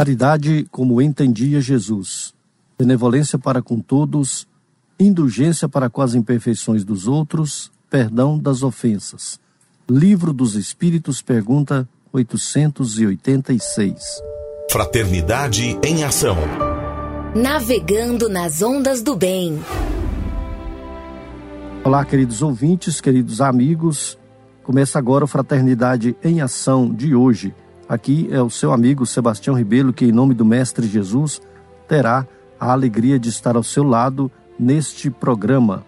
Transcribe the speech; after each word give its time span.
Caridade 0.00 0.66
como 0.70 1.02
entendia 1.02 1.60
Jesus. 1.60 2.32
Benevolência 2.78 3.38
para 3.38 3.60
com 3.60 3.78
todos, 3.78 4.48
indulgência 4.98 5.68
para 5.68 5.90
com 5.90 6.00
as 6.00 6.14
imperfeições 6.14 6.84
dos 6.84 7.06
outros, 7.06 7.70
perdão 7.90 8.38
das 8.38 8.62
ofensas. 8.62 9.38
Livro 9.86 10.32
dos 10.32 10.54
Espíritos, 10.54 11.20
pergunta 11.20 11.86
886. 12.14 14.22
Fraternidade 14.70 15.78
em 15.84 16.02
Ação. 16.02 16.38
Navegando 17.36 18.30
nas 18.30 18.62
ondas 18.62 19.02
do 19.02 19.14
bem. 19.14 19.60
Olá, 21.84 22.06
queridos 22.06 22.40
ouvintes, 22.40 23.02
queridos 23.02 23.42
amigos. 23.42 24.18
Começa 24.62 24.98
agora 24.98 25.26
o 25.26 25.28
Fraternidade 25.28 26.16
em 26.24 26.40
Ação 26.40 26.90
de 26.90 27.14
hoje. 27.14 27.54
Aqui 27.90 28.28
é 28.30 28.40
o 28.40 28.48
seu 28.48 28.72
amigo 28.72 29.04
Sebastião 29.04 29.56
Ribeiro, 29.56 29.92
que, 29.92 30.04
em 30.04 30.12
nome 30.12 30.32
do 30.32 30.44
Mestre 30.44 30.86
Jesus, 30.86 31.42
terá 31.88 32.24
a 32.60 32.70
alegria 32.70 33.18
de 33.18 33.28
estar 33.28 33.56
ao 33.56 33.64
seu 33.64 33.82
lado 33.82 34.30
neste 34.56 35.10
programa. 35.10 35.84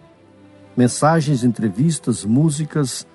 Mensagens, 0.77 1.45
entrevistas, 1.45 2.25
músicas. 2.25 3.07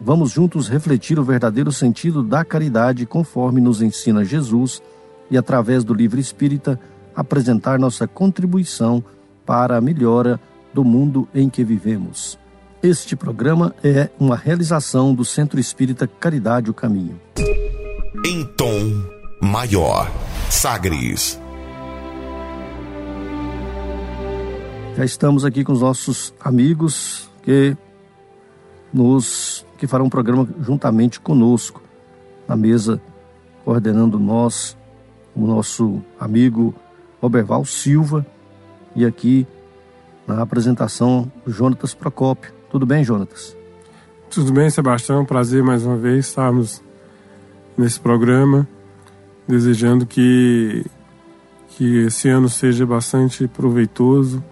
Vamos 0.00 0.30
juntos 0.30 0.68
refletir 0.68 1.18
o 1.18 1.24
verdadeiro 1.24 1.72
sentido 1.72 2.22
da 2.22 2.44
caridade 2.44 3.04
conforme 3.04 3.60
nos 3.60 3.82
ensina 3.82 4.24
Jesus 4.24 4.80
e, 5.28 5.36
através 5.36 5.82
do 5.82 5.92
livro 5.92 6.20
espírita, 6.20 6.78
apresentar 7.16 7.80
nossa 7.80 8.06
contribuição 8.06 9.02
para 9.44 9.76
a 9.76 9.80
melhora 9.80 10.38
do 10.72 10.84
mundo 10.84 11.26
em 11.34 11.50
que 11.50 11.64
vivemos. 11.64 12.38
Este 12.80 13.16
programa 13.16 13.74
é 13.82 14.08
uma 14.20 14.36
realização 14.36 15.12
do 15.12 15.24
Centro 15.24 15.58
Espírita 15.58 16.06
Caridade 16.06 16.70
o 16.70 16.74
Caminho. 16.74 17.18
Em 18.12 18.44
tom 18.44 19.04
maior, 19.40 20.10
Sagres. 20.50 21.40
Já 24.96 25.04
estamos 25.04 25.44
aqui 25.44 25.62
com 25.62 25.72
os 25.72 25.80
nossos 25.80 26.34
amigos 26.40 27.30
que 27.44 27.76
nos 28.92 29.64
que 29.78 29.86
farão 29.86 30.06
um 30.06 30.10
programa 30.10 30.48
juntamente 30.60 31.20
conosco 31.20 31.80
na 32.48 32.56
mesa 32.56 33.00
coordenando 33.64 34.18
nós 34.18 34.76
o 35.32 35.46
nosso 35.46 36.02
amigo 36.18 36.74
Roberval 37.22 37.64
Silva 37.64 38.26
e 38.96 39.06
aqui 39.06 39.46
na 40.26 40.42
apresentação 40.42 41.30
Jonatas 41.46 41.94
Procópio. 41.94 42.52
Tudo 42.70 42.84
bem, 42.84 43.04
Jonatas? 43.04 43.56
Tudo 44.28 44.52
bem, 44.52 44.68
Sebastião. 44.68 45.24
Prazer 45.24 45.62
mais 45.62 45.86
uma 45.86 45.96
vez 45.96 46.26
estarmos 46.26 46.82
nesse 47.80 47.98
programa, 47.98 48.68
desejando 49.48 50.06
que 50.06 50.84
que 51.76 52.04
esse 52.04 52.28
ano 52.28 52.48
seja 52.48 52.84
bastante 52.84 53.48
proveitoso 53.48 54.44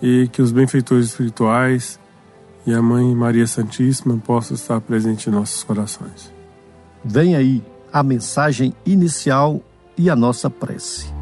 e 0.00 0.28
que 0.28 0.40
os 0.40 0.52
benfeitores 0.52 1.06
espirituais 1.06 1.98
e 2.64 2.72
a 2.72 2.80
Mãe 2.80 3.12
Maria 3.16 3.48
Santíssima 3.48 4.16
possam 4.18 4.54
estar 4.54 4.80
presentes 4.80 5.26
em 5.26 5.30
nossos 5.30 5.64
corações. 5.64 6.32
Vem 7.04 7.34
aí 7.34 7.64
a 7.92 8.02
mensagem 8.02 8.72
inicial 8.84 9.60
e 9.98 10.08
a 10.08 10.14
nossa 10.14 10.48
prece. 10.48 11.12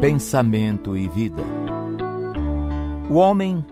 Pensamento 0.00 0.96
e 0.96 1.06
vida. 1.08 1.59
O 3.10 3.14
homem 3.14 3.66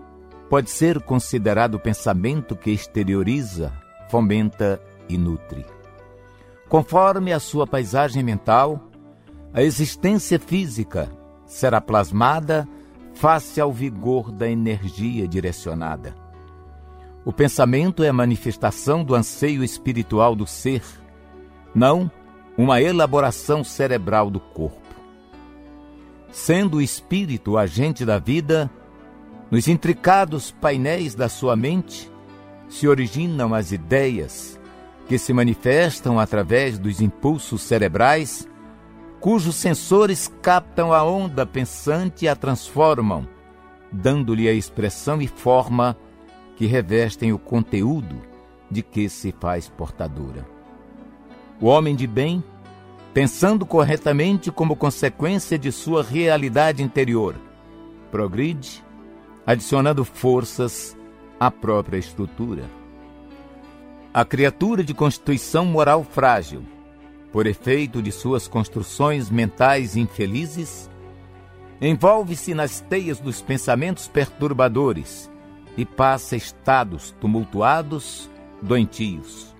pode 0.49 0.69
ser 0.69 1.01
considerado 1.01 1.75
o 1.75 1.79
pensamento 1.79 2.57
que 2.57 2.71
exterioriza, 2.71 3.71
fomenta 4.09 4.81
e 5.07 5.17
nutre. 5.17 5.65
Conforme 6.67 7.31
a 7.31 7.39
sua 7.39 7.65
paisagem 7.65 8.21
mental, 8.21 8.89
a 9.53 9.63
existência 9.63 10.37
física 10.37 11.09
será 11.45 11.79
plasmada 11.79 12.67
face 13.13 13.61
ao 13.61 13.71
vigor 13.71 14.29
da 14.29 14.45
energia 14.49 15.25
direcionada. 15.25 16.13
O 17.23 17.31
pensamento 17.31 18.03
é 18.03 18.09
a 18.09 18.13
manifestação 18.13 19.05
do 19.05 19.15
anseio 19.15 19.63
espiritual 19.63 20.35
do 20.35 20.45
ser, 20.45 20.83
não 21.73 22.11
uma 22.57 22.81
elaboração 22.81 23.63
cerebral 23.63 24.29
do 24.29 24.41
corpo. 24.41 24.95
Sendo 26.29 26.77
o 26.77 26.81
espírito 26.81 27.51
o 27.51 27.57
agente 27.57 28.03
da 28.03 28.19
vida, 28.19 28.69
nos 29.51 29.67
intricados 29.67 30.51
painéis 30.51 31.15
da 31.15 31.27
sua 31.27 31.55
mente 31.55 32.11
se 32.67 32.87
originam 32.87 33.53
as 33.53 33.71
ideias 33.71 34.59
que 35.07 35.17
se 35.17 35.33
manifestam 35.33 36.19
através 36.19 36.77
dos 36.77 37.01
impulsos 37.01 37.63
cerebrais, 37.63 38.47
cujos 39.19 39.55
sensores 39.55 40.31
captam 40.41 40.93
a 40.93 41.03
onda 41.03 41.47
pensante 41.47 42.25
e 42.25 42.27
a 42.27 42.35
transformam, 42.35 43.27
dando-lhe 43.91 44.47
a 44.47 44.53
expressão 44.53 45.19
e 45.19 45.27
forma 45.27 45.97
que 46.55 46.67
revestem 46.67 47.33
o 47.33 47.39
conteúdo 47.39 48.21
de 48.69 48.83
que 48.83 49.09
se 49.09 49.33
faz 49.39 49.67
portadora. 49.67 50.45
O 51.59 51.65
homem 51.65 51.95
de 51.95 52.05
bem 52.05 52.43
pensando 53.13 53.65
corretamente 53.65 54.51
como 54.51 54.75
consequência 54.75 55.57
de 55.57 55.71
sua 55.71 56.03
realidade 56.03 56.83
interior. 56.83 57.35
Progride, 58.11 58.83
adicionando 59.49 60.05
forças 60.05 60.95
à 61.39 61.49
própria 61.49 61.97
estrutura. 61.97 62.65
A 64.13 64.23
criatura 64.23 64.83
de 64.83 64.93
constituição 64.93 65.65
moral 65.65 66.03
frágil, 66.03 66.61
por 67.31 67.47
efeito 67.47 67.99
de 67.99 68.11
suas 68.11 68.47
construções 68.47 69.31
mentais 69.31 69.95
infelizes, 69.95 70.87
envolve-se 71.81 72.53
nas 72.53 72.79
teias 72.81 73.19
dos 73.19 73.41
pensamentos 73.41 74.07
perturbadores 74.07 75.27
e 75.75 75.83
passa 75.83 76.35
estados 76.35 77.15
tumultuados, 77.19 78.29
doentios. 78.61 79.55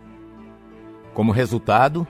Como 1.15 1.31
resultado, 1.31 2.07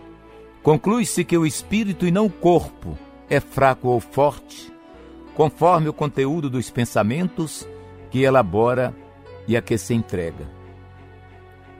Conclui-se 0.61 1.23
que 1.23 1.37
o 1.37 1.45
espírito 1.45 2.05
e 2.05 2.11
não 2.11 2.25
o 2.25 2.29
corpo 2.29 2.97
é 3.29 3.39
fraco 3.39 3.87
ou 3.87 3.99
forte, 3.99 4.71
conforme 5.35 5.89
o 5.89 5.93
conteúdo 5.93 6.49
dos 6.49 6.69
pensamentos 6.69 7.67
que 8.09 8.23
elabora 8.23 8.93
e 9.47 9.55
a 9.55 9.61
que 9.61 9.77
se 9.77 9.93
entrega. 9.93 10.47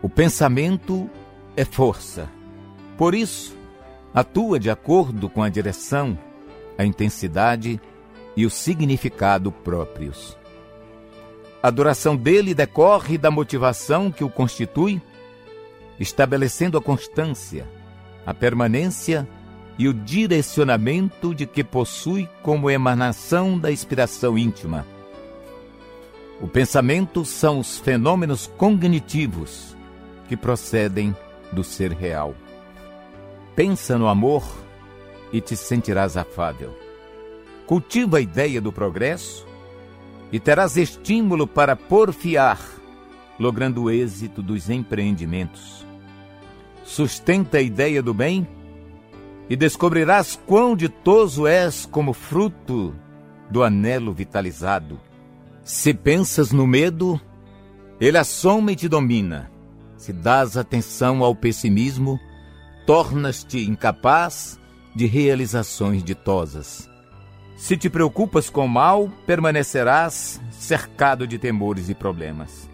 O 0.02 0.10
pensamento 0.10 1.10
é 1.56 1.66
força. 1.66 2.30
Por 2.98 3.14
isso, 3.14 3.56
atua 4.14 4.60
de 4.60 4.70
acordo 4.70 5.30
com 5.30 5.44
a 5.44 5.50
direção, 5.50 6.18
a 6.78 6.86
intensidade 6.86 7.80
e 8.36 8.46
o 8.46 8.50
significado 8.50 9.52
próprios. 9.52 10.38
A 11.62 11.70
duração 11.70 12.16
dele 12.16 12.54
decorre 12.54 13.18
da 13.18 13.30
motivação 13.30 14.10
que 14.10 14.24
o 14.24 14.30
constitui, 14.30 15.02
estabelecendo 16.00 16.78
a 16.78 16.82
constância, 16.82 17.68
a 18.26 18.34
permanência 18.34 19.28
e 19.80 19.88
o 19.88 19.94
direcionamento 19.94 21.34
de 21.34 21.48
que 21.48 21.64
possui 21.64 22.30
como 22.44 22.70
emanação 22.70 23.58
da 23.58 23.72
inspiração 23.72 24.38
íntima. 24.38 24.86
O 26.42 26.48
pensamento 26.48 27.24
são 27.24 27.60
os 27.60 27.80
fenômenos 27.80 28.46
cognitivos 28.58 29.76
que 30.28 30.36
procedem 30.38 31.16
do 31.52 31.64
ser 31.64 31.94
real. 31.94 32.36
Pensa 33.56 33.98
no 33.98 34.08
amor 34.08 34.44
e 35.32 35.40
te 35.40 35.56
sentirás 35.56 36.18
afável. 36.18 36.78
Cultiva 37.66 38.18
a 38.18 38.22
ideia 38.22 38.60
do 38.60 38.74
progresso 38.74 39.48
e 40.32 40.40
terás 40.40 40.76
estímulo 40.76 41.48
para 41.48 41.76
porfiar, 41.76 42.60
logrando 43.40 43.84
o 43.84 43.90
êxito 43.90 44.44
dos 44.44 44.70
empreendimentos 44.70 45.80
sustenta 46.90 47.60
a 47.60 47.62
ideia 47.62 48.02
do 48.02 48.16
bem, 48.16 48.48
e 49.50 49.56
descobrirás 49.56 50.40
quão 50.46 50.76
ditoso 50.76 51.48
és 51.48 51.86
como 51.86 52.14
fruto 52.14 52.96
do 53.50 53.64
anelo 53.64 54.14
vitalizado. 54.14 55.00
Se 55.64 55.94
pensas 55.94 56.52
no 56.52 56.68
medo, 56.68 57.20
ele 58.00 58.18
assoma 58.18 58.72
e 58.72 58.76
te 58.76 58.88
domina. 58.88 59.52
Se 59.98 60.14
dás 60.14 60.56
atenção 60.56 61.24
ao 61.24 61.36
pessimismo, 61.36 62.20
tornas-te 62.86 63.68
incapaz 63.68 64.60
de 64.96 65.06
realizações 65.06 66.04
ditosas. 66.04 66.90
Se 67.58 67.76
te 67.76 67.90
preocupas 67.90 68.50
com 68.50 68.66
o 68.66 68.70
mal, 68.70 69.12
permanecerás 69.26 70.40
cercado 70.52 71.28
de 71.28 71.38
temores 71.38 71.90
e 71.90 71.96
problemas. 71.96 72.70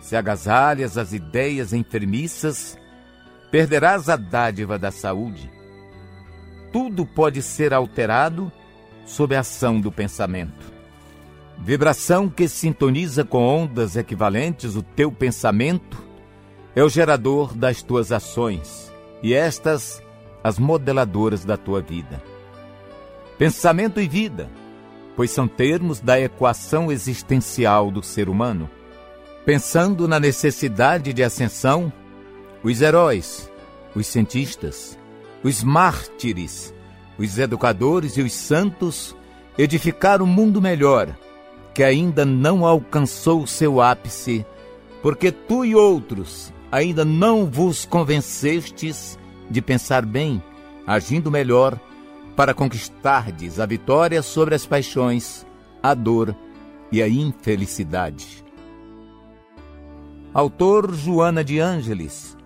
Se 0.00 0.14
agasalhas 0.14 0.96
as 0.96 1.12
ideias 1.12 1.72
enfermiças, 1.72 2.78
perderás 3.50 4.08
a 4.08 4.14
dádiva 4.14 4.78
da 4.78 4.92
saúde. 4.92 5.55
Tudo 6.78 7.06
pode 7.06 7.40
ser 7.40 7.72
alterado 7.72 8.52
sob 9.06 9.34
a 9.34 9.40
ação 9.40 9.80
do 9.80 9.90
pensamento. 9.90 10.74
vibração 11.56 12.28
que 12.28 12.46
sintoniza 12.46 13.24
com 13.24 13.42
ondas 13.42 13.96
equivalentes 13.96 14.76
o 14.76 14.82
teu 14.82 15.10
pensamento, 15.10 15.96
é 16.74 16.84
o 16.84 16.88
gerador 16.90 17.54
das 17.54 17.80
tuas 17.80 18.12
ações 18.12 18.92
e 19.22 19.32
estas 19.32 20.02
as 20.44 20.58
modeladoras 20.58 21.46
da 21.46 21.56
tua 21.56 21.80
vida. 21.80 22.22
Pensamento 23.38 23.98
e 23.98 24.06
vida, 24.06 24.50
pois 25.16 25.30
são 25.30 25.48
termos 25.48 25.98
da 25.98 26.20
equação 26.20 26.92
existencial 26.92 27.90
do 27.90 28.02
ser 28.02 28.28
humano. 28.28 28.68
Pensando 29.46 30.06
na 30.06 30.20
necessidade 30.20 31.14
de 31.14 31.22
ascensão, 31.22 31.90
os 32.62 32.82
heróis, 32.82 33.50
os 33.94 34.06
cientistas, 34.06 34.98
os 35.42 35.62
mártires, 35.62 36.74
os 37.18 37.38
educadores 37.38 38.16
e 38.16 38.22
os 38.22 38.32
santos 38.32 39.16
edificaram 39.58 40.24
um 40.24 40.28
mundo 40.28 40.60
melhor, 40.60 41.16
que 41.74 41.82
ainda 41.82 42.24
não 42.24 42.64
alcançou 42.64 43.42
o 43.42 43.46
seu 43.46 43.80
ápice, 43.80 44.44
porque 45.02 45.30
tu 45.30 45.64
e 45.64 45.74
outros 45.74 46.52
ainda 46.70 47.04
não 47.04 47.46
vos 47.46 47.84
convencestes 47.84 49.18
de 49.50 49.62
pensar 49.62 50.04
bem, 50.04 50.42
agindo 50.86 51.30
melhor, 51.30 51.78
para 52.34 52.52
conquistardes 52.52 53.58
a 53.58 53.66
vitória 53.66 54.20
sobre 54.22 54.54
as 54.54 54.66
paixões, 54.66 55.46
a 55.82 55.94
dor 55.94 56.36
e 56.92 57.02
a 57.02 57.08
infelicidade. 57.08 58.44
Autor 60.34 60.92
Joana 60.92 61.42
de 61.42 61.58
Ângeles, 61.58 62.36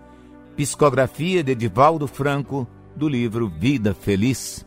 psicografia 0.54 1.42
de 1.42 1.52
Edivaldo 1.52 2.06
Franco, 2.06 2.68
do 3.00 3.08
livro 3.08 3.48
Vida 3.48 3.94
Feliz. 3.94 4.62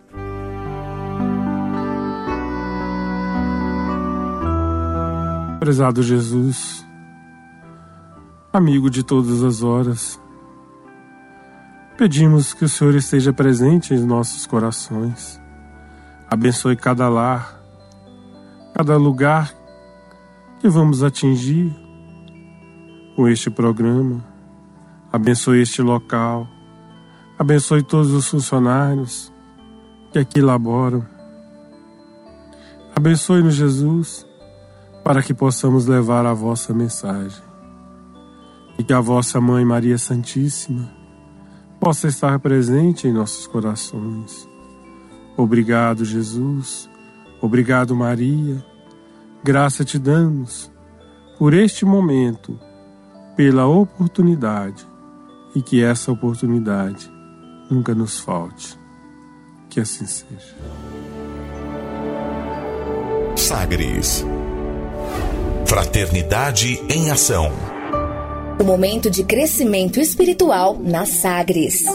Prezado 5.60 6.02
Jesus, 6.02 6.84
amigo 8.52 8.90
de 8.90 9.04
todas 9.04 9.44
as 9.44 9.62
horas, 9.62 10.20
pedimos 11.96 12.56
que 12.56 12.66
o 12.66 12.70
Senhor 12.70 12.96
esteja 12.96 13.32
presente 13.32 13.94
em 13.94 14.04
nossos 14.04 14.48
corações. 14.48 15.40
Abençoe 16.28 16.76
cada 16.76 17.08
lar, 17.08 17.62
cada 18.74 18.98
lugar 18.98 19.54
que 20.60 20.68
vamos 20.68 21.04
atingir 21.04 21.72
com 23.16 23.28
este 23.28 23.52
programa. 23.52 24.26
Abençoe 25.12 25.62
este 25.62 25.84
local. 25.84 26.53
Abençoe 27.38 27.82
todos 27.82 28.12
os 28.12 28.28
funcionários 28.28 29.34
que 30.12 30.20
aqui 30.20 30.40
laboram. 30.40 31.04
Abençoe-nos, 32.96 33.56
Jesus, 33.56 34.26
para 35.04 35.24
que 35.24 35.34
possamos 35.34 35.88
levar 35.88 36.28
a 36.28 36.34
vossa 36.34 36.74
mensagem 36.74 37.44
e 38.78 38.84
que 38.84 38.94
a 38.94 39.00
vossa 39.00 39.42
Mãe 39.42 39.66
Maria 39.66 39.98
Santíssima 39.98 40.92
possa 41.80 42.08
estar 42.08 42.40
presente 42.40 43.08
em 43.08 43.14
nossos 43.14 43.48
corações. 43.48 44.48
Obrigado, 45.36 46.06
Jesus. 46.06 46.88
Obrigado, 47.42 47.96
Maria. 47.96 48.64
Graça 49.44 49.84
te 49.84 49.98
damos 49.98 50.72
por 51.38 51.54
este 51.54 51.84
momento, 51.84 52.60
pela 53.36 53.66
oportunidade 53.66 54.88
e 55.56 55.62
que 55.62 55.84
essa 55.84 56.12
oportunidade 56.12 57.13
nunca 57.74 57.96
nos 57.96 58.20
falte. 58.20 58.78
Que 59.70 59.80
assim 59.80 60.06
seja. 60.06 60.56
Sagres. 63.36 64.24
Fraternidade 65.66 66.80
em 66.88 67.10
ação. 67.10 67.52
O 68.60 68.64
momento 68.64 69.10
de 69.10 69.24
crescimento 69.24 70.00
espiritual 70.00 70.78
na 70.80 71.06
Sagres. 71.06 71.86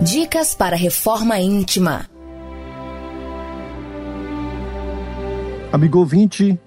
Dicas 0.00 0.54
para 0.54 0.74
reforma 0.74 1.38
íntima. 1.38 2.10
Amigo 5.72 6.00
ouvinte, 6.00 6.58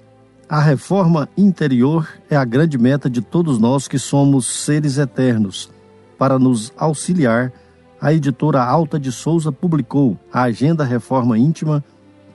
a 0.47 0.61
reforma 0.61 1.27
interior 1.37 2.07
é 2.29 2.35
a 2.37 2.45
grande 2.45 2.77
meta 2.77 3.09
de 3.09 3.21
todos 3.21 3.59
nós 3.59 3.87
que 3.87 3.99
somos 3.99 4.45
seres 4.45 4.97
eternos. 4.97 5.74
Para 6.17 6.39
nos 6.39 6.71
auxiliar, 6.77 7.51
a 7.99 8.13
editora 8.13 8.63
Alta 8.63 8.99
de 8.99 9.11
Souza 9.11 9.51
publicou 9.51 10.17
a 10.31 10.43
Agenda 10.43 10.83
Reforma 10.83 11.37
Íntima 11.37 11.83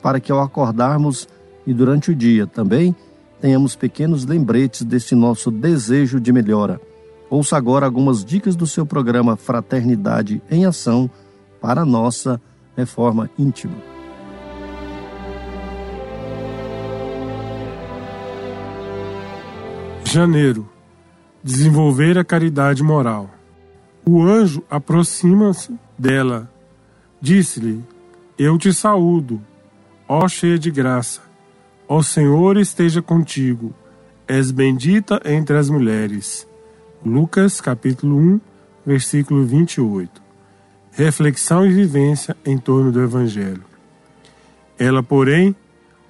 para 0.02 0.20
que 0.20 0.32
ao 0.32 0.40
acordarmos 0.40 1.28
e 1.66 1.72
durante 1.72 2.10
o 2.10 2.14
dia 2.14 2.46
também 2.46 2.94
tenhamos 3.40 3.76
pequenos 3.76 4.24
lembretes 4.24 4.82
desse 4.82 5.14
nosso 5.14 5.50
desejo 5.50 6.20
de 6.20 6.32
melhora. 6.32 6.80
Ouça 7.28 7.56
agora 7.56 7.86
algumas 7.86 8.24
dicas 8.24 8.56
do 8.56 8.66
seu 8.66 8.84
programa 8.84 9.36
Fraternidade 9.36 10.42
em 10.50 10.66
Ação 10.66 11.08
para 11.60 11.82
a 11.82 11.86
nossa 11.86 12.40
reforma 12.76 13.30
íntima. 13.38 13.76
Janeiro. 20.04 20.68
Desenvolver 21.42 22.18
a 22.18 22.24
caridade 22.24 22.82
moral. 22.82 23.30
O 24.12 24.24
anjo 24.24 24.64
aproxima-se 24.68 25.72
dela. 25.96 26.50
Disse-lhe: 27.20 27.80
Eu 28.36 28.58
te 28.58 28.74
saúdo, 28.74 29.40
ó 30.08 30.26
cheia 30.26 30.58
de 30.58 30.68
graça. 30.68 31.20
Ó 31.86 32.02
Senhor 32.02 32.56
esteja 32.56 33.00
contigo. 33.00 33.72
És 34.26 34.50
bendita 34.50 35.22
entre 35.24 35.56
as 35.56 35.70
mulheres. 35.70 36.44
Lucas 37.06 37.60
capítulo 37.60 38.16
1, 38.16 38.40
versículo 38.84 39.46
28. 39.46 40.20
Reflexão 40.90 41.64
e 41.64 41.72
vivência 41.72 42.36
em 42.44 42.58
torno 42.58 42.90
do 42.90 43.00
evangelho. 43.00 43.62
Ela, 44.76 45.04
porém, 45.04 45.54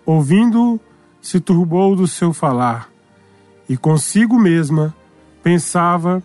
ouvindo, 0.06 0.80
se 1.20 1.38
turbou 1.38 1.94
do 1.94 2.08
seu 2.08 2.32
falar 2.32 2.90
e 3.68 3.76
consigo 3.76 4.38
mesma 4.38 4.94
pensava 5.42 6.22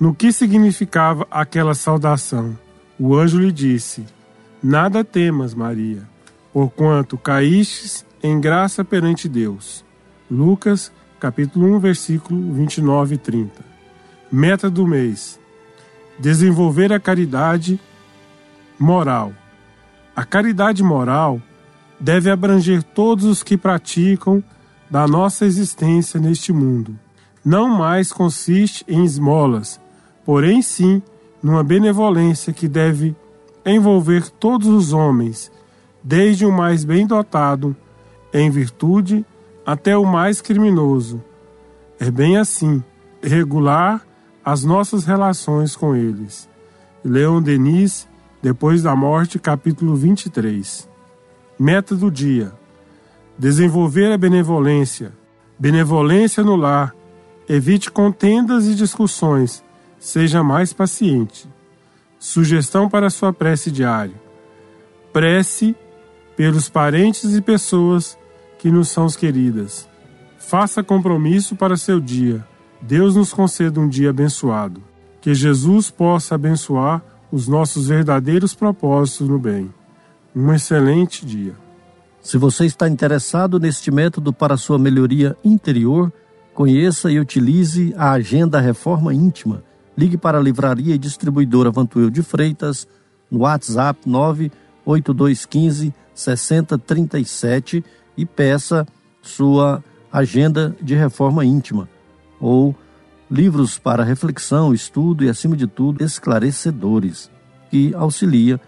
no 0.00 0.14
que 0.14 0.32
significava 0.32 1.28
aquela 1.30 1.74
saudação. 1.74 2.58
O 2.98 3.14
anjo 3.14 3.38
lhe 3.38 3.52
disse: 3.52 4.06
Nada 4.62 5.04
temas, 5.04 5.52
Maria, 5.52 6.02
porquanto 6.52 7.18
caístes 7.18 8.04
em 8.22 8.40
graça 8.40 8.82
perante 8.82 9.28
Deus. 9.28 9.84
Lucas, 10.30 10.90
capítulo 11.18 11.76
1, 11.76 11.78
versículo 11.78 12.54
29 12.54 13.16
e 13.16 13.18
30. 13.18 13.64
Meta 14.32 14.70
do 14.70 14.86
mês: 14.86 15.38
desenvolver 16.18 16.92
a 16.92 17.00
caridade 17.00 17.78
moral. 18.78 19.32
A 20.16 20.24
caridade 20.24 20.82
moral 20.82 21.40
deve 21.98 22.30
abranger 22.30 22.82
todos 22.82 23.26
os 23.26 23.42
que 23.42 23.56
praticam 23.56 24.42
da 24.90 25.06
nossa 25.06 25.44
existência 25.44 26.18
neste 26.18 26.52
mundo. 26.52 26.98
Não 27.44 27.68
mais 27.68 28.12
consiste 28.12 28.84
em 28.86 29.04
esmolas, 29.04 29.80
porém 30.30 30.62
sim 30.62 31.02
numa 31.42 31.64
benevolência 31.64 32.52
que 32.52 32.68
deve 32.68 33.16
envolver 33.66 34.30
todos 34.30 34.68
os 34.68 34.92
homens, 34.92 35.50
desde 36.04 36.46
o 36.46 36.52
mais 36.52 36.84
bem 36.84 37.04
dotado 37.04 37.74
em 38.32 38.48
virtude 38.48 39.26
até 39.66 39.96
o 39.96 40.04
mais 40.04 40.40
criminoso. 40.40 41.20
É 41.98 42.12
bem 42.12 42.36
assim, 42.36 42.80
regular 43.20 44.06
as 44.44 44.62
nossas 44.62 45.04
relações 45.04 45.74
com 45.74 45.96
eles. 45.96 46.48
Leon 47.04 47.42
Denis, 47.42 48.06
depois 48.40 48.84
da 48.84 48.94
morte, 48.94 49.36
capítulo 49.36 49.96
23. 49.96 50.88
Meta 51.58 51.96
do 51.96 52.08
dia: 52.08 52.52
desenvolver 53.36 54.12
a 54.12 54.16
benevolência, 54.16 55.12
benevolência 55.58 56.44
no 56.44 56.54
lar, 56.54 56.94
evite 57.48 57.90
contendas 57.90 58.68
e 58.68 58.76
discussões, 58.76 59.64
seja 60.00 60.42
mais 60.42 60.72
paciente. 60.72 61.46
Sugestão 62.18 62.88
para 62.88 63.10
sua 63.10 63.32
prece 63.32 63.70
diária: 63.70 64.20
prece 65.12 65.76
pelos 66.36 66.68
parentes 66.68 67.34
e 67.34 67.40
pessoas 67.40 68.18
que 68.58 68.70
nos 68.70 68.88
são 68.88 69.06
queridas. 69.08 69.88
Faça 70.38 70.82
compromisso 70.82 71.54
para 71.54 71.76
seu 71.76 72.00
dia. 72.00 72.44
Deus 72.80 73.14
nos 73.14 73.32
conceda 73.32 73.78
um 73.78 73.88
dia 73.88 74.10
abençoado. 74.10 74.82
Que 75.20 75.34
Jesus 75.34 75.90
possa 75.90 76.34
abençoar 76.34 77.02
os 77.30 77.46
nossos 77.46 77.88
verdadeiros 77.88 78.54
propósitos 78.54 79.28
no 79.28 79.38
bem. 79.38 79.72
Um 80.34 80.52
excelente 80.52 81.24
dia. 81.26 81.54
Se 82.22 82.36
você 82.38 82.64
está 82.64 82.88
interessado 82.88 83.58
neste 83.58 83.90
método 83.90 84.32
para 84.32 84.56
sua 84.56 84.78
melhoria 84.78 85.36
interior, 85.44 86.12
conheça 86.54 87.10
e 87.10 87.18
utilize 87.18 87.94
a 87.96 88.12
Agenda 88.12 88.60
Reforma 88.60 89.14
Íntima. 89.14 89.62
Ligue 90.00 90.16
para 90.16 90.38
a 90.38 90.40
Livraria 90.40 90.94
e 90.94 90.98
Distribuidora 90.98 91.70
Vantuil 91.70 92.08
de 92.08 92.22
Freitas 92.22 92.88
no 93.30 93.40
WhatsApp 93.40 94.00
98215 94.08 95.92
6037 96.14 97.84
e 98.16 98.24
peça 98.24 98.86
sua 99.20 99.84
agenda 100.10 100.74
de 100.80 100.94
reforma 100.94 101.44
íntima 101.44 101.86
ou 102.40 102.74
livros 103.30 103.78
para 103.78 104.02
reflexão, 104.02 104.72
estudo 104.72 105.22
e, 105.22 105.28
acima 105.28 105.54
de 105.54 105.66
tudo, 105.66 106.02
esclarecedores, 106.02 107.30
que 107.70 107.94
auxilia 107.94 108.58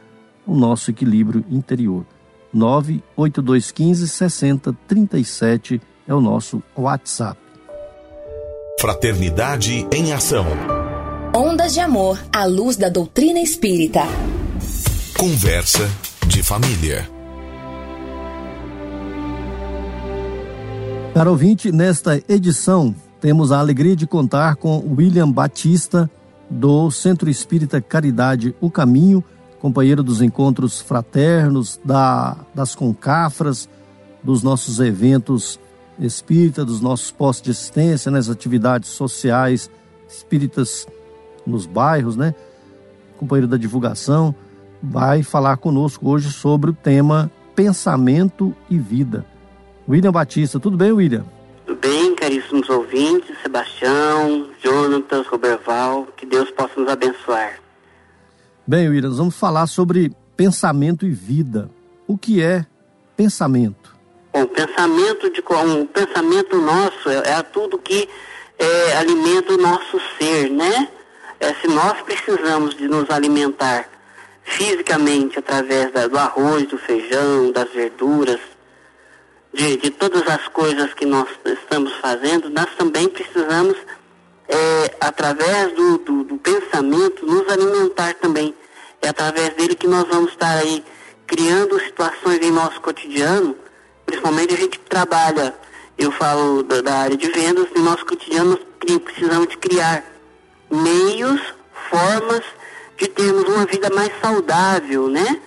o 0.47 0.55
nosso 0.55 0.91
equilíbrio 0.91 1.43
interior. 1.51 2.05
98215 2.53 4.07
6037 4.07 5.81
é 6.07 6.13
o 6.13 6.21
nosso 6.21 6.63
WhatsApp. 6.77 7.41
Fraternidade 8.79 9.87
em 9.91 10.13
Ação. 10.13 10.82
Ondas 11.45 11.75
de 11.75 11.81
Amor 11.81 12.21
à 12.33 12.45
luz 12.45 12.77
da 12.77 12.89
doutrina 12.89 13.41
espírita. 13.41 14.03
Conversa 15.19 15.91
de 16.29 16.41
família. 16.41 17.11
Caro 21.13 21.33
ouvinte, 21.33 21.73
nesta 21.73 22.23
edição 22.29 22.95
temos 23.21 23.51
a 23.51 23.59
alegria 23.59 23.97
de 23.97 24.07
contar 24.07 24.55
com 24.55 24.95
William 24.97 25.29
Batista, 25.29 26.09
do 26.49 26.93
Centro 26.93 27.29
Espírita 27.29 27.81
Caridade 27.81 28.55
O 28.61 28.71
Caminho, 28.71 29.25
companheiro 29.59 30.05
dos 30.05 30.23
encontros 30.23 30.81
fraternos, 30.81 31.81
da, 31.85 32.37
das 32.55 32.77
concafras, 32.77 33.69
dos 34.23 34.45
nossos 34.45 34.79
eventos 34.79 35.59
espírita, 35.99 36.65
dos 36.65 36.81
nossos 36.81 37.11
postos 37.11 37.47
de 37.47 37.51
assistência, 37.51 38.13
nas 38.13 38.29
atividades 38.29 38.91
sociais 38.91 39.69
espíritas 40.09 40.87
nos 41.47 41.67
bairros, 41.67 42.17
né? 42.17 42.35
Companheiro 43.19 43.49
da 43.49 43.57
divulgação, 43.57 44.35
vai 44.83 45.23
falar 45.23 45.57
conosco 45.57 46.09
hoje 46.09 46.31
sobre 46.31 46.71
o 46.71 46.73
tema 46.73 47.31
pensamento 47.55 48.55
e 48.69 48.79
vida. 48.79 49.25
William 49.89 50.13
Batista, 50.13 50.59
tudo 50.59 50.77
bem, 50.77 50.93
William? 50.93 51.25
Tudo 51.67 51.79
bem, 51.79 52.15
caríssimos 52.15 52.69
ouvintes, 52.69 53.37
Sebastião, 53.43 54.49
Jonatas, 54.63 55.27
Roberval, 55.27 56.07
que 56.17 56.27
Deus 56.27 56.51
possa 56.51 56.81
nos 56.81 56.91
abençoar. 56.91 57.61
Bem, 58.67 58.89
William, 58.89 59.09
nós 59.09 59.19
vamos 59.19 59.37
falar 59.37 59.67
sobre 59.67 60.13
pensamento 60.37 61.05
e 61.05 61.11
vida. 61.11 61.71
O 62.07 62.17
que 62.17 62.43
é 62.43 62.67
pensamento? 63.17 63.95
Bom, 64.33 64.47
pensamento 64.47 65.31
de 65.31 65.43
um 65.67 65.87
pensamento 65.87 66.57
nosso 66.57 67.09
é, 67.11 67.33
é 67.33 67.43
tudo 67.43 67.79
que 67.79 68.09
é, 68.59 68.97
alimenta 68.97 69.53
o 69.53 69.59
nosso 69.59 70.01
ser, 70.19 70.49
né? 70.49 70.89
É, 71.43 71.53
se 71.55 71.67
nós 71.67 72.01
precisamos 72.03 72.77
de 72.77 72.87
nos 72.87 73.11
alimentar 73.11 73.89
fisicamente 74.45 75.41
através 75.41 75.91
da, 75.91 76.07
do 76.07 76.17
arroz, 76.17 76.69
do 76.69 76.79
feijão, 76.79 77.51
das 77.51 77.69
verduras, 77.73 78.39
de, 79.53 79.77
de 79.77 79.91
todas 79.91 80.23
as 80.29 80.47
coisas 80.47 80.95
que 80.95 81.05
nós 81.05 81.29
estamos 81.45 81.93
fazendo, 81.97 82.49
nós 82.49 82.73
também 82.79 83.09
precisamos, 83.09 83.77
é, 84.49 84.97
através 85.01 85.73
do, 85.73 85.99
do, 85.99 86.23
do, 86.23 86.39
pensamento, 86.39 87.27
nos 87.27 87.49
alimentar 87.49 88.15
também. 88.15 88.55
É 89.03 89.09
através 89.09 89.53
dele 89.55 89.75
que 89.75 89.89
nós 89.89 90.07
vamos 90.07 90.31
estar 90.31 90.59
aí 90.59 90.85
criando 91.27 91.81
situações 91.81 92.39
em 92.41 92.53
nosso 92.53 92.81
cotidiano, 92.81 93.57
principalmente 94.07 94.55
a 94.55 94.59
gente 94.59 94.79
trabalha, 94.79 95.53
eu 95.99 96.13
falo 96.13 96.63
da, 96.63 96.81
da 96.83 96.95
área 96.99 97.17
de 97.17 97.29
vendas, 97.33 97.67
em 97.77 97.81
nosso 97.81 98.07
cotidiano 98.07 98.61
nós 98.89 98.99
precisamos 99.01 99.49
de 99.49 99.57
criar 99.57 100.12
meios, 100.73 101.41
formas 101.91 102.43
de 102.97 103.07
termos 103.09 103.45
uma 103.45 103.67
vida 103.67 103.91
mais 103.91 104.11
saudável, 104.21 105.09
né? 105.09 105.41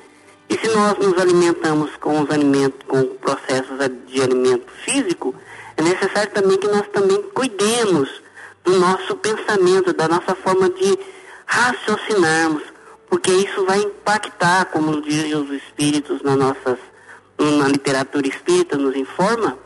E 0.48 0.58
se 0.58 0.68
nós 0.68 0.98
nos 1.00 1.18
alimentamos 1.20 1.96
com 1.98 2.22
os 2.22 2.30
alimentos, 2.30 2.80
com 2.88 3.04
processos 3.16 3.78
de 4.06 4.22
alimento 4.22 4.72
físico, 4.84 5.34
é 5.76 5.82
necessário 5.82 6.32
também 6.32 6.58
que 6.58 6.68
nós 6.68 6.88
também 6.90 7.22
cuidemos 7.34 8.22
do 8.64 8.78
nosso 8.80 9.16
pensamento, 9.16 9.94
da 9.94 10.08
nossa 10.08 10.36
forma 10.36 10.70
de 10.70 10.98
raciocinarmos, 11.46 12.64
porque 13.10 13.32
isso 13.32 13.66
vai 13.66 13.80
impactar, 13.80 14.66
como 14.66 15.02
dizem 15.02 15.36
os 15.36 15.50
espíritos 15.50 16.22
na 16.22 16.36
nossas, 16.36 16.78
na 17.40 17.68
literatura 17.68 18.28
espírita 18.28 18.78
nos 18.78 18.96
informa, 18.96 19.58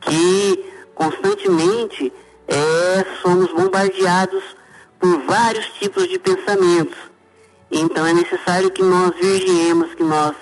que 0.00 0.72
constantemente 0.94 2.12
é, 2.48 3.04
somos 3.22 3.52
bombardeados 3.52 4.42
por 5.02 5.18
vários 5.26 5.66
tipos 5.80 6.08
de 6.08 6.18
pensamentos 6.18 7.12
então 7.72 8.06
é 8.06 8.12
necessário 8.12 8.70
que 8.70 8.82
nós 8.82 9.14
vigiemos, 9.16 9.94
que 9.94 10.04
nós 10.04 10.36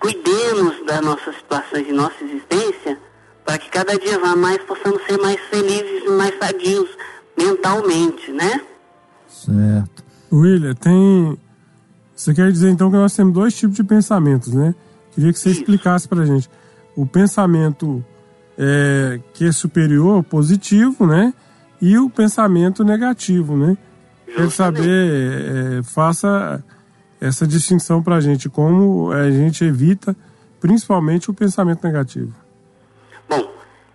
cuidemos 0.00 0.84
das 0.86 1.04
nossas 1.04 1.36
situações 1.36 1.86
de 1.86 1.92
nossa 1.92 2.16
existência, 2.24 2.98
para 3.44 3.58
que 3.58 3.68
cada 3.70 3.98
dia 3.98 4.18
vá 4.18 4.34
mais 4.34 4.58
possamos 4.62 5.04
ser 5.04 5.18
mais 5.18 5.38
felizes 5.50 6.04
e 6.04 6.10
mais 6.10 6.36
sadios 6.38 6.88
mentalmente, 7.36 8.32
né? 8.32 8.60
Certo. 9.28 10.02
William, 10.32 10.74
tem. 10.74 11.38
Você 12.14 12.32
quer 12.32 12.50
dizer 12.50 12.70
então 12.70 12.90
que 12.90 12.96
nós 12.96 13.14
temos 13.14 13.34
dois 13.34 13.54
tipos 13.54 13.76
de 13.76 13.84
pensamentos, 13.84 14.54
né? 14.54 14.74
Queria 15.12 15.32
que 15.32 15.38
você 15.38 15.50
Isso. 15.50 15.60
explicasse 15.60 16.08
para 16.08 16.22
a 16.22 16.26
gente. 16.26 16.48
O 16.96 17.04
pensamento 17.04 18.02
é, 18.56 19.20
que 19.34 19.44
é 19.44 19.52
superior, 19.52 20.22
positivo, 20.24 21.06
né? 21.06 21.34
E 21.80 21.98
o 21.98 22.08
pensamento 22.08 22.84
negativo, 22.84 23.56
né? 23.56 23.76
Quero 24.26 24.50
saber, 24.50 25.80
é, 25.80 25.82
faça 25.82 26.62
essa 27.20 27.46
distinção 27.46 28.02
para 28.02 28.16
a 28.16 28.20
gente, 28.20 28.48
como 28.48 29.10
a 29.12 29.30
gente 29.30 29.64
evita 29.64 30.16
principalmente 30.60 31.30
o 31.30 31.34
pensamento 31.34 31.84
negativo. 31.84 32.34
Bom, 33.28 33.50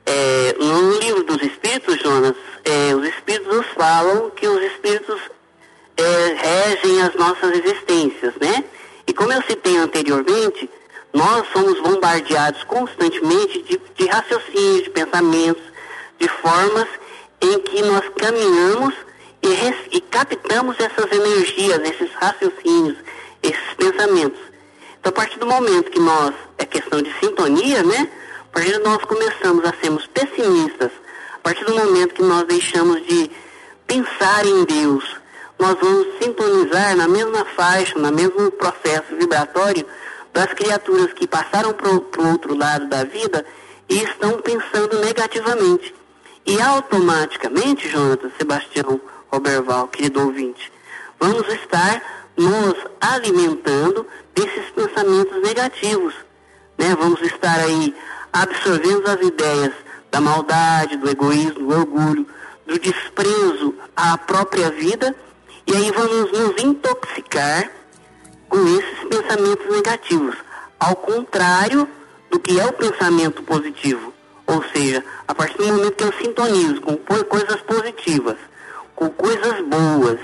é, 0.05 0.55
no 0.59 1.00
livro 1.00 1.23
dos 1.23 1.41
Espíritos, 1.41 2.00
Jonas, 2.01 2.35
é, 2.63 2.95
os 2.95 3.07
Espíritos 3.07 3.55
nos 3.55 3.67
falam 3.67 4.29
que 4.31 4.47
os 4.47 4.61
Espíritos 4.61 5.19
é, 5.97 6.33
regem 6.33 7.01
as 7.01 7.15
nossas 7.15 7.51
existências, 7.51 8.33
né? 8.39 8.63
E 9.07 9.13
como 9.13 9.33
eu 9.33 9.41
citei 9.43 9.77
anteriormente, 9.77 10.69
nós 11.13 11.45
somos 11.51 11.79
bombardeados 11.81 12.63
constantemente 12.63 13.61
de, 13.63 13.81
de 13.95 14.09
raciocínios, 14.09 14.83
de 14.83 14.89
pensamentos, 14.91 15.63
de 16.19 16.27
formas 16.27 16.88
em 17.41 17.60
que 17.60 17.81
nós 17.81 18.07
caminhamos 18.17 18.93
e, 19.41 19.98
e 19.98 20.01
captamos 20.01 20.75
essas 20.79 21.12
energias, 21.12 21.79
esses 21.89 22.13
raciocínios, 22.13 22.98
esses 23.41 23.74
pensamentos. 23.77 24.39
Então, 25.00 25.10
a 25.10 25.13
partir 25.13 25.39
do 25.39 25.48
momento 25.48 25.89
que 25.89 26.00
nós, 26.00 26.33
é 26.57 26.65
questão 26.65 27.01
de 27.01 27.12
sintonia, 27.19 27.81
né? 27.81 28.07
A 28.51 28.53
partir 28.53 28.74
de 28.74 28.79
nós 28.79 29.03
começamos 29.03 29.65
a 29.65 29.74
sermos 29.81 30.05
pessimistas, 30.07 30.91
a 31.33 31.39
partir 31.39 31.65
do 31.65 31.74
momento 31.74 32.13
que 32.13 32.21
nós 32.21 32.43
deixamos 32.43 33.05
de 33.07 33.31
pensar 33.88 34.45
em 34.45 34.63
Deus, 34.65 35.03
nós 35.57 35.75
vamos 35.81 36.07
sintonizar 36.21 36.95
na 36.95 37.07
mesma 37.07 37.45
faixa, 37.45 37.98
no 37.98 38.12
mesmo 38.12 38.51
processo 38.51 39.15
vibratório 39.15 39.86
das 40.33 40.53
criaturas 40.53 41.13
que 41.13 41.27
passaram 41.27 41.74
para 41.74 41.89
o 41.89 42.31
outro 42.31 42.55
lado 42.55 42.88
da 42.88 43.03
vida 43.03 43.45
e 43.89 44.03
estão 44.03 44.39
pensando 44.39 45.00
negativamente. 45.00 45.93
E 46.45 46.60
automaticamente, 46.62 47.88
Jonathan, 47.89 48.31
Sebastião, 48.38 49.00
Roberval, 49.31 49.88
querido 49.88 50.21
ouvinte, 50.25 50.71
vamos 51.19 51.48
estar 51.53 52.01
nos 52.38 52.75
alimentando 53.00 54.05
desses 54.33 54.69
pensamentos 54.71 55.41
negativos. 55.41 56.13
Né? 56.77 56.95
Vamos 56.95 57.21
estar 57.21 57.60
aí 57.60 57.95
absorvendo 58.33 59.07
as 59.07 59.21
ideias 59.21 59.74
da 60.10 60.19
maldade, 60.19 60.98
do 60.98 61.10
egoísmo, 61.10 61.67
do 61.67 61.79
orgulho, 61.79 62.27
do 62.65 62.79
desprezo 62.79 63.75
à 63.95 64.17
própria 64.17 64.69
vida, 64.71 65.15
e 65.67 65.75
aí 65.75 65.91
vamos 65.91 66.31
nos 66.31 66.63
intoxicar 66.63 67.71
com 68.50 68.57
esses 68.67 69.00
pensamentos 69.10 69.69
negativos, 69.69 70.36
ao 70.79 70.95
contrário 70.95 71.88
do 72.29 72.39
que 72.39 72.60
é 72.60 72.65
o 72.65 72.74
pensamento 72.74 73.43
positivo. 73.43 74.11
Ou 74.51 74.62
seja, 74.74 75.01
a 75.29 75.34
partir 75.34 75.60
do 75.60 75.67
momento 75.67 75.96
que 75.96 76.03
eu 76.03 76.12
sintonizo 76.12 76.81
com 76.81 76.98
coisas 76.98 77.62
positivas, 77.62 78.36
com 78.93 79.10
coisas 79.10 79.62
boas, 79.62 80.20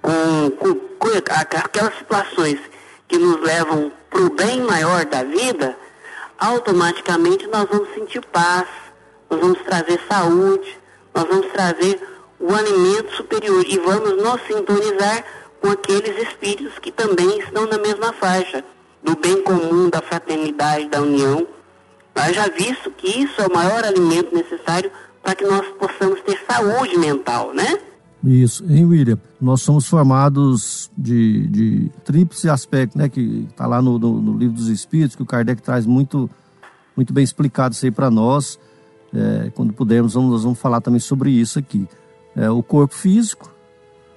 com, 0.00 0.50
com, 0.52 0.74
com 0.74 1.08
aquelas 1.08 1.98
situações 1.98 2.60
que 3.08 3.18
nos 3.18 3.40
levam 3.40 3.90
para 4.08 4.20
o 4.20 4.30
bem 4.30 4.60
maior 4.60 5.04
da 5.06 5.24
vida, 5.24 5.76
automaticamente 6.38 7.48
nós 7.48 7.68
vamos 7.68 7.92
sentir 7.92 8.24
paz, 8.26 8.68
nós 9.28 9.40
vamos 9.40 9.58
trazer 9.62 10.00
saúde, 10.08 10.78
nós 11.12 11.24
vamos 11.24 11.46
trazer 11.48 12.00
o 12.38 12.54
alimento 12.54 13.16
superior 13.16 13.64
e 13.66 13.78
vamos 13.80 14.22
nos 14.22 14.42
sintonizar 14.42 15.24
com 15.60 15.70
aqueles 15.70 16.16
espíritos 16.22 16.78
que 16.78 16.92
também 16.92 17.40
estão 17.40 17.66
na 17.66 17.78
mesma 17.78 18.12
faixa 18.12 18.64
do 19.02 19.16
bem 19.16 19.42
comum, 19.42 19.90
da 19.90 20.00
fraternidade, 20.00 20.88
da 20.88 21.00
união. 21.00 21.55
Já 22.34 22.48
visto 22.48 22.90
que 22.92 23.08
isso 23.08 23.40
é 23.40 23.46
o 23.46 23.52
maior 23.52 23.84
alimento 23.84 24.34
necessário 24.34 24.90
para 25.22 25.34
que 25.34 25.44
nós 25.44 25.66
possamos 25.78 26.20
ter 26.22 26.38
saúde 26.48 26.96
mental, 26.96 27.52
né? 27.52 27.78
Isso, 28.24 28.64
em 28.68 28.84
William, 28.84 29.18
nós 29.40 29.62
somos 29.62 29.86
formados 29.86 30.90
de, 30.96 31.46
de 31.48 31.90
tríplice 32.04 32.48
aspecto, 32.48 32.98
né, 32.98 33.08
que 33.08 33.46
está 33.48 33.66
lá 33.66 33.80
no, 33.80 33.98
no, 33.98 34.20
no, 34.20 34.36
livro 34.36 34.56
dos 34.56 34.68
Espíritos, 34.68 35.14
que 35.14 35.22
o 35.22 35.26
Kardec 35.26 35.62
traz 35.62 35.86
muito 35.86 36.28
muito 36.96 37.12
bem 37.12 37.22
explicado 37.22 37.74
isso 37.74 37.84
aí 37.84 37.90
para 37.90 38.10
nós. 38.10 38.58
É, 39.14 39.50
quando 39.50 39.72
pudermos, 39.72 40.14
vamos, 40.14 40.30
nós 40.30 40.42
vamos 40.42 40.58
falar 40.58 40.80
também 40.80 40.98
sobre 40.98 41.30
isso 41.30 41.58
aqui. 41.58 41.86
É, 42.34 42.50
o 42.50 42.62
corpo 42.62 42.94
físico, 42.94 43.54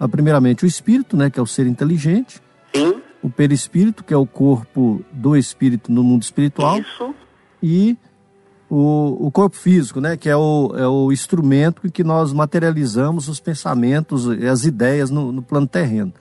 primeiramente 0.10 0.64
o 0.64 0.68
espírito, 0.68 1.18
né, 1.18 1.30
que 1.30 1.40
é 1.40 1.44
o 1.44 1.48
ser 1.48 1.68
inteligente. 1.68 2.42
Sim. 2.74 3.02
O 3.22 3.30
perispírito, 3.30 4.04
que 4.04 4.14
é 4.14 4.18
o 4.18 4.26
corpo 4.26 5.04
do 5.12 5.36
espírito 5.36 5.92
no 5.92 6.04
mundo 6.04 6.24
espiritual. 6.24 6.80
Isso. 6.80 7.14
E 7.62 7.98
o, 8.70 9.28
o 9.28 9.32
corpo 9.32 9.56
físico, 9.56 10.00
né, 10.00 10.16
que 10.16 10.30
é 10.30 10.36
o, 10.36 10.74
é 10.76 10.88
o 10.88 11.12
instrumento 11.12 11.88
em 11.88 11.90
que 11.90 12.04
nós 12.04 12.32
materializamos 12.32 13.28
os 13.28 13.40
pensamentos 13.40 14.26
e 14.26 14.48
as 14.48 14.64
ideias 14.64 15.10
no, 15.10 15.32
no 15.32 15.42
plano 15.42 15.68
terreno. 15.68 16.14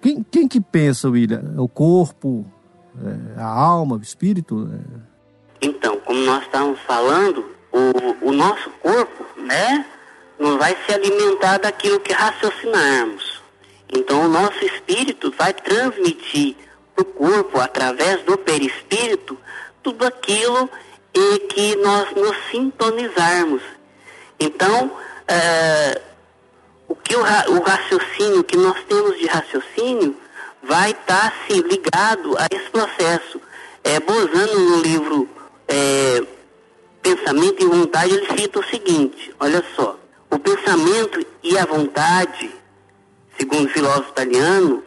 Quem, 0.00 0.24
quem 0.28 0.48
que 0.48 0.60
pensa, 0.60 1.08
William? 1.08 1.54
É 1.56 1.60
o 1.60 1.68
corpo, 1.68 2.44
é 3.36 3.40
a 3.40 3.46
alma, 3.46 3.96
o 3.96 4.02
espírito? 4.02 4.68
É... 4.72 5.66
Então, 5.66 5.96
como 6.00 6.18
nós 6.24 6.42
estávamos 6.42 6.80
falando, 6.80 7.44
o, 7.70 8.28
o 8.28 8.32
nosso 8.32 8.68
corpo, 8.82 9.24
né, 9.40 9.86
não 10.38 10.58
vai 10.58 10.76
se 10.84 10.92
alimentar 10.92 11.58
daquilo 11.58 12.00
que 12.00 12.12
raciocinarmos. 12.12 13.40
Então, 13.94 14.24
o 14.24 14.28
nosso 14.28 14.64
espírito 14.64 15.32
vai 15.38 15.54
transmitir 15.54 16.56
para 16.94 17.02
o 17.02 17.04
corpo, 17.04 17.60
através 17.60 18.22
do 18.24 18.36
perispírito, 18.36 19.38
tudo 19.82 20.06
aquilo 20.06 20.70
em 21.14 21.38
que 21.48 21.76
nós 21.76 22.12
nos 22.14 22.36
sintonizarmos. 22.50 23.62
Então, 24.38 24.90
é, 25.28 26.00
o 26.88 26.94
que 26.94 27.14
o, 27.14 27.20
o, 27.20 27.62
raciocínio 27.62 28.44
que 28.44 28.56
nós 28.56 28.76
temos 28.88 29.18
de 29.18 29.26
raciocínio 29.26 30.16
vai 30.62 30.90
estar 30.90 31.30
tá, 31.30 31.32
se 31.46 31.60
ligado 31.60 32.36
a 32.38 32.46
esse 32.50 32.70
processo. 32.70 33.40
É, 33.84 34.00
Bozano, 34.00 34.58
no 34.58 34.82
livro 34.82 35.28
é, 35.68 36.22
Pensamento 37.02 37.62
e 37.62 37.66
Vontade, 37.66 38.14
ele 38.14 38.40
cita 38.40 38.60
o 38.60 38.64
seguinte: 38.64 39.34
olha 39.38 39.64
só, 39.74 39.98
o 40.30 40.38
pensamento 40.38 41.24
e 41.42 41.58
a 41.58 41.66
vontade, 41.66 42.50
segundo 43.38 43.66
o 43.66 43.70
filósofo 43.70 44.10
italiano, 44.10 44.82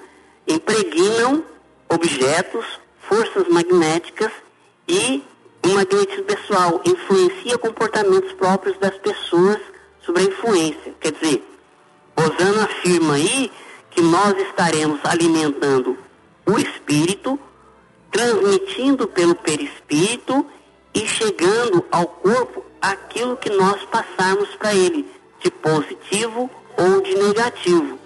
impregnam 0.47 1.43
objetos, 1.89 2.65
forças 3.07 3.47
magnéticas 3.47 4.31
e 4.87 5.23
o 5.63 5.69
magnetismo 5.69 6.23
pessoal 6.23 6.81
influencia 6.85 7.57
comportamentos 7.57 8.31
próprios 8.33 8.77
das 8.77 8.95
pessoas 8.97 9.59
sobre 10.01 10.21
a 10.21 10.25
influência. 10.25 10.93
Quer 10.99 11.11
dizer, 11.13 11.43
Osana 12.15 12.65
afirma 12.65 13.15
aí 13.15 13.51
que 13.89 14.01
nós 14.01 14.37
estaremos 14.37 14.99
alimentando 15.03 15.97
o 16.45 16.59
espírito, 16.59 17.39
transmitindo 18.11 19.07
pelo 19.07 19.35
perispírito 19.35 20.45
e 20.93 21.07
chegando 21.07 21.83
ao 21.91 22.05
corpo 22.05 22.63
aquilo 22.81 23.35
que 23.37 23.49
nós 23.49 23.81
passarmos 23.85 24.49
para 24.55 24.73
ele, 24.73 25.09
de 25.39 25.49
positivo 25.49 26.49
ou 26.77 27.01
de 27.01 27.15
negativo, 27.15 27.97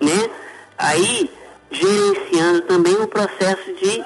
né? 0.00 0.30
Aí, 0.76 1.30
gerenciando 1.70 2.62
também 2.62 2.94
o 2.94 3.06
processo 3.06 3.72
de 3.74 4.04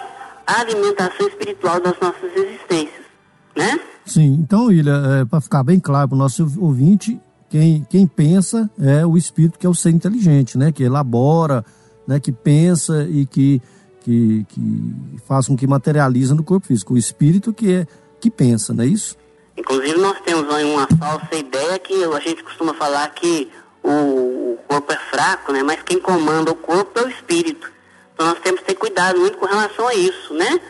alimentação 0.52 1.28
espiritual 1.28 1.80
das 1.80 1.94
nossas 2.00 2.34
existências, 2.34 3.04
né? 3.56 3.78
Sim, 4.04 4.38
então, 4.40 4.66
William, 4.66 5.20
é, 5.20 5.24
para 5.24 5.40
ficar 5.40 5.62
bem 5.62 5.78
claro 5.78 6.08
para 6.08 6.16
o 6.16 6.18
nosso 6.18 6.42
ouvinte, 6.58 7.20
quem, 7.50 7.86
quem 7.88 8.06
pensa 8.06 8.70
é 8.80 9.04
o 9.04 9.16
espírito 9.16 9.58
que 9.58 9.66
é 9.66 9.68
o 9.68 9.74
ser 9.74 9.90
inteligente, 9.90 10.56
né? 10.56 10.72
Que 10.72 10.82
elabora, 10.82 11.64
né? 12.06 12.18
Que 12.18 12.32
pensa 12.32 13.04
e 13.04 13.26
que, 13.26 13.60
que, 14.00 14.46
que 14.48 14.94
faz 15.26 15.46
com 15.46 15.56
que 15.56 15.66
materializa 15.66 16.34
no 16.34 16.42
corpo 16.42 16.66
físico. 16.66 16.94
O 16.94 16.98
espírito 16.98 17.52
que 17.52 17.72
é 17.72 17.86
que 18.20 18.30
pensa, 18.30 18.72
não 18.72 18.84
é 18.84 18.86
isso? 18.86 19.16
Inclusive 19.56 19.98
nós 19.98 20.18
temos 20.20 20.46
uma 20.46 20.86
falsa 20.98 21.34
ideia 21.34 21.78
que 21.78 22.04
a 22.04 22.20
gente 22.20 22.42
costuma 22.42 22.74
falar 22.74 23.08
que 23.10 23.50
o 23.82 24.56
corpo 24.68 24.92
é 24.92 24.96
fraco, 25.10 25.52
né? 25.52 25.62
Mas 25.62 25.82
quem 25.82 25.98
comanda 26.00 26.50
o 26.50 26.54
corpo 26.54 26.98
é 26.98 27.04
o 27.04 27.08
espírito. 27.08 27.70
Então 28.18 28.30
nós 28.30 28.40
temos 28.40 28.60
que 28.62 28.66
ter 28.66 28.74
cuidado 28.74 29.20
muito 29.20 29.38
com 29.38 29.46
relação 29.46 29.86
a 29.86 29.94
isso, 29.94 30.34
né? 30.34 30.60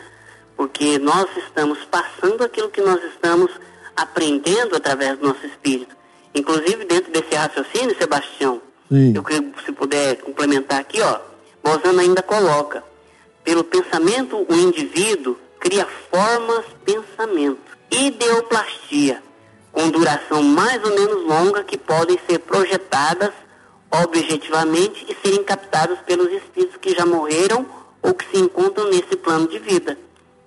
Porque 0.55 0.99
nós 0.99 1.25
estamos 1.35 1.79
passando 1.85 2.43
aquilo 2.43 2.69
que 2.69 2.79
nós 2.79 3.03
estamos 3.05 3.49
aprendendo 3.95 4.75
através 4.75 5.17
do 5.17 5.29
nosso 5.29 5.43
espírito. 5.47 5.97
Inclusive 6.35 6.85
dentro 6.85 7.11
desse 7.11 7.33
raciocínio, 7.33 7.97
Sebastião, 7.97 8.61
Sim. 8.87 9.13
eu 9.15 9.23
queria, 9.23 9.51
se 9.65 9.71
puder 9.71 10.17
complementar 10.17 10.79
aqui, 10.79 11.01
ó, 11.01 11.19
Bozano 11.63 11.99
ainda 11.99 12.21
coloca, 12.21 12.83
pelo 13.43 13.63
pensamento 13.63 14.45
o 14.47 14.53
indivíduo 14.53 15.35
cria 15.59 15.87
formas, 16.11 16.65
pensamento, 16.85 17.75
ideoplastia, 17.89 19.23
com 19.71 19.89
duração 19.89 20.43
mais 20.43 20.83
ou 20.83 20.91
menos 20.91 21.25
longa 21.25 21.63
que 21.63 21.79
podem 21.79 22.19
ser 22.29 22.37
projetadas 22.41 23.33
objetivamente 23.91 25.05
e 25.09 25.15
serem 25.21 25.43
captados 25.43 25.99
pelos 25.99 26.31
espíritos 26.31 26.77
que 26.77 26.95
já 26.95 27.05
morreram 27.05 27.65
ou 28.01 28.13
que 28.13 28.25
se 28.29 28.41
encontram 28.41 28.89
nesse 28.89 29.15
plano 29.15 29.47
de 29.47 29.59
vida. 29.59 29.97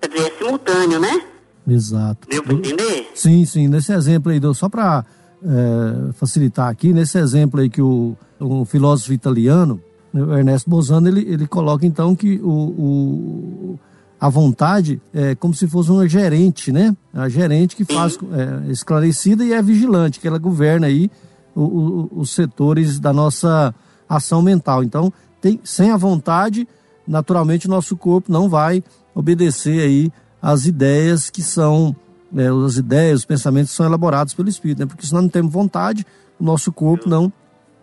Quer 0.01 0.07
dizer, 0.09 0.27
é 0.27 0.37
simultâneo, 0.37 0.99
né? 0.99 1.23
Exato. 1.67 2.27
Deu 2.27 2.43
para 2.43 2.53
entender? 2.53 3.11
Sim, 3.15 3.45
sim. 3.45 3.67
Nesse 3.67 3.93
exemplo 3.93 4.31
aí, 4.31 4.39
só 4.53 4.67
para 4.67 5.05
é, 5.43 6.13
facilitar 6.13 6.69
aqui, 6.69 6.93
nesse 6.93 7.17
exemplo 7.17 7.59
aí 7.59 7.69
que 7.69 7.81
o, 7.81 8.15
o 8.39 8.65
filósofo 8.65 9.13
italiano, 9.13 9.81
o 10.13 10.33
Ernesto 10.33 10.69
Bozano, 10.69 11.07
ele, 11.07 11.21
ele 11.21 11.47
coloca 11.47 11.85
então 11.85 12.15
que 12.15 12.39
o, 12.41 12.49
o 12.49 13.79
a 14.19 14.29
vontade 14.29 15.01
é 15.13 15.35
como 15.35 15.53
se 15.53 15.67
fosse 15.67 15.91
uma 15.91 16.07
gerente, 16.07 16.71
né? 16.71 16.95
A 17.13 17.27
gerente 17.27 17.75
que 17.75 17.83
faz 17.83 18.17
é, 18.31 18.71
esclarecida 18.71 19.43
e 19.43 19.51
é 19.51 19.61
vigilante, 19.61 20.17
que 20.17 20.25
ela 20.25 20.37
governa 20.37 20.87
aí 20.87 21.11
o, 21.55 21.61
o, 21.61 22.19
os 22.19 22.31
setores 22.31 22.99
da 22.99 23.13
nossa 23.13 23.73
ação 24.07 24.41
mental. 24.41 24.83
Então, 24.83 25.11
tem, 25.41 25.59
sem 25.63 25.91
a 25.91 25.97
vontade, 25.97 26.67
naturalmente, 27.07 27.67
o 27.67 27.69
nosso 27.69 27.97
corpo 27.97 28.31
não 28.31 28.49
vai 28.49 28.83
obedecer 29.13 29.81
aí 29.81 30.11
às 30.41 30.65
ideias 30.65 31.29
que 31.29 31.41
são, 31.41 31.95
é, 32.35 32.47
as 32.65 32.77
ideias, 32.77 33.19
os 33.19 33.25
pensamentos 33.25 33.71
que 33.71 33.77
são 33.77 33.85
elaborados 33.85 34.33
pelo 34.33 34.49
Espírito, 34.49 34.79
né? 34.79 34.85
Porque 34.85 35.05
se 35.05 35.13
nós 35.13 35.23
não 35.23 35.29
temos 35.29 35.51
vontade, 35.51 36.05
o 36.39 36.43
nosso 36.43 36.71
corpo 36.71 37.07
não, 37.07 37.31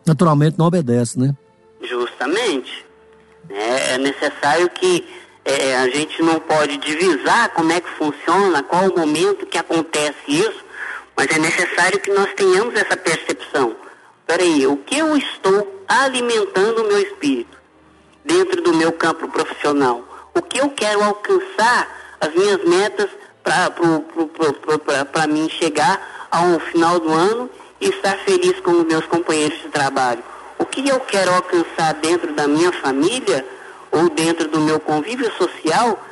naturalmente, 0.06 0.58
não 0.58 0.66
obedece, 0.66 1.18
né? 1.18 1.34
Justamente. 1.82 2.84
É, 3.48 3.94
é 3.94 3.98
necessário 3.98 4.68
que 4.70 5.04
é, 5.44 5.76
a 5.76 5.88
gente 5.88 6.22
não 6.22 6.38
pode 6.40 6.76
divisar 6.78 7.52
como 7.54 7.72
é 7.72 7.80
que 7.80 7.90
funciona, 7.90 8.62
qual 8.62 8.88
o 8.88 8.98
momento 8.98 9.46
que 9.46 9.58
acontece 9.58 10.18
isso, 10.28 10.64
mas 11.20 11.30
é 11.36 11.38
necessário 11.38 12.00
que 12.00 12.10
nós 12.12 12.32
tenhamos 12.32 12.74
essa 12.74 12.96
percepção. 12.96 13.76
Peraí, 14.26 14.66
o 14.66 14.78
que 14.78 14.96
eu 14.96 15.14
estou 15.18 15.84
alimentando 15.86 16.80
o 16.80 16.88
meu 16.88 16.98
espírito 16.98 17.58
dentro 18.24 18.62
do 18.62 18.72
meu 18.72 18.90
campo 18.90 19.28
profissional? 19.28 20.02
O 20.34 20.40
que 20.40 20.58
eu 20.58 20.70
quero 20.70 21.04
alcançar 21.04 22.16
as 22.18 22.32
minhas 22.32 22.64
metas 22.64 23.10
para 25.12 25.26
mim 25.26 25.46
chegar 25.50 26.28
ao 26.30 26.58
final 26.58 26.98
do 26.98 27.12
ano 27.12 27.50
e 27.82 27.90
estar 27.90 28.16
feliz 28.20 28.58
com 28.60 28.70
os 28.70 28.84
meus 28.84 29.04
companheiros 29.04 29.60
de 29.60 29.68
trabalho? 29.68 30.24
O 30.58 30.64
que 30.64 30.88
eu 30.88 31.00
quero 31.00 31.34
alcançar 31.34 31.92
dentro 32.00 32.32
da 32.32 32.48
minha 32.48 32.72
família 32.72 33.44
ou 33.92 34.08
dentro 34.08 34.48
do 34.48 34.58
meu 34.60 34.80
convívio 34.80 35.30
social? 35.36 36.02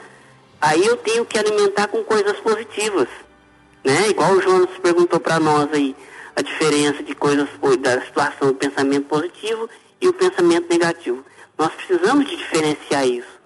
Aí 0.60 0.84
eu 0.84 0.98
tenho 0.98 1.24
que 1.24 1.38
alimentar 1.38 1.86
com 1.86 2.04
coisas 2.04 2.38
positivas 2.40 3.08
né? 3.88 4.10
Igual 4.10 4.34
o 4.34 4.42
Jonas 4.42 4.68
perguntou 4.82 5.18
para 5.18 5.40
nós 5.40 5.72
aí, 5.72 5.96
a 6.36 6.42
diferença 6.42 7.02
de 7.02 7.14
coisas, 7.14 7.48
da 7.80 8.00
situação 8.02 8.48
do 8.48 8.54
pensamento 8.54 9.06
positivo 9.06 9.66
e 9.98 10.06
o 10.06 10.12
pensamento 10.12 10.68
negativo. 10.68 11.24
Nós 11.58 11.72
precisamos 11.72 12.28
de 12.28 12.36
diferenciar 12.36 13.08
isso, 13.08 13.40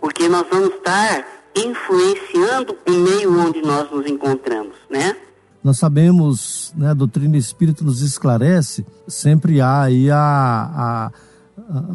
porque 0.00 0.28
nós 0.28 0.46
vamos 0.50 0.72
estar 0.76 1.26
influenciando 1.54 2.78
o 2.86 2.92
meio 2.92 3.38
onde 3.40 3.60
nós 3.60 3.90
nos 3.90 4.06
encontramos, 4.06 4.76
né? 4.88 5.16
Nós 5.64 5.78
sabemos, 5.78 6.72
né, 6.76 6.90
a 6.90 6.94
doutrina 6.94 7.36
espírita 7.36 7.84
nos 7.84 8.00
esclarece, 8.00 8.86
sempre 9.08 9.60
há 9.60 9.82
aí 9.82 10.08
a, 10.08 10.16
a, 10.16 11.10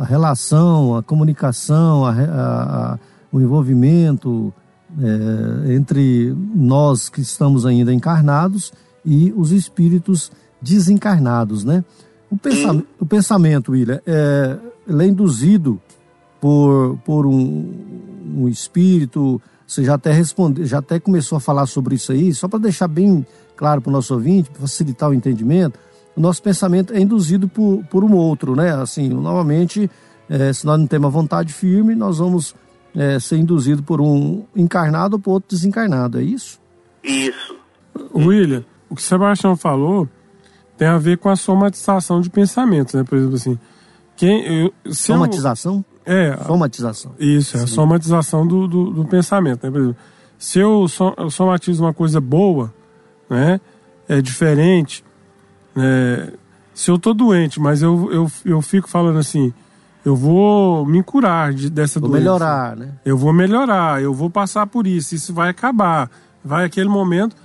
a 0.02 0.04
relação, 0.04 0.98
a 0.98 1.02
comunicação, 1.02 2.06
a, 2.06 2.12
a, 2.12 3.00
o 3.32 3.40
envolvimento, 3.40 4.54
é, 5.00 5.74
entre 5.74 6.36
nós 6.54 7.10
que 7.10 7.22
estamos 7.22 7.66
ainda 7.66 7.94
encarnados 7.94 8.72
e 9.06 9.34
os 9.36 9.52
espíritos 9.52 10.32
desencarnados, 10.62 11.64
né? 11.64 11.84
O, 12.30 12.38
pensamento, 12.38 12.88
o 13.00 13.06
pensamento 13.06 13.72
William, 13.72 14.02
é, 14.06 14.58
ele 14.88 15.04
é 15.04 15.08
induzido 15.08 15.80
por, 16.40 16.98
por 17.06 17.26
um, 17.26 17.74
um 18.36 18.48
espírito, 18.48 19.42
você 19.68 19.84
já 19.84 19.96
até 19.96 20.12
respondeu, 20.12 20.66
já 20.66 20.80
até 20.80 21.00
começou 21.00 21.38
a 21.38 21.42
falar 21.42 21.66
sobre 21.66 21.96
isso 21.96 22.12
aí, 22.12 22.34
só 22.34 22.48
para 22.48 22.60
deixar 22.60 22.88
bem 22.88 23.26
claro 23.56 23.82
para 23.82 23.90
o 23.90 23.94
nosso 23.94 24.14
ouvinte, 24.14 24.50
para 24.50 24.62
facilitar 24.62 25.10
o 25.10 25.14
entendimento, 25.14 25.80
o 26.16 26.22
nosso 26.22 26.42
pensamento 26.42 26.94
é 26.94 27.00
induzido 27.00 27.48
por, 27.48 27.84
por 27.86 28.04
um 28.04 28.14
outro, 28.14 28.56
né? 28.56 28.74
Assim, 28.74 29.10
novamente, 29.10 29.90
é, 30.30 30.54
se 30.54 30.66
nós 30.66 30.80
não 30.80 30.88
temos 30.88 31.08
a 31.08 31.12
vontade 31.12 31.52
firme, 31.52 31.96
nós 31.96 32.20
vamos 32.20 32.56
é, 32.96 33.20
ser 33.20 33.38
induzido 33.38 33.84
por 33.84 34.00
um 34.00 34.46
encarnado 34.56 35.16
ou 35.16 35.20
por 35.20 35.32
outro 35.32 35.50
desencarnado, 35.50 36.20
é 36.20 36.24
isso? 36.24 36.60
Isso. 37.04 37.56
William, 38.16 38.64
o 38.90 38.96
que 38.96 39.02
o 39.02 39.06
Sebastião 39.06 39.56
falou 39.56 40.08
tem 40.78 40.88
a 40.88 40.98
ver 40.98 41.18
com 41.18 41.30
a 41.30 41.36
somatização 41.36 42.22
de 42.22 42.30
pensamentos, 42.30 42.94
né? 42.94 43.04
Por 43.04 43.18
exemplo, 43.18 43.36
assim, 43.36 43.60
quem, 44.16 44.46
eu, 44.46 44.74
somatização? 44.92 45.84
Eu, 46.06 46.14
é. 46.14 46.38
Somatização. 46.46 47.16
Isso, 47.20 47.58
é 47.58 47.64
a 47.64 47.68
somatização 47.68 48.46
do, 48.46 48.68
do, 48.68 48.92
do, 48.92 49.06
pensamento, 49.06 49.66
né? 49.66 49.72
Por 49.72 49.80
exemplo, 49.80 49.98
se 50.38 50.60
eu, 50.60 50.86
somatizo 51.30 51.84
uma 51.84 51.94
coisa 51.94 52.20
boa, 52.20 52.74
né? 53.30 53.60
É 54.08 54.22
diferente, 54.22 55.04
né? 55.76 56.34
Se 56.74 56.90
eu 56.90 56.98
tô 56.98 57.14
doente, 57.14 57.60
mas 57.60 57.82
eu, 57.82 58.12
eu, 58.12 58.32
eu 58.44 58.62
fico 58.62 58.90
falando 58.90 59.20
assim, 59.20 59.54
eu 60.06 60.16
vou 60.16 60.86
me 60.86 61.02
curar 61.02 61.54
de, 61.54 61.70
dessa 61.70 62.00
vou 62.00 62.10
doença. 62.10 62.24
melhorar, 62.24 62.76
né? 62.76 62.90
Eu 63.06 63.18
vou 63.18 63.32
melhorar, 63.32 64.02
eu 64.02 64.14
vou 64.14 64.30
passar 64.30 64.68
por 64.68 64.86
isso, 64.86 65.16
isso 65.16 65.34
vai 65.34 65.50
acabar. 65.50 66.10
Vai 66.44 66.66
aquele 66.66 66.90
momento, 66.90 67.36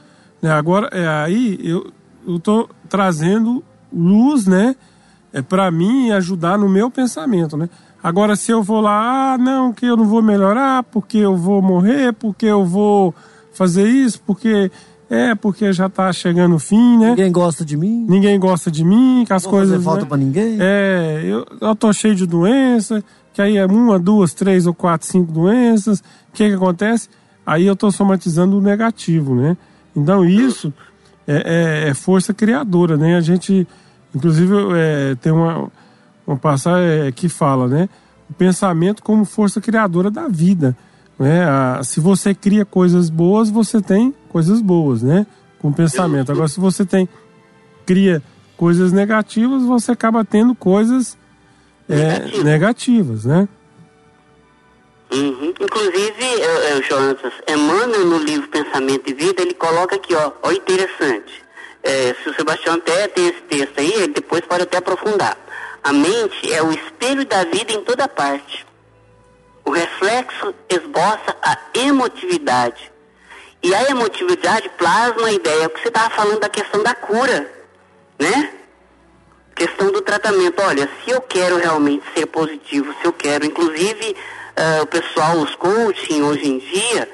né? 0.43 0.51
Agora, 0.51 0.89
é 0.93 1.07
aí 1.07 1.59
eu, 1.63 1.93
eu 2.27 2.39
tô 2.41 2.69
trazendo 2.89 3.63
luz, 3.93 4.47
né? 4.47 4.75
É 5.33 5.41
para 5.41 5.71
mim 5.71 6.11
ajudar 6.11 6.59
no 6.59 6.69
meu 6.69 6.91
pensamento, 6.91 7.57
né? 7.57 7.69
Agora, 8.03 8.37
se 8.37 8.51
eu 8.51 8.63
vou 8.63 8.81
lá, 8.81 9.35
ah, 9.35 9.39
não, 9.39 9.73
que 9.73 9.87
eu 9.87 9.97
não 9.97 10.05
vou 10.05 10.23
melhorar, 10.23 10.83
porque 10.85 11.19
eu 11.19 11.37
vou 11.37 11.61
morrer, 11.61 12.13
porque 12.13 12.47
eu 12.47 12.65
vou 12.65 13.15
fazer 13.53 13.89
isso, 13.89 14.21
porque 14.25 14.71
é, 15.11 15.35
porque 15.35 15.73
já 15.73 15.89
tá 15.89 16.13
chegando 16.13 16.55
o 16.55 16.59
fim, 16.59 16.99
né? 16.99 17.11
Ninguém 17.11 17.33
gosta 17.33 17.65
de 17.65 17.77
mim. 17.77 18.05
Ninguém 18.09 18.39
gosta 18.39 18.71
de 18.71 18.85
mim, 18.85 19.25
que 19.27 19.33
as 19.33 19.45
não 19.45 19.51
coisas. 19.51 19.77
Não 19.77 19.83
falta 19.83 20.03
né? 20.03 20.09
pra 20.09 20.17
ninguém. 20.19 20.59
É, 20.61 21.23
eu, 21.25 21.47
eu 21.61 21.75
tô 21.75 21.93
cheio 21.93 22.15
de 22.15 22.27
doença, 22.27 23.03
que 23.33 23.41
aí 23.41 23.57
é 23.57 23.65
uma, 23.65 23.99
duas, 23.99 24.35
três 24.35 24.67
ou 24.67 24.75
quatro, 24.75 25.07
cinco 25.07 25.33
doenças. 25.33 26.01
O 26.01 26.33
que 26.35 26.49
que 26.49 26.55
acontece? 26.55 27.09
Aí 27.47 27.67
eu 27.67 27.75
tô 27.75 27.91
somatizando 27.91 28.59
o 28.59 28.61
negativo, 28.61 29.35
né? 29.35 29.57
Então 29.97 30.25
isso 30.25 30.73
é, 31.27 31.87
é, 31.87 31.89
é 31.89 31.95
força 31.95 32.35
criadora, 32.35 32.99
né? 32.99 33.17
A 33.17 33.23
gente, 33.23 33.67
inclusive, 34.15 34.55
é, 34.77 35.15
tem 35.15 35.33
uma, 35.33 35.71
uma 36.27 36.37
passagem 36.37 37.07
é, 37.07 37.13
que 37.13 37.31
fala, 37.31 37.67
né? 37.67 37.89
O 38.29 38.35
pensamento 38.35 39.03
como 39.03 39.25
força 39.25 39.59
criadora 39.59 40.11
da 40.11 40.29
vida. 40.29 40.77
Né? 41.19 41.47
Se 41.83 42.01
você 42.01 42.35
cria 42.35 42.65
coisas 42.65 43.11
boas, 43.11 43.51
você 43.51 43.81
tem 43.83 44.15
coisas 44.29 44.61
boas, 44.61 45.03
né? 45.03 45.27
Com 45.59 45.73
pensamento. 45.73 46.31
Agora, 46.31 46.49
se 46.49 46.61
você 46.61 46.85
tem 46.85 47.09
cria 47.85 48.23
coisas 48.57 48.93
negativas, 48.93 49.63
você 49.63 49.93
acaba 49.93 50.25
tendo 50.25 50.55
coisas 50.55 51.17
é, 51.89 52.43
negativas, 52.43 53.25
né? 53.25 53.49
Uhum. 55.11 55.55
Inclusive, 55.59 56.25
uh, 56.25 56.79
uh, 56.79 56.83
Jonatas, 56.83 57.33
Emmanuel 57.49 58.05
no 58.05 58.19
livro 58.19 58.47
Pensamento 58.49 59.11
e 59.11 59.15
Vida, 59.15 59.41
ele 59.41 59.55
coloca 59.55 59.97
aqui, 59.97 60.15
ó, 60.15 60.33
ó 60.43 60.53
interessante. 60.53 61.33
É, 61.83 62.15
se 62.23 62.29
o 62.29 62.35
Sebastião 62.35 62.75
até 62.75 63.09
tem 63.09 63.29
esse 63.29 63.41
texto 63.43 63.79
aí, 63.79 63.93
ele 63.95 64.13
depois 64.13 64.43
pode 64.43 64.65
até 64.65 64.77
aprofundar. 64.77 65.37
A 65.83 65.93
mente 65.93 66.53
é 66.53 66.63
o 66.63 66.71
espelho 66.71 67.25
da 67.25 67.45
vida 67.45 67.73
em 67.73 67.83
toda 67.83 68.07
parte. 68.07 68.67
O 69.69 69.71
reflexo 69.71 70.55
esboça 70.67 71.37
a 71.43 71.59
emotividade. 71.75 72.91
E 73.63 73.75
a 73.75 73.91
emotividade 73.91 74.67
plasma 74.79 75.27
a 75.27 75.33
ideia, 75.33 75.67
o 75.67 75.69
que 75.69 75.83
você 75.83 75.89
estava 75.89 76.09
falando 76.09 76.41
da 76.41 76.49
questão 76.49 76.83
da 76.83 76.95
cura, 76.95 77.53
né? 78.19 78.51
Questão 79.55 79.93
do 79.93 80.01
tratamento. 80.01 80.63
Olha, 80.63 80.89
se 81.05 81.11
eu 81.11 81.21
quero 81.21 81.59
realmente 81.59 82.03
ser 82.15 82.25
positivo, 82.25 82.95
se 82.99 83.07
eu 83.07 83.13
quero, 83.13 83.45
inclusive 83.45 84.17
uh, 84.57 84.85
o 84.85 84.87
pessoal, 84.87 85.37
os 85.37 85.55
coaching 85.57 86.23
hoje 86.23 86.49
em 86.49 86.59
dia, 86.61 87.07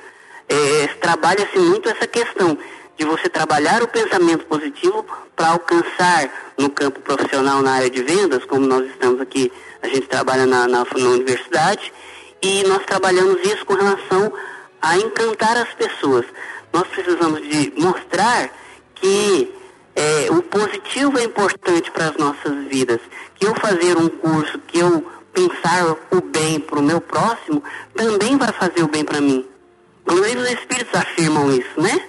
é, 0.49 0.87
trabalha-se 1.01 1.59
muito 1.59 1.89
essa 1.89 2.07
questão 2.07 2.57
de 2.97 3.05
você 3.05 3.29
trabalhar 3.29 3.83
o 3.83 3.89
pensamento 3.89 4.45
positivo 4.47 5.05
para 5.35 5.49
alcançar 5.49 6.55
no 6.57 6.71
campo 6.71 7.01
profissional 7.01 7.61
na 7.63 7.73
área 7.73 7.91
de 7.91 8.01
vendas, 8.01 8.45
como 8.45 8.65
nós 8.65 8.87
estamos 8.87 9.21
aqui, 9.21 9.51
a 9.83 9.89
gente 9.89 10.07
trabalha 10.07 10.47
na, 10.47 10.69
na, 10.69 10.85
na 10.85 11.09
universidade, 11.09 11.93
e 12.43 12.63
nós 12.65 12.85
trabalhamos 12.85 13.41
isso 13.43 13.65
com 13.65 13.75
relação 13.75 14.33
a 14.81 14.99
encantar 14.99 15.57
as 15.57 15.73
pessoas. 15.75 16.27
Nós 16.73 16.87
precisamos 16.89 17.41
de 17.49 17.73
mostrar 17.79 18.51
que 18.95 19.53
é, 19.97 20.31
o 20.31 20.43
positivo 20.43 21.19
é 21.19 21.25
importante 21.25 21.91
para 21.91 22.09
as 22.09 22.17
nossas 22.17 22.69
vidas. 22.69 23.01
Que 23.37 23.47
eu 23.47 23.55
fazer 23.55 23.97
um 23.97 24.09
curso, 24.09 24.59
que 24.67 24.79
eu 24.79 25.05
pensar 25.33 25.97
o 26.11 26.21
bem 26.21 26.61
para 26.61 26.79
o 26.79 26.83
meu 26.83 27.01
próximo, 27.01 27.63
também 27.95 28.37
vai 28.37 28.53
fazer 28.53 28.83
o 28.83 28.89
bem 28.89 29.05
para 29.05 29.21
mim. 29.21 29.45
Inclusive 30.03 30.37
os 30.37 30.51
espíritos 30.51 30.95
afirmam 30.95 31.51
isso, 31.51 31.81
né? 31.81 32.01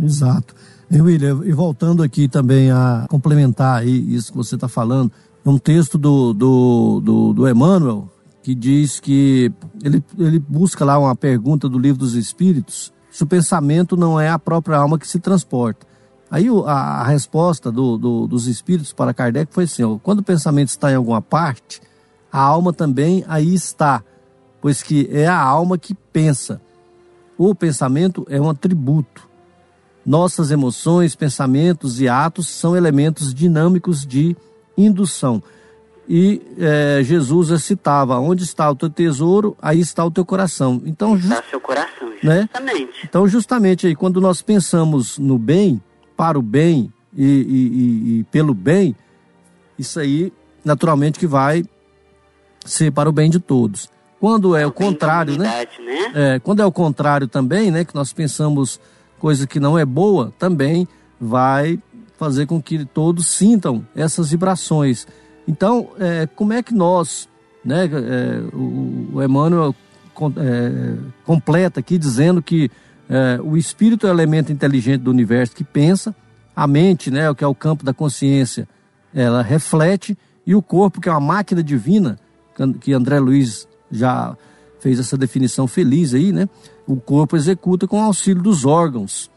Exato. 0.00 0.54
E 0.90 1.00
William, 1.00 1.40
e 1.44 1.52
voltando 1.52 2.02
aqui 2.02 2.28
também 2.28 2.70
a 2.70 3.06
complementar 3.08 3.86
isso 3.86 4.32
que 4.32 4.38
você 4.38 4.54
está 4.54 4.68
falando, 4.68 5.10
um 5.44 5.58
texto 5.58 5.98
do, 5.98 6.32
do, 6.32 7.00
do, 7.00 7.32
do 7.32 7.48
Emmanuel, 7.48 8.08
que 8.48 8.54
diz 8.54 8.98
que 8.98 9.52
ele, 9.84 10.02
ele 10.18 10.38
busca 10.38 10.82
lá 10.82 10.98
uma 10.98 11.14
pergunta 11.14 11.68
do 11.68 11.78
livro 11.78 11.98
dos 11.98 12.14
Espíritos, 12.14 12.90
se 13.10 13.22
o 13.22 13.26
pensamento 13.26 13.94
não 13.94 14.18
é 14.18 14.30
a 14.30 14.38
própria 14.38 14.78
alma 14.78 14.98
que 14.98 15.06
se 15.06 15.18
transporta. 15.18 15.86
Aí 16.30 16.46
a, 16.64 16.72
a 16.72 17.04
resposta 17.04 17.70
do, 17.70 17.98
do, 17.98 18.26
dos 18.26 18.46
Espíritos 18.46 18.90
para 18.90 19.12
Kardec 19.12 19.52
foi 19.52 19.64
assim, 19.64 19.82
ó, 19.82 19.98
quando 19.98 20.20
o 20.20 20.22
pensamento 20.22 20.68
está 20.68 20.90
em 20.90 20.94
alguma 20.94 21.20
parte, 21.20 21.82
a 22.32 22.40
alma 22.40 22.72
também 22.72 23.22
aí 23.28 23.52
está, 23.52 24.02
pois 24.62 24.82
que 24.82 25.06
é 25.12 25.26
a 25.26 25.38
alma 25.38 25.76
que 25.76 25.92
pensa. 25.92 26.58
O 27.36 27.54
pensamento 27.54 28.26
é 28.30 28.40
um 28.40 28.48
atributo. 28.48 29.28
Nossas 30.06 30.50
emoções, 30.50 31.14
pensamentos 31.14 32.00
e 32.00 32.08
atos 32.08 32.48
são 32.48 32.74
elementos 32.74 33.34
dinâmicos 33.34 34.06
de 34.06 34.34
indução. 34.74 35.42
E 36.08 36.40
é, 36.58 37.00
Jesus 37.02 37.62
citava: 37.62 38.18
onde 38.18 38.42
está 38.42 38.70
o 38.70 38.74
teu 38.74 38.88
tesouro, 38.88 39.56
aí 39.60 39.80
está 39.80 40.04
o 40.04 40.10
teu 40.10 40.24
coração. 40.24 40.80
Então, 40.86 41.16
está 41.16 41.42
seu 41.50 41.60
coração, 41.60 42.08
né? 42.22 42.42
justamente. 42.42 42.86
Né? 42.86 42.88
Então, 43.04 43.28
justamente 43.28 43.86
aí, 43.86 43.94
quando 43.94 44.20
nós 44.20 44.40
pensamos 44.40 45.18
no 45.18 45.38
bem, 45.38 45.82
para 46.16 46.38
o 46.38 46.42
bem 46.42 46.92
e, 47.14 47.24
e, 47.24 47.28
e, 47.28 48.18
e 48.20 48.24
pelo 48.24 48.54
bem, 48.54 48.96
isso 49.78 50.00
aí, 50.00 50.32
naturalmente, 50.64 51.18
que 51.18 51.26
vai 51.26 51.62
ser 52.64 52.90
para 52.90 53.08
o 53.08 53.12
bem 53.12 53.28
de 53.28 53.38
todos. 53.38 53.90
Quando 54.18 54.56
é 54.56 54.64
o, 54.64 54.70
o 54.70 54.72
contrário, 54.72 55.36
né? 55.36 55.66
né? 55.84 56.12
É, 56.14 56.38
quando 56.38 56.60
é 56.60 56.66
o 56.66 56.72
contrário 56.72 57.28
também, 57.28 57.70
né? 57.70 57.84
Que 57.84 57.94
nós 57.94 58.12
pensamos 58.12 58.80
coisa 59.18 59.46
que 59.46 59.60
não 59.60 59.78
é 59.78 59.84
boa, 59.84 60.32
também 60.38 60.88
vai 61.20 61.78
fazer 62.16 62.46
com 62.46 62.60
que 62.60 62.84
todos 62.84 63.28
sintam 63.28 63.86
essas 63.94 64.30
vibrações. 64.30 65.06
Então, 65.48 65.88
é, 65.98 66.26
como 66.26 66.52
é 66.52 66.62
que 66.62 66.74
nós, 66.74 67.26
né, 67.64 67.86
é, 67.86 68.54
o, 68.54 69.08
o 69.14 69.22
Emmanuel 69.22 69.74
é, 70.36 70.94
completa 71.24 71.80
aqui 71.80 71.96
dizendo 71.96 72.42
que 72.42 72.70
é, 73.08 73.40
o 73.42 73.56
espírito 73.56 74.06
é 74.06 74.10
o 74.10 74.12
elemento 74.12 74.52
inteligente 74.52 75.00
do 75.00 75.10
universo 75.10 75.56
que 75.56 75.64
pensa, 75.64 76.14
a 76.54 76.66
mente, 76.66 77.10
né, 77.10 77.32
que 77.34 77.42
é 77.42 77.46
o 77.46 77.54
campo 77.54 77.82
da 77.82 77.94
consciência, 77.94 78.68
ela 79.14 79.40
reflete, 79.42 80.18
e 80.46 80.54
o 80.54 80.60
corpo, 80.60 81.00
que 81.00 81.08
é 81.08 81.12
uma 81.12 81.20
máquina 81.20 81.62
divina, 81.62 82.18
que 82.80 82.92
André 82.92 83.18
Luiz 83.18 83.66
já 83.90 84.36
fez 84.80 84.98
essa 84.98 85.16
definição 85.16 85.66
feliz 85.66 86.12
aí, 86.14 86.32
né? 86.32 86.48
O 86.86 86.96
corpo 86.96 87.36
executa 87.36 87.86
com 87.86 88.02
auxílio 88.02 88.42
dos 88.42 88.64
órgãos, 88.64 89.30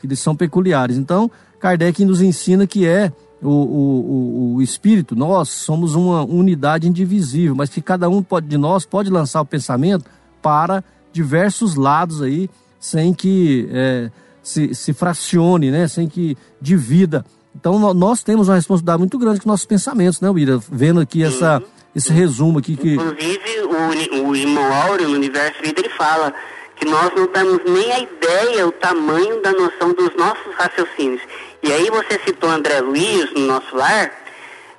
que 0.00 0.06
eles 0.06 0.18
são 0.18 0.34
peculiares. 0.34 0.96
Então, 0.96 1.30
Kardec 1.60 2.04
nos 2.04 2.20
ensina 2.20 2.66
que 2.66 2.86
é 2.86 3.12
o, 3.42 3.48
o, 3.50 4.54
o 4.56 4.62
espírito, 4.62 5.14
nós 5.14 5.48
somos 5.48 5.94
uma 5.94 6.24
unidade 6.24 6.88
indivisível, 6.88 7.54
mas 7.54 7.70
que 7.70 7.82
cada 7.82 8.08
um 8.08 8.22
pode, 8.22 8.46
de 8.46 8.56
nós 8.56 8.86
pode 8.86 9.10
lançar 9.10 9.40
o 9.40 9.46
pensamento 9.46 10.06
para 10.40 10.82
diversos 11.12 11.74
lados 11.74 12.22
aí, 12.22 12.48
sem 12.78 13.12
que 13.12 13.68
é, 13.70 14.10
se, 14.42 14.74
se 14.74 14.92
fracione, 14.92 15.70
né? 15.70 15.88
sem 15.88 16.08
que 16.08 16.36
divida. 16.60 17.24
Então 17.54 17.78
nós 17.94 18.22
temos 18.22 18.48
uma 18.48 18.54
responsabilidade 18.54 18.98
muito 18.98 19.18
grande 19.18 19.40
com 19.40 19.48
nossos 19.48 19.66
pensamentos, 19.66 20.20
né, 20.20 20.28
Wira? 20.28 20.58
Vendo 20.70 21.00
aqui 21.00 21.22
essa, 21.22 21.62
esse 21.94 22.12
resumo 22.12 22.58
aqui 22.58 22.76
que. 22.76 22.94
Inclusive, 22.94 23.60
o, 23.62 24.28
o 24.28 24.36
irmão 24.36 24.72
Áureo, 24.72 25.08
no 25.08 25.14
Universo 25.14 25.62
Vida, 25.62 25.80
ele 25.80 25.88
fala 25.90 26.34
que 26.76 26.84
nós 26.84 27.10
não 27.16 27.26
temos 27.28 27.58
nem 27.64 27.92
a 27.92 27.98
ideia, 28.00 28.66
o 28.66 28.72
tamanho 28.72 29.40
da 29.40 29.52
noção 29.52 29.94
dos 29.94 30.14
nossos 30.16 30.54
raciocínios. 30.54 31.22
E 31.66 31.72
aí 31.72 31.90
você 31.90 32.20
citou 32.24 32.48
André 32.48 32.80
Luiz 32.80 33.32
no 33.32 33.40
nosso 33.40 33.74
lar. 33.74 34.12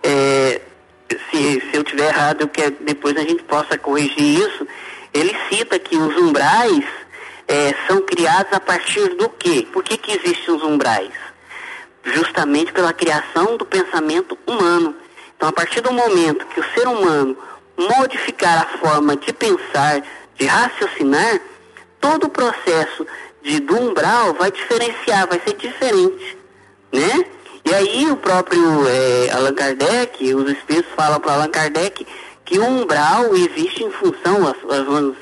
É, 0.02 0.62
se, 1.30 1.60
se 1.60 1.70
eu 1.74 1.84
tiver 1.84 2.08
errado, 2.08 2.40
eu 2.40 2.48
quero 2.48 2.78
depois 2.80 3.18
a 3.18 3.24
gente 3.24 3.44
possa 3.44 3.78
corrigir 3.78 4.40
isso. 4.40 4.66
Ele 5.14 5.36
cita 5.50 5.78
que 5.78 5.98
os 5.98 6.16
umbrais 6.16 6.86
é, 7.46 7.76
são 7.88 8.02
criados 8.04 8.54
a 8.54 8.62
partir 8.62 9.16
do 9.16 9.28
quê? 9.28 9.68
Por 9.74 9.84
que, 9.84 9.98
que 9.98 10.14
existem 10.14 10.56
os 10.56 10.64
umbrais? 10.64 11.12
Justamente 12.06 12.72
pela 12.72 12.94
criação 12.94 13.58
do 13.58 13.66
pensamento 13.66 14.38
humano. 14.48 14.96
Então, 15.36 15.50
a 15.50 15.52
partir 15.52 15.82
do 15.82 15.92
momento 15.92 16.46
que 16.48 16.62
o 16.62 16.74
ser 16.74 16.88
humano 16.88 17.38
modificar 17.76 18.60
a 18.60 18.78
forma 18.78 19.18
de 19.18 19.34
pensar, 19.34 20.02
de 20.36 20.46
raciocinar, 20.46 21.42
todo 22.00 22.28
o 22.28 22.30
processo 22.30 23.06
de, 23.42 23.60
do 23.60 23.76
umbral 23.76 24.34
vai 24.36 24.50
diferenciar, 24.52 25.28
vai 25.28 25.42
ser 25.46 25.54
diferente, 25.58 26.37
né? 26.92 27.26
E 27.66 27.74
aí 27.74 28.10
o 28.10 28.16
próprio 28.16 28.88
é, 28.88 29.32
Allan 29.32 29.54
Kardec, 29.54 30.34
os 30.34 30.50
espíritos 30.50 30.92
falam 30.96 31.20
para 31.20 31.34
Allan 31.34 31.50
Kardec 31.50 32.08
que 32.46 32.58
o 32.58 32.66
umbral 32.66 33.36
existe 33.36 33.84
em 33.84 33.92
função, 33.92 34.48
as, 34.48 34.56
as 34.56 35.16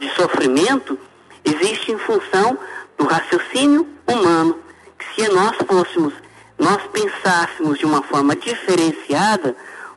de 0.00 0.12
sofrimento, 0.16 0.98
existe 1.44 1.92
em 1.92 1.98
função 1.98 2.58
do 2.98 3.04
raciocínio 3.04 3.86
humano. 4.04 4.58
Que 4.98 5.22
se 5.22 5.32
nós 5.32 5.56
fôssemos, 5.64 6.12
nós 6.58 6.82
pensássemos 6.92 7.78
de 7.78 7.86
uma 7.86 8.02
forma 8.02 8.34
diferenciada, 8.34 9.54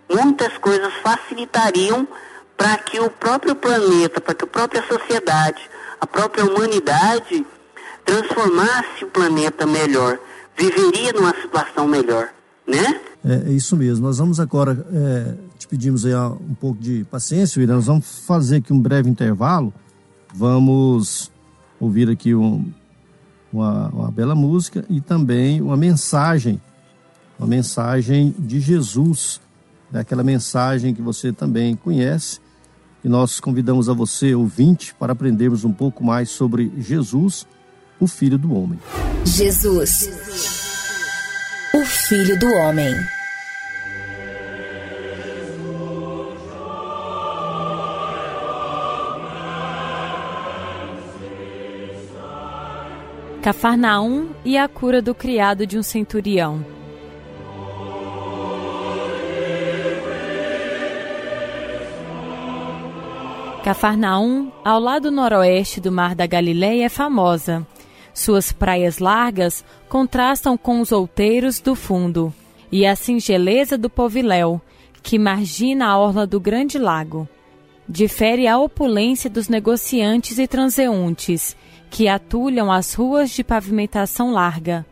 muitas 0.08 0.56
coisas 0.60 0.94
facilitariam 1.02 2.08
para 2.56 2.78
que 2.78 3.00
o 3.00 3.10
próprio 3.10 3.56
planeta, 3.56 4.22
para 4.22 4.36
que 4.36 4.44
a 4.44 4.48
própria 4.48 4.84
sociedade, 4.88 5.68
a 6.00 6.06
própria 6.06 6.46
humanidade 6.46 7.46
transformasse 8.06 9.04
o 9.04 9.08
planeta 9.08 9.66
melhor, 9.66 10.20
viveria 10.58 11.13
numa 11.13 11.34
situação 11.34 11.88
melhor, 11.88 12.30
né? 12.68 13.02
É, 13.24 13.50
é 13.50 13.52
isso 13.52 13.76
mesmo. 13.76 14.06
Nós 14.06 14.18
vamos 14.18 14.39
agora, 14.39 14.86
é, 14.94 15.34
te 15.58 15.68
pedimos 15.68 16.06
aí 16.06 16.15
um 16.15 16.54
pouco 16.54 16.80
de 16.82 17.04
paciência, 17.06 17.60
William. 17.60 17.76
Nós 17.76 17.88
vamos 17.88 18.20
fazer 18.20 18.58
aqui 18.58 18.72
um 18.72 18.80
breve 18.80 19.10
intervalo. 19.10 19.74
Vamos 20.34 21.32
ouvir 21.80 22.10
aqui 22.10 22.36
um, 22.36 22.72
uma, 23.52 23.89
uma 23.89 24.12
bela 24.12 24.36
música 24.36 24.86
e 24.89 25.02
também 25.02 25.62
uma 25.62 25.78
mensagem, 25.78 26.62
uma 27.39 27.48
mensagem 27.48 28.36
de 28.38 28.60
Jesus, 28.60 29.41
né? 29.91 30.02
aquela 30.02 30.24
mensagem 30.24 30.94
que 30.94 31.02
você 31.02 31.32
também 31.32 31.76
conhece. 31.76 32.39
E 33.04 33.10
nós 33.10 33.39
convidamos 33.39 33.88
a 33.88 33.94
você, 33.94 34.34
ouvinte, 34.34 34.94
para 34.96 35.13
aprendermos 35.13 35.63
um 35.63 35.72
pouco 35.72 36.04
mais 36.04 36.30
sobre 36.30 36.72
Jesus, 36.78 37.46
o 38.00 38.08
Filho 38.08 38.38
do 38.38 38.54
Homem. 38.54 38.80
Jesus, 39.26 40.10
o 41.74 41.86
Filho 41.86 42.38
do 42.38 42.48
Homem. 42.48 42.94
Cafarnaum 53.42 54.30
e 54.44 54.58
a 54.58 54.68
cura 54.68 55.02
do 55.02 55.14
criado 55.14 55.68
de 55.68 55.78
um 55.78 55.84
centurião. 55.84 56.66
Cafarnaum, 63.64 64.52
ao 64.64 64.80
lado 64.80 65.10
noroeste 65.12 65.80
do 65.80 65.92
Mar 65.92 66.14
da 66.14 66.28
Galileia, 66.28 66.86
é 66.86 66.90
famosa. 66.90 67.66
Suas 68.15 68.54
praias 68.54 68.99
largas 68.99 69.65
contrastam 69.89 70.58
com 70.58 70.80
os 70.80 70.93
outeiros 70.93 71.60
do 71.60 71.75
fundo 71.75 72.34
e 72.71 72.86
a 72.86 72.95
singeleza 72.95 73.78
do 73.78 73.89
poviléu, 73.89 74.62
que 75.04 75.19
margina 75.19 75.88
a 75.88 75.97
orla 75.97 76.25
do 76.25 76.39
grande 76.39 76.80
lago. 76.80 77.28
Difere 77.88 78.47
a 78.47 78.58
opulência 78.58 79.30
dos 79.30 79.49
negociantes 79.49 80.39
e 80.39 80.47
transeuntes, 80.47 81.58
que 81.91 82.08
atulham 82.08 82.71
as 82.71 82.93
ruas 82.93 83.32
de 83.32 83.43
pavimentação 83.43 84.32
larga, 84.32 84.86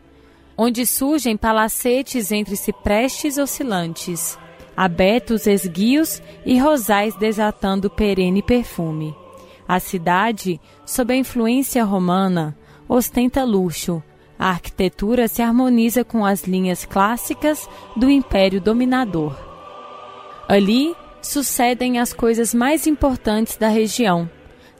onde 0.54 0.84
surgem 0.84 1.34
palacetes 1.34 2.30
entre 2.30 2.56
ciprestes 2.56 3.38
oscilantes, 3.38 4.38
abetos 4.76 5.46
esguios 5.46 6.22
e 6.44 6.58
rosais 6.58 7.16
desatando 7.16 7.88
perene 7.88 8.42
perfume. 8.42 9.16
A 9.66 9.80
cidade, 9.80 10.60
sob 10.84 11.14
a 11.14 11.16
influência 11.16 11.82
romana, 11.84 12.54
ostenta 12.88 13.44
luxo. 13.44 14.02
A 14.38 14.48
arquitetura 14.50 15.28
se 15.28 15.42
harmoniza 15.42 16.04
com 16.04 16.24
as 16.24 16.44
linhas 16.44 16.84
clássicas 16.84 17.68
do 17.96 18.10
império 18.10 18.60
dominador. 18.60 19.36
Ali 20.48 20.94
sucedem 21.22 21.98
as 21.98 22.12
coisas 22.12 22.52
mais 22.52 22.86
importantes 22.86 23.56
da 23.56 23.68
região. 23.68 24.28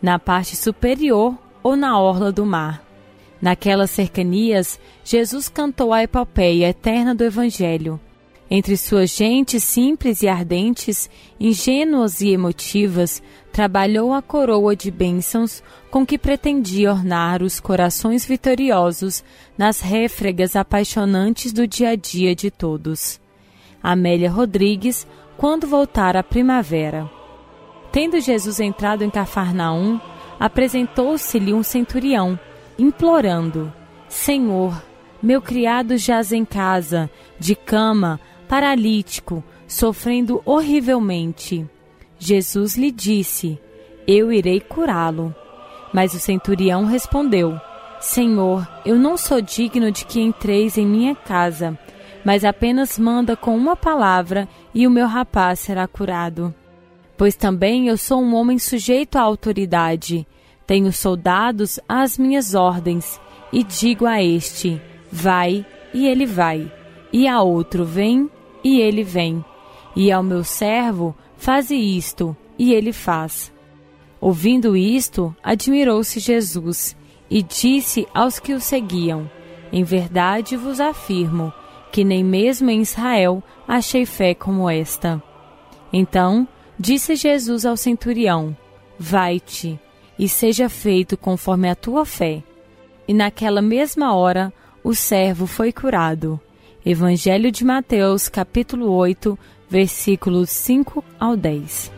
Na 0.03 0.19
parte 0.19 0.57
superior, 0.57 1.39
ou 1.63 1.75
na 1.75 1.99
orla 1.99 2.31
do 2.31 2.45
mar. 2.45 2.85
Naquelas 3.41 3.91
cercanias, 3.91 4.79
Jesus 5.03 5.49
cantou 5.49 5.93
a 5.93 6.03
epopeia 6.03 6.69
eterna 6.69 7.15
do 7.15 7.25
Evangelho. 7.25 7.99
Entre 8.57 8.77
suas 8.77 9.11
gentes 9.11 9.65
simples 9.65 10.23
e 10.23 10.29
ardentes, 10.29 11.11
ingênuas 11.41 12.21
e 12.21 12.29
emotivas, 12.29 13.21
trabalhou 13.53 14.13
a 14.13 14.23
coroa 14.23 14.77
de 14.77 14.93
bênçãos 14.93 15.61
com 15.91 16.07
que 16.07 16.17
pretendia 16.17 16.93
ornar 16.93 17.43
os 17.43 17.59
corações 17.59 18.25
vitoriosos 18.25 19.25
nas 19.59 19.81
réfregas 19.81 20.55
apaixonantes 20.55 21.53
do 21.53 21.67
dia 21.67 21.89
a 21.89 21.97
dia 21.97 22.33
de 22.33 22.49
todos. 22.49 23.21
Amélia 23.83 24.31
Rodrigues, 24.31 25.05
quando 25.37 25.67
voltar 25.67 26.17
à 26.17 26.23
primavera. 26.23 27.11
Tendo 27.91 28.21
Jesus 28.21 28.61
entrado 28.61 29.03
em 29.03 29.11
Cafarnaum, 29.11 29.99
apresentou-se-lhe 30.39 31.53
um 31.53 31.65
centurião, 31.65 32.39
implorando: 32.79 33.73
Senhor, 34.09 34.81
meu 35.21 35.43
criado 35.43 35.97
jaz 35.97 36.31
em 36.33 36.45
casa, 36.45 37.11
de 37.41 37.57
cama, 37.57 38.21
paralítico, 38.49 39.43
sofrendo 39.67 40.43
horrivelmente. 40.45 41.69
Jesus 42.19 42.77
lhe 42.77 42.91
disse: 42.91 43.59
Eu 44.07 44.33
irei 44.33 44.61
curá-lo. 44.61 45.35
Mas 45.93 46.15
o 46.15 46.19
centurião 46.19 46.85
respondeu: 46.85 47.61
Senhor, 48.01 48.69
eu 48.85 48.97
não 48.97 49.17
sou 49.17 49.41
digno 49.41 49.91
de 49.91 50.05
que 50.05 50.21
entreis 50.21 50.77
em 50.77 50.87
minha 50.87 51.15
casa, 51.15 51.79
mas 52.25 52.45
apenas 52.45 52.99
manda 52.99 53.37
com 53.37 53.57
uma 53.57 53.77
palavra 53.77 54.49
e 54.75 54.87
o 54.87 54.91
meu 54.91 55.07
rapaz 55.07 55.61
será 55.61 55.87
curado. 55.87 56.55
Pois 57.17 57.37
também 57.37 57.89
eu 57.89 57.97
sou 57.97 58.21
um 58.21 58.35
homem 58.35 58.59
sujeito 58.59 59.17
à 59.17 59.23
autoridade. 59.23 60.27
Tenho 60.67 60.93
soldados 60.93 61.79
às 61.89 62.19
minhas 62.19 62.55
ordens, 62.55 63.21
e 63.53 63.63
digo 63.63 64.07
a 64.07 64.23
este: 64.23 64.81
vai, 65.13 65.65
e 65.93 66.07
ele 66.07 66.27
vai, 66.27 66.71
e 67.15 67.29
a 67.29 67.41
outro: 67.41 67.85
vem, 67.85 68.29
e 68.63 68.81
ele 68.81 69.05
vem, 69.05 69.45
e 69.95 70.11
ao 70.11 70.23
meu 70.23 70.43
servo: 70.43 71.15
faze 71.37 71.75
isto, 71.75 72.37
e 72.59 72.75
ele 72.75 72.93
faz. 72.93 73.53
Ouvindo 74.21 74.77
isto, 74.77 75.35
admirou-se 75.43 76.19
Jesus, 76.19 76.97
e 77.31 77.43
disse 77.43 78.07
aos 78.13 78.39
que 78.39 78.53
o 78.53 78.61
seguiam: 78.61 79.31
Em 79.73 79.85
verdade 79.85 80.57
vos 80.57 80.81
afirmo 80.81 81.53
que 81.93 82.03
nem 82.03 82.25
mesmo 82.25 82.69
em 82.71 82.81
Israel 82.81 83.41
achei 83.69 84.05
fé 84.05 84.35
como 84.35 84.69
esta. 84.69 85.23
Então 85.93 86.49
Disse 86.79 87.15
Jesus 87.15 87.65
ao 87.65 87.77
centurião: 87.77 88.57
Vai-te, 88.99 89.79
e 90.19 90.29
seja 90.29 90.69
feito 90.69 91.17
conforme 91.17 91.69
a 91.69 91.75
tua 91.75 92.05
fé. 92.05 92.43
E 93.07 93.15
naquela 93.15 93.63
mesma 93.63 94.15
hora 94.15 94.53
o 94.83 94.95
servo 94.95 95.47
foi 95.47 95.73
curado. 95.73 96.41
Evangelho 96.87 97.51
de 97.51 97.65
Mateus, 97.65 98.29
capítulo 98.29 98.93
8, 98.93 99.39
versículos 99.71 100.51
5 100.51 101.03
ao 101.19 101.35
10. 101.35 101.91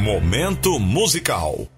Momento 0.00 0.80
musical. 0.80 1.68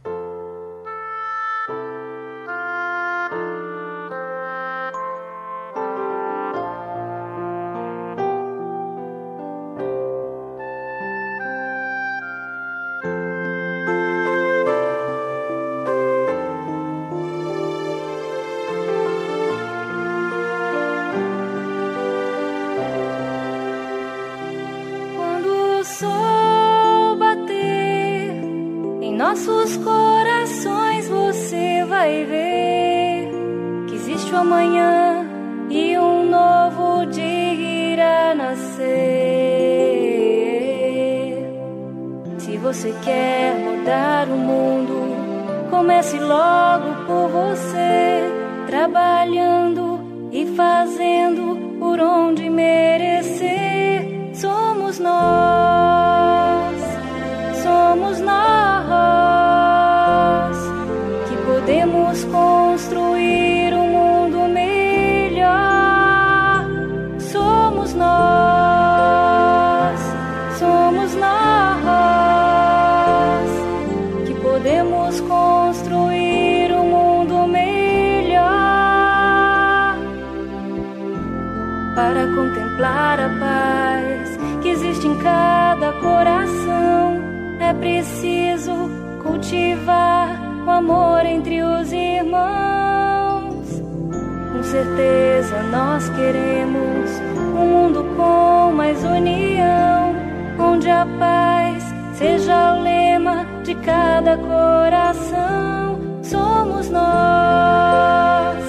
Paz 101.19 101.85
seja 102.14 102.75
o 102.75 102.83
lema 102.83 103.47
de 103.62 103.75
cada 103.77 104.37
coração. 104.37 105.99
Somos 106.23 106.90
nós, 106.90 108.64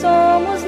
somos 0.00 0.62
nós 0.64 0.67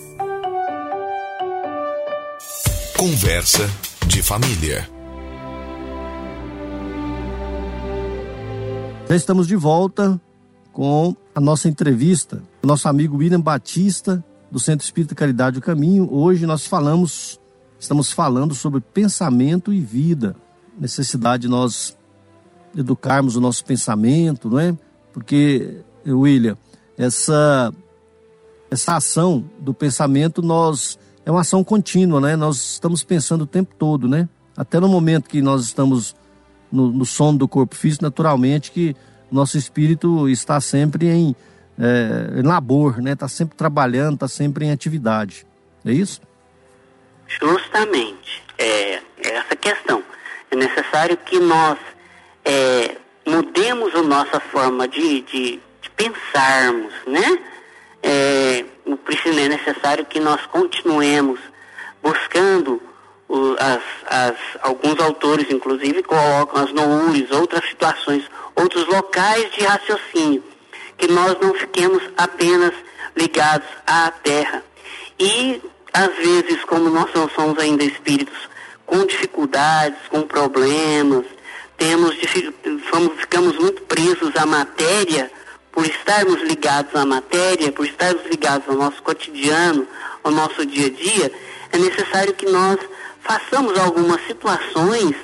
Conversa 3.01 3.67
de 4.05 4.21
família. 4.21 4.87
Já 9.09 9.15
estamos 9.15 9.47
de 9.47 9.55
volta 9.55 10.21
com 10.71 11.15
a 11.33 11.41
nossa 11.41 11.67
entrevista. 11.67 12.43
O 12.61 12.67
nosso 12.67 12.87
amigo 12.87 13.17
William 13.17 13.41
Batista, 13.41 14.23
do 14.51 14.59
Centro 14.59 14.85
Espírita 14.85 15.15
Caridade 15.15 15.55
do 15.55 15.63
Caminho. 15.63 16.13
Hoje 16.13 16.45
nós 16.45 16.67
falamos, 16.67 17.39
estamos 17.79 18.11
falando 18.11 18.53
sobre 18.53 18.79
pensamento 18.79 19.73
e 19.73 19.79
vida. 19.79 20.35
Necessidade 20.79 21.41
de 21.41 21.47
nós 21.47 21.97
educarmos 22.77 23.35
o 23.35 23.41
nosso 23.41 23.65
pensamento, 23.65 24.47
não 24.47 24.59
é? 24.59 24.77
Porque, 25.11 25.79
William, 26.05 26.55
essa, 26.95 27.73
essa 28.69 28.97
ação 28.97 29.43
do 29.59 29.73
pensamento 29.73 30.43
nós 30.43 30.99
é 31.25 31.31
uma 31.31 31.41
ação 31.41 31.63
contínua, 31.63 32.19
né? 32.19 32.35
Nós 32.35 32.73
estamos 32.73 33.03
pensando 33.03 33.41
o 33.43 33.47
tempo 33.47 33.75
todo, 33.75 34.07
né? 34.07 34.27
Até 34.55 34.79
no 34.79 34.87
momento 34.87 35.29
que 35.29 35.41
nós 35.41 35.63
estamos 35.63 36.15
no, 36.71 36.91
no 36.91 37.05
sono 37.05 37.37
do 37.37 37.47
corpo 37.47 37.75
físico, 37.75 38.03
naturalmente 38.03 38.71
que 38.71 38.95
nosso 39.31 39.57
espírito 39.57 40.27
está 40.27 40.59
sempre 40.59 41.07
em, 41.07 41.35
é, 41.79 42.39
em 42.39 42.41
labor, 42.41 43.01
né? 43.01 43.13
Está 43.13 43.27
sempre 43.27 43.55
trabalhando, 43.55 44.15
está 44.15 44.27
sempre 44.27 44.65
em 44.65 44.71
atividade. 44.71 45.45
É 45.85 45.91
isso? 45.91 46.21
Justamente. 47.27 48.43
É, 48.57 48.93
é 48.95 49.01
essa 49.23 49.55
questão. 49.55 50.03
É 50.49 50.55
necessário 50.55 51.17
que 51.17 51.39
nós 51.39 51.77
é, 52.43 52.97
mudemos 53.25 53.95
a 53.95 54.01
nossa 54.01 54.39
forma 54.39 54.87
de, 54.87 55.21
de, 55.21 55.59
de 55.81 55.89
pensarmos, 55.95 56.93
né? 57.07 57.39
É, 58.03 58.65
é 58.95 59.47
necessário 59.49 60.05
que 60.05 60.19
nós 60.19 60.45
continuemos 60.47 61.39
buscando 62.01 62.81
as, 63.59 63.81
as- 64.07 64.57
alguns 64.61 64.99
autores, 64.99 65.47
inclusive, 65.49 66.03
colocam 66.03 66.63
as 66.63 66.73
noures, 66.73 67.31
outras 67.31 67.63
situações, 67.69 68.23
outros 68.55 68.85
locais 68.87 69.51
de 69.53 69.63
raciocínio, 69.63 70.43
que 70.97 71.07
nós 71.07 71.37
não 71.41 71.53
fiquemos 71.53 72.03
apenas 72.17 72.73
ligados 73.15 73.67
à 73.87 74.11
terra. 74.11 74.63
E, 75.19 75.61
às 75.93 76.13
vezes, 76.15 76.63
como 76.65 76.89
nós 76.89 77.09
não 77.13 77.29
somos 77.29 77.57
ainda 77.59 77.83
espíritos 77.83 78.49
com 78.85 79.05
dificuldades, 79.05 79.99
com 80.09 80.23
problemas, 80.23 81.25
temos 81.77 82.15
ficamos 83.17 83.57
muito 83.57 83.81
presos 83.83 84.35
à 84.35 84.45
matéria, 84.45 85.31
por 85.71 85.85
estarmos 85.85 86.41
ligados 86.41 86.93
à 86.95 87.05
matéria, 87.05 87.71
por 87.71 87.85
estarmos 87.85 88.23
ligados 88.25 88.67
ao 88.67 88.75
nosso 88.75 89.01
cotidiano, 89.01 89.87
ao 90.23 90.31
nosso 90.31 90.65
dia 90.65 90.87
a 90.87 90.89
dia, 90.89 91.31
é 91.71 91.77
necessário 91.77 92.33
que 92.33 92.45
nós 92.45 92.77
façamos 93.21 93.77
algumas 93.79 94.25
situações, 94.27 95.15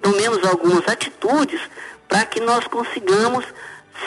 tomemos 0.00 0.42
algumas 0.46 0.86
atitudes 0.88 1.60
para 2.08 2.24
que 2.24 2.40
nós 2.40 2.66
consigamos 2.66 3.44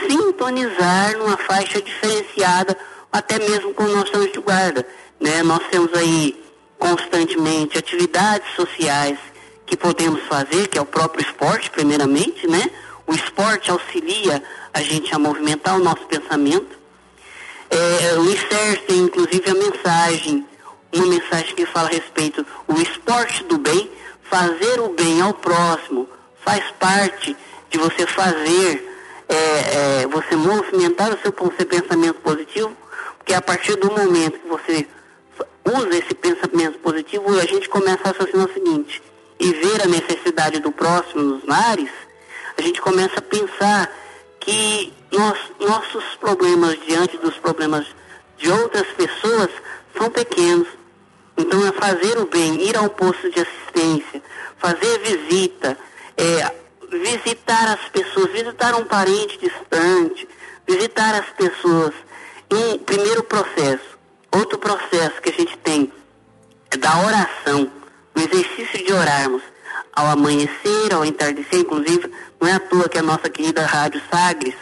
sintonizar 0.07 1.17
numa 1.17 1.37
faixa 1.37 1.81
diferenciada, 1.81 2.75
até 3.11 3.37
mesmo 3.37 3.73
com 3.73 3.83
o 3.83 3.95
nosso 3.95 4.15
anjo 4.17 4.31
de 4.31 4.39
guarda. 4.39 4.85
Né? 5.19 5.43
Nós 5.43 5.61
temos 5.69 5.93
aí 5.93 6.43
constantemente 6.79 7.77
atividades 7.77 8.47
sociais 8.55 9.17
que 9.65 9.77
podemos 9.77 10.21
fazer, 10.23 10.67
que 10.67 10.77
é 10.77 10.81
o 10.81 10.85
próprio 10.85 11.25
esporte, 11.25 11.69
primeiramente, 11.69 12.45
né? 12.47 12.69
O 13.05 13.13
esporte 13.13 13.69
auxilia 13.69 14.41
a 14.73 14.81
gente 14.81 15.13
a 15.13 15.19
movimentar 15.19 15.75
o 15.75 15.83
nosso 15.83 16.05
pensamento. 16.05 16.77
É, 17.69 18.17
o 18.17 18.25
ICER 18.25 18.85
tem 18.85 18.99
inclusive 18.99 19.49
a 19.49 19.53
mensagem, 19.53 20.45
uma 20.93 21.07
mensagem 21.07 21.55
que 21.55 21.65
fala 21.65 21.89
a 21.89 21.91
respeito 21.91 22.45
o 22.67 22.75
esporte 22.75 23.43
do 23.45 23.57
bem, 23.57 23.89
fazer 24.29 24.79
o 24.79 24.89
bem 24.89 25.21
ao 25.21 25.33
próximo, 25.33 26.07
faz 26.43 26.63
parte 26.79 27.35
de 27.69 27.77
você 27.77 28.05
fazer, 28.05 28.89
é, 29.27 29.35
é, 29.35 30.07
você 30.07 30.35
movimentar 30.35 31.09
o 31.13 31.19
seu, 31.19 31.33
seu 31.57 31.65
pensamento 31.65 32.19
positivo, 32.21 32.75
porque 33.17 33.33
a 33.33 33.41
partir 33.41 33.75
do 33.75 33.91
momento 33.91 34.39
que 34.39 34.47
você 34.47 34.87
usa 35.65 35.97
esse 35.97 36.13
pensamento 36.13 36.77
positivo, 36.79 37.39
a 37.39 37.45
gente 37.45 37.69
começa 37.69 38.01
a 38.03 38.07
raciocinar 38.11 38.47
o 38.47 38.53
seguinte, 38.53 39.01
e 39.39 39.51
ver 39.51 39.81
a 39.81 39.87
necessidade 39.87 40.59
do 40.59 40.71
próximo 40.71 41.23
nos 41.23 41.45
lares, 41.45 41.89
a 41.89 42.02
gente 42.63 42.81
começa 42.81 43.19
a 43.19 43.21
pensar 43.21 43.91
que 44.39 44.93
nós, 45.11 45.37
nossos 45.59 46.03
problemas 46.19 46.77
diante 46.85 47.17
dos 47.17 47.35
problemas 47.37 47.85
de 48.37 48.49
outras 48.49 48.87
pessoas 48.93 49.49
são 49.97 50.09
pequenos. 50.09 50.67
Então 51.37 51.65
é 51.65 51.71
fazer 51.71 52.17
o 52.17 52.25
bem, 52.25 52.61
ir 52.61 52.77
ao 52.77 52.89
posto 52.89 53.29
de 53.31 53.39
assistência, 53.39 54.21
fazer 54.57 54.99
visita, 54.99 55.77
é, 56.17 56.51
visitar 56.91 57.73
as 57.73 57.89
pessoas, 57.89 58.31
visitar 58.31 58.75
um 58.75 58.85
parente 58.85 59.37
distante, 59.39 60.27
visitar 60.67 61.15
as 61.15 61.29
pessoas. 61.31 61.93
Um 62.51 62.77
primeiro 62.79 63.23
processo. 63.23 63.97
Outro 64.31 64.59
processo 64.59 65.21
que 65.21 65.29
a 65.29 65.33
gente 65.33 65.57
tem 65.57 65.91
é 66.69 66.77
da 66.77 67.05
oração, 67.05 67.71
o 68.15 68.19
exercício 68.19 68.85
de 68.85 68.93
orarmos 68.93 69.41
ao 69.95 70.07
amanhecer, 70.07 70.93
ao 70.93 71.05
entardecer, 71.05 71.59
inclusive, 71.59 72.11
não 72.39 72.47
é 72.47 72.53
à 72.53 72.59
toa 72.59 72.89
que 72.89 72.97
a 72.97 73.03
nossa 73.03 73.29
querida 73.29 73.65
Rádio 73.65 74.01
Sagres 74.11 74.55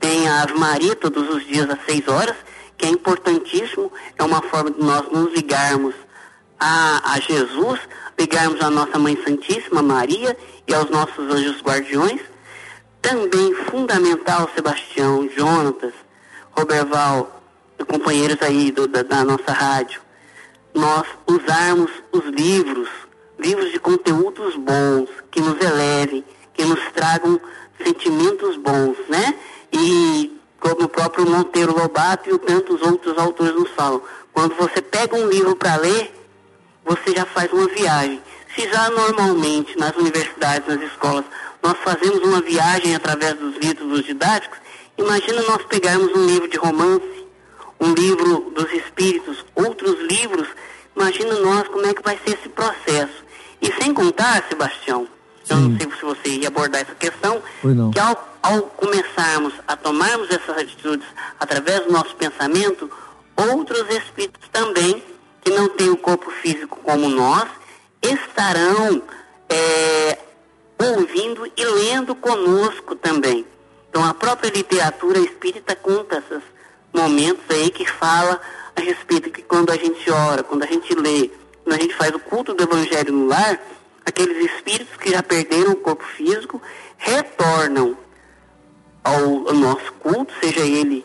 tem 0.00 0.28
a 0.28 0.42
Ave 0.42 0.54
Maria 0.54 0.94
todos 0.94 1.28
os 1.34 1.44
dias 1.46 1.68
às 1.68 1.78
seis 1.84 2.06
horas, 2.06 2.36
que 2.76 2.86
é 2.86 2.88
importantíssimo, 2.88 3.92
é 4.16 4.22
uma 4.22 4.40
forma 4.42 4.70
de 4.70 4.80
nós 4.80 5.10
nos 5.10 5.32
ligarmos 5.34 5.94
a, 6.60 7.14
a 7.14 7.20
Jesus, 7.20 7.80
ligarmos 8.18 8.60
a 8.60 8.70
nossa 8.70 8.98
Mãe 8.98 9.18
Santíssima 9.24 9.82
Maria 9.82 10.36
e 10.66 10.72
aos 10.74 10.88
nossos 10.90 11.18
anjos 11.32 11.60
guardiões. 11.60 12.20
Também 13.02 13.54
fundamental, 13.70 14.48
Sebastião, 14.54 15.28
Jonatas, 15.36 15.92
Roberval, 16.52 17.42
companheiros 17.88 18.38
aí 18.42 18.70
do- 18.72 18.88
da, 18.88 19.02
da 19.02 19.24
nossa 19.24 19.52
rádio, 19.52 20.00
nós 20.74 21.04
usarmos 21.26 21.90
os 22.12 22.24
livros, 22.26 22.88
livros 23.38 23.70
de 23.72 23.78
conteúdos 23.78 24.56
bons, 24.56 25.08
que 25.30 25.40
nos 25.40 25.60
elevem, 25.60 26.24
que 26.54 26.64
nos 26.64 26.80
tragam 26.92 27.40
sentimentos 27.82 28.56
bons, 28.56 28.96
né? 29.08 29.34
E 29.72 30.38
como 30.60 30.84
o 30.84 30.88
próprio 30.88 31.28
Monteiro 31.28 31.76
Lobato 31.76 32.28
e 32.28 32.38
tantos 32.38 32.82
outros 32.82 33.16
autores 33.16 33.54
nos 33.54 33.70
falam, 33.70 34.02
quando 34.32 34.54
você 34.56 34.82
pega 34.82 35.16
um 35.16 35.28
livro 35.28 35.54
para 35.54 35.76
ler, 35.76 36.12
você 36.84 37.14
já 37.14 37.24
faz 37.26 37.52
uma 37.52 37.66
viagem. 37.68 38.20
Se 38.54 38.68
já 38.68 38.90
normalmente 38.90 39.78
nas 39.78 39.94
universidades, 39.94 40.66
nas 40.68 40.82
escolas, 40.90 41.24
nós 41.62 41.76
fazemos 41.84 42.20
uma 42.20 42.40
viagem 42.40 42.94
através 42.94 43.34
dos 43.34 43.56
livros 43.58 44.04
didáticos, 44.04 44.58
imagina 44.96 45.42
nós 45.42 45.62
pegarmos 45.64 46.12
um 46.14 46.26
livro 46.26 46.48
de 46.48 46.56
romance, 46.56 47.26
um 47.80 47.92
livro 47.94 48.50
dos 48.50 48.72
espíritos, 48.72 49.44
outros 49.54 50.00
livros, 50.10 50.48
imagina 50.96 51.34
nós 51.40 51.68
como 51.68 51.86
é 51.86 51.94
que 51.94 52.02
vai 52.02 52.18
ser 52.24 52.38
esse 52.38 52.48
processo. 52.48 53.27
E 53.60 53.72
sem 53.72 53.92
contar, 53.92 54.44
Sebastião, 54.48 55.08
eu 55.48 55.56
não 55.56 55.78
sei 55.78 55.90
se 55.90 56.04
você 56.04 56.28
ia 56.30 56.48
abordar 56.48 56.82
essa 56.82 56.94
questão, 56.94 57.42
que 57.92 57.98
ao, 57.98 58.38
ao 58.42 58.62
começarmos 58.62 59.54
a 59.66 59.76
tomarmos 59.76 60.30
essas 60.30 60.56
atitudes 60.58 61.06
através 61.40 61.80
do 61.84 61.92
nosso 61.92 62.14
pensamento, 62.16 62.90
outros 63.36 63.88
espíritos 63.90 64.48
também, 64.52 65.02
que 65.42 65.50
não 65.50 65.68
têm 65.68 65.90
o 65.90 65.96
corpo 65.96 66.30
físico 66.30 66.78
como 66.82 67.08
nós, 67.08 67.48
estarão 68.02 69.02
é, 69.48 70.18
ouvindo 70.78 71.50
e 71.56 71.64
lendo 71.64 72.14
conosco 72.14 72.94
também. 72.94 73.46
Então 73.88 74.04
a 74.04 74.12
própria 74.12 74.50
literatura 74.50 75.18
espírita 75.18 75.74
conta 75.74 76.18
esses 76.18 76.42
momentos 76.92 77.44
aí 77.50 77.70
que 77.70 77.86
fala 77.86 78.40
a 78.76 78.80
respeito 78.80 79.30
que 79.30 79.42
quando 79.42 79.70
a 79.70 79.76
gente 79.76 80.10
ora, 80.10 80.42
quando 80.42 80.62
a 80.62 80.66
gente 80.66 80.94
lê, 80.94 81.30
quando 81.68 81.80
a 81.80 81.82
gente 81.82 81.94
faz 81.96 82.14
o 82.14 82.18
culto 82.18 82.54
do 82.54 82.62
evangelho 82.62 83.12
no 83.12 83.26
lar, 83.26 83.60
aqueles 84.06 84.42
espíritos 84.50 84.96
que 84.96 85.10
já 85.10 85.22
perderam 85.22 85.72
o 85.72 85.76
corpo 85.76 86.02
físico 86.02 86.62
retornam 86.96 87.94
ao, 89.04 89.48
ao 89.48 89.52
nosso 89.52 89.92
culto, 90.00 90.32
seja 90.40 90.60
ele 90.60 91.04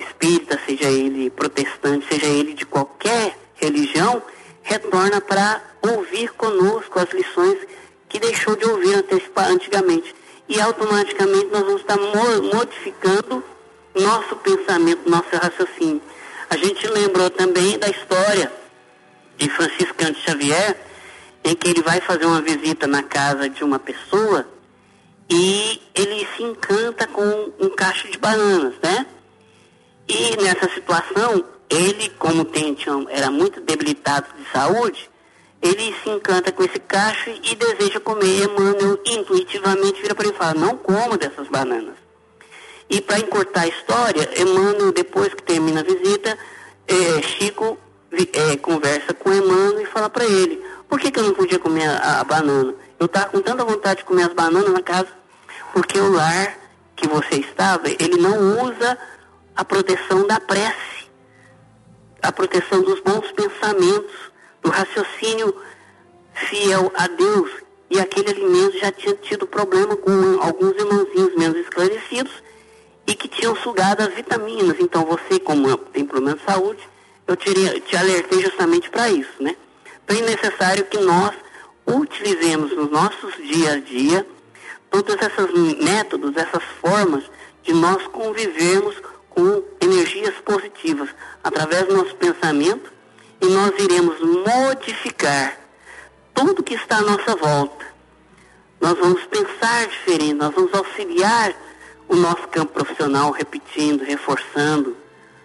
espírita, 0.00 0.58
seja 0.66 0.90
ele 0.90 1.30
protestante, 1.30 2.04
seja 2.08 2.26
ele 2.26 2.54
de 2.54 2.66
qualquer 2.66 3.38
religião, 3.54 4.20
retorna 4.64 5.20
para 5.20 5.62
ouvir 5.80 6.32
conosco 6.32 6.98
as 6.98 7.12
lições 7.12 7.58
que 8.08 8.18
deixou 8.18 8.56
de 8.56 8.64
ouvir 8.64 8.96
antigamente. 9.36 10.12
E 10.48 10.60
automaticamente 10.60 11.46
nós 11.52 11.62
vamos 11.62 11.82
estar 11.82 11.96
mo- 11.96 12.52
modificando 12.52 13.44
nosso 13.94 14.34
pensamento, 14.36 15.08
nosso 15.08 15.28
raciocínio. 15.40 16.02
A 16.50 16.56
gente 16.56 16.84
lembrou 16.88 17.30
também 17.30 17.78
da 17.78 17.88
história 17.88 18.61
de 19.42 19.48
Franciscano 19.50 20.14
Xavier, 20.24 20.76
em 21.42 21.54
que 21.56 21.68
ele 21.68 21.82
vai 21.82 22.00
fazer 22.00 22.26
uma 22.26 22.40
visita 22.40 22.86
na 22.86 23.02
casa 23.02 23.48
de 23.48 23.64
uma 23.64 23.78
pessoa 23.78 24.46
e 25.28 25.82
ele 25.94 26.26
se 26.36 26.44
encanta 26.44 27.06
com 27.08 27.52
um 27.58 27.68
cacho 27.70 28.08
de 28.08 28.18
bananas, 28.18 28.74
né? 28.80 29.06
E 30.08 30.36
nessa 30.42 30.68
situação, 30.72 31.44
ele, 31.68 32.10
como 32.10 32.44
tem, 32.44 32.76
era 33.10 33.30
muito 33.30 33.60
debilitado 33.60 34.26
de 34.38 34.48
saúde, 34.52 35.10
ele 35.60 35.94
se 36.02 36.10
encanta 36.10 36.52
com 36.52 36.62
esse 36.62 36.78
cacho 36.78 37.30
e 37.30 37.54
deseja 37.56 37.98
comer. 37.98 38.44
Emmanuel 38.44 39.00
intuitivamente 39.04 40.00
vira 40.02 40.14
para 40.14 40.26
ele 40.26 40.34
e 40.34 40.38
fala, 40.38 40.54
não 40.54 40.76
como 40.76 41.16
dessas 41.16 41.48
bananas. 41.48 41.96
E 42.88 43.00
para 43.00 43.18
encurtar 43.18 43.62
a 43.62 43.68
história, 43.68 44.28
Emmanuel, 44.40 44.92
depois 44.92 45.34
que 45.34 45.42
termina 45.42 45.80
a 45.80 45.84
visita, 45.84 46.38
eh, 46.86 47.22
Chico 47.22 47.78
eh, 48.12 48.56
conversa 48.58 49.14
com 49.14 49.32
Emmanuel 49.32 49.80
e 49.80 49.86
fala 49.86 50.10
para 50.10 50.24
ele, 50.24 50.62
por 50.88 51.00
que, 51.00 51.10
que 51.10 51.18
eu 51.18 51.24
não 51.24 51.34
podia 51.34 51.58
comer 51.58 51.88
a, 51.88 52.20
a 52.20 52.24
banana? 52.24 52.74
Eu 52.98 53.06
estava 53.06 53.30
com 53.30 53.40
tanta 53.40 53.64
vontade 53.64 54.00
de 54.00 54.04
comer 54.04 54.24
as 54.24 54.32
bananas 54.34 54.70
na 54.70 54.82
casa, 54.82 55.08
porque 55.72 55.98
o 55.98 56.12
lar 56.12 56.58
que 56.94 57.08
você 57.08 57.36
estava, 57.36 57.88
ele 57.88 58.16
não 58.20 58.62
usa 58.62 58.98
a 59.56 59.64
proteção 59.64 60.26
da 60.26 60.38
prece, 60.38 61.08
a 62.22 62.30
proteção 62.30 62.82
dos 62.82 63.00
bons 63.00 63.30
pensamentos, 63.32 64.14
do 64.62 64.70
raciocínio 64.70 65.54
fiel 66.32 66.92
a 66.94 67.08
Deus. 67.08 67.50
E 67.90 68.00
aquele 68.00 68.30
alimento 68.30 68.78
já 68.78 68.90
tinha 68.92 69.14
tido 69.16 69.46
problema 69.46 69.96
com 69.96 70.10
alguns 70.40 70.74
irmãozinhos 70.76 71.34
menos 71.36 71.58
esclarecidos 71.58 72.32
e 73.06 73.14
que 73.14 73.28
tinham 73.28 73.54
sugado 73.56 74.02
as 74.02 74.14
vitaminas. 74.14 74.76
Então 74.78 75.04
você, 75.04 75.38
como 75.38 75.76
tem 75.76 76.04
problema 76.04 76.36
de 76.36 76.44
saúde, 76.44 76.91
eu 77.26 77.36
te, 77.36 77.80
te 77.80 77.96
alertei 77.96 78.42
justamente 78.42 78.90
para 78.90 79.10
isso, 79.10 79.40
né? 79.40 79.56
Então 80.04 80.16
é 80.16 80.22
necessário 80.22 80.84
que 80.84 80.98
nós 80.98 81.32
utilizemos 81.86 82.74
nos 82.76 82.90
nossos 82.90 83.34
dia 83.36 83.72
a 83.72 83.80
dia 83.80 84.26
todos 84.90 85.14
esses 85.14 85.78
métodos, 85.82 86.36
essas 86.36 86.62
formas 86.80 87.24
de 87.62 87.72
nós 87.72 88.06
convivermos 88.08 88.94
com 89.30 89.62
energias 89.80 90.34
positivas 90.44 91.08
através 91.42 91.86
do 91.86 91.96
nosso 91.96 92.14
pensamento 92.16 92.92
e 93.40 93.46
nós 93.46 93.72
iremos 93.78 94.20
modificar 94.20 95.58
tudo 96.34 96.62
que 96.62 96.74
está 96.74 96.98
à 96.98 97.02
nossa 97.02 97.34
volta. 97.36 97.86
Nós 98.80 98.98
vamos 98.98 99.24
pensar 99.26 99.86
diferente, 99.86 100.34
nós 100.34 100.54
vamos 100.54 100.74
auxiliar 100.74 101.54
o 102.08 102.16
nosso 102.16 102.46
campo 102.48 102.72
profissional, 102.72 103.30
repetindo, 103.30 104.04
reforçando. 104.04 104.96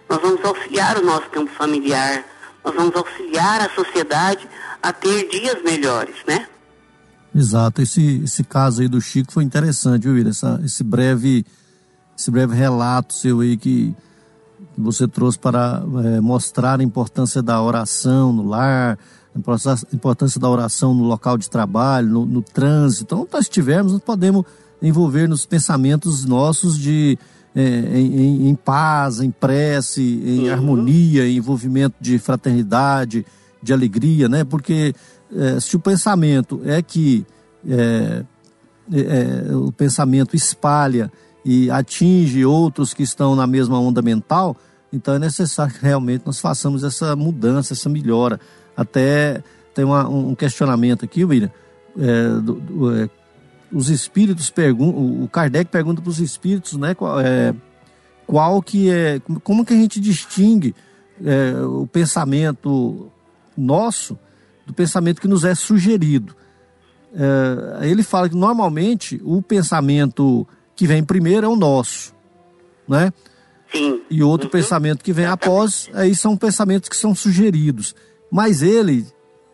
Nós 0.08 0.20
vamos 0.20 0.44
auxiliar 0.44 0.98
o 0.98 1.04
nosso 1.04 1.28
campo 1.30 1.50
familiar, 1.52 2.24
nós 2.64 2.74
vamos 2.74 2.94
auxiliar 2.96 3.60
a 3.60 3.70
sociedade 3.74 4.48
a 4.82 4.92
ter 4.92 5.28
dias 5.28 5.62
melhores, 5.62 6.16
né? 6.26 6.46
Exato, 7.34 7.82
esse, 7.82 8.22
esse 8.24 8.42
caso 8.42 8.80
aí 8.80 8.88
do 8.88 9.00
Chico 9.00 9.32
foi 9.32 9.44
interessante, 9.44 10.08
viu? 10.08 10.28
Essa, 10.28 10.60
esse 10.64 10.82
breve 10.82 11.44
esse 12.18 12.32
breve 12.32 12.54
relato 12.56 13.14
seu 13.14 13.40
aí 13.40 13.56
que, 13.56 13.94
você 14.76 15.06
trouxe 15.06 15.38
para 15.38 15.82
é, 16.04 16.20
mostrar 16.20 16.80
a 16.80 16.82
importância 16.82 17.42
da 17.42 17.60
oração 17.60 18.32
no 18.32 18.46
lar, 18.46 18.98
a 19.34 19.38
importância- 19.94 20.40
da 20.40 20.48
oração 20.48 20.94
no 20.94 21.04
local 21.04 21.36
de 21.36 21.48
trabalho, 21.48 22.08
no, 22.08 22.26
no 22.26 22.42
trânsito. 22.42 23.14
Então, 23.14 23.28
nós 23.32 23.42
estivermos, 23.42 23.92
nós 23.92 24.02
podemos 24.02 24.44
envolver 24.80 25.28
nos 25.28 25.46
pensamentos 25.46 26.24
nossos 26.24 26.78
de 26.78 27.18
é, 27.60 27.98
em, 27.98 28.48
em- 28.48 28.54
paz, 28.54 29.20
em 29.20 29.30
prece, 29.30 30.02
em 30.24 30.48
harmonia, 30.50 31.26
em 31.26 31.36
envolvimento 31.36 31.96
de 32.00 32.18
fraternidade, 32.18 33.24
de 33.62 33.72
alegria, 33.72 34.28
né? 34.28 34.44
Porque 34.44 34.94
é, 35.34 35.58
se 35.60 35.74
o 35.76 35.80
pensamento 35.80 36.60
é 36.64 36.80
que 36.82 37.26
é, 37.68 38.24
é, 38.92 39.54
o 39.56 39.72
pensamento 39.72 40.36
espalha 40.36 41.10
e 41.44 41.70
atinge 41.70 42.44
outros 42.44 42.94
que 42.94 43.02
estão 43.02 43.34
na 43.34 43.46
mesma 43.46 43.78
onda 43.80 44.00
mental, 44.02 44.56
então 44.92 45.14
é 45.14 45.18
necessário 45.18 45.72
que 45.74 45.82
realmente 45.82 46.22
nós 46.26 46.40
façamos 46.40 46.84
essa 46.84 47.14
mudança, 47.16 47.72
essa 47.74 47.88
melhora. 47.88 48.38
Até 48.76 49.42
tem 49.74 49.84
uma- 49.84 50.08
um 50.08 50.34
questionamento 50.34 51.04
aqui, 51.04 51.24
William. 51.24 51.50
é, 52.00 52.28
do- 52.40 52.60
do- 52.60 52.94
é, 52.96 53.10
os 53.72 53.90
espíritos 53.90 54.50
perguntam, 54.50 55.22
o 55.22 55.28
Kardec 55.28 55.70
pergunta 55.70 56.00
para 56.00 56.10
os 56.10 56.20
espíritos, 56.20 56.74
né, 56.74 56.94
qual, 56.94 57.20
é, 57.20 57.54
qual 58.26 58.62
que 58.62 58.90
é, 58.90 59.20
como 59.42 59.64
que 59.64 59.72
a 59.72 59.76
gente 59.76 60.00
distingue 60.00 60.74
é, 61.24 61.60
o 61.62 61.86
pensamento 61.86 63.10
nosso 63.56 64.18
do 64.66 64.72
pensamento 64.72 65.20
que 65.20 65.28
nos 65.28 65.44
é 65.44 65.54
sugerido. 65.54 66.36
É, 67.14 67.88
ele 67.88 68.02
fala 68.02 68.28
que 68.28 68.36
normalmente 68.36 69.20
o 69.24 69.40
pensamento 69.40 70.46
que 70.76 70.86
vem 70.86 71.02
primeiro 71.02 71.46
é 71.46 71.48
o 71.48 71.56
nosso, 71.56 72.14
né? 72.86 73.12
Sim. 73.72 74.02
E 74.10 74.22
outro 74.22 74.48
pensamento 74.48 75.02
que 75.02 75.12
vem 75.12 75.26
após, 75.26 75.90
aí 75.92 76.14
são 76.14 76.36
pensamentos 76.36 76.88
que 76.88 76.96
são 76.96 77.14
sugeridos. 77.14 77.94
Mas 78.30 78.62
ele, 78.62 79.06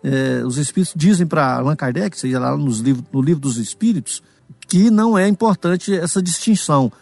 é, 0.04 0.44
os 0.44 0.58
espíritos 0.58 0.92
dizem 0.94 1.26
para 1.26 1.54
Allan 1.54 1.74
Kardec, 1.74 2.18
seja 2.18 2.38
lá 2.38 2.54
nos 2.54 2.80
livros, 2.80 3.06
no 3.10 3.22
livro 3.22 3.40
dos 3.40 3.56
espíritos, 3.56 4.22
que 4.68 4.90
não 4.90 5.16
é 5.16 5.26
importante 5.26 5.94
essa 5.94 6.22
distinção. 6.22 6.92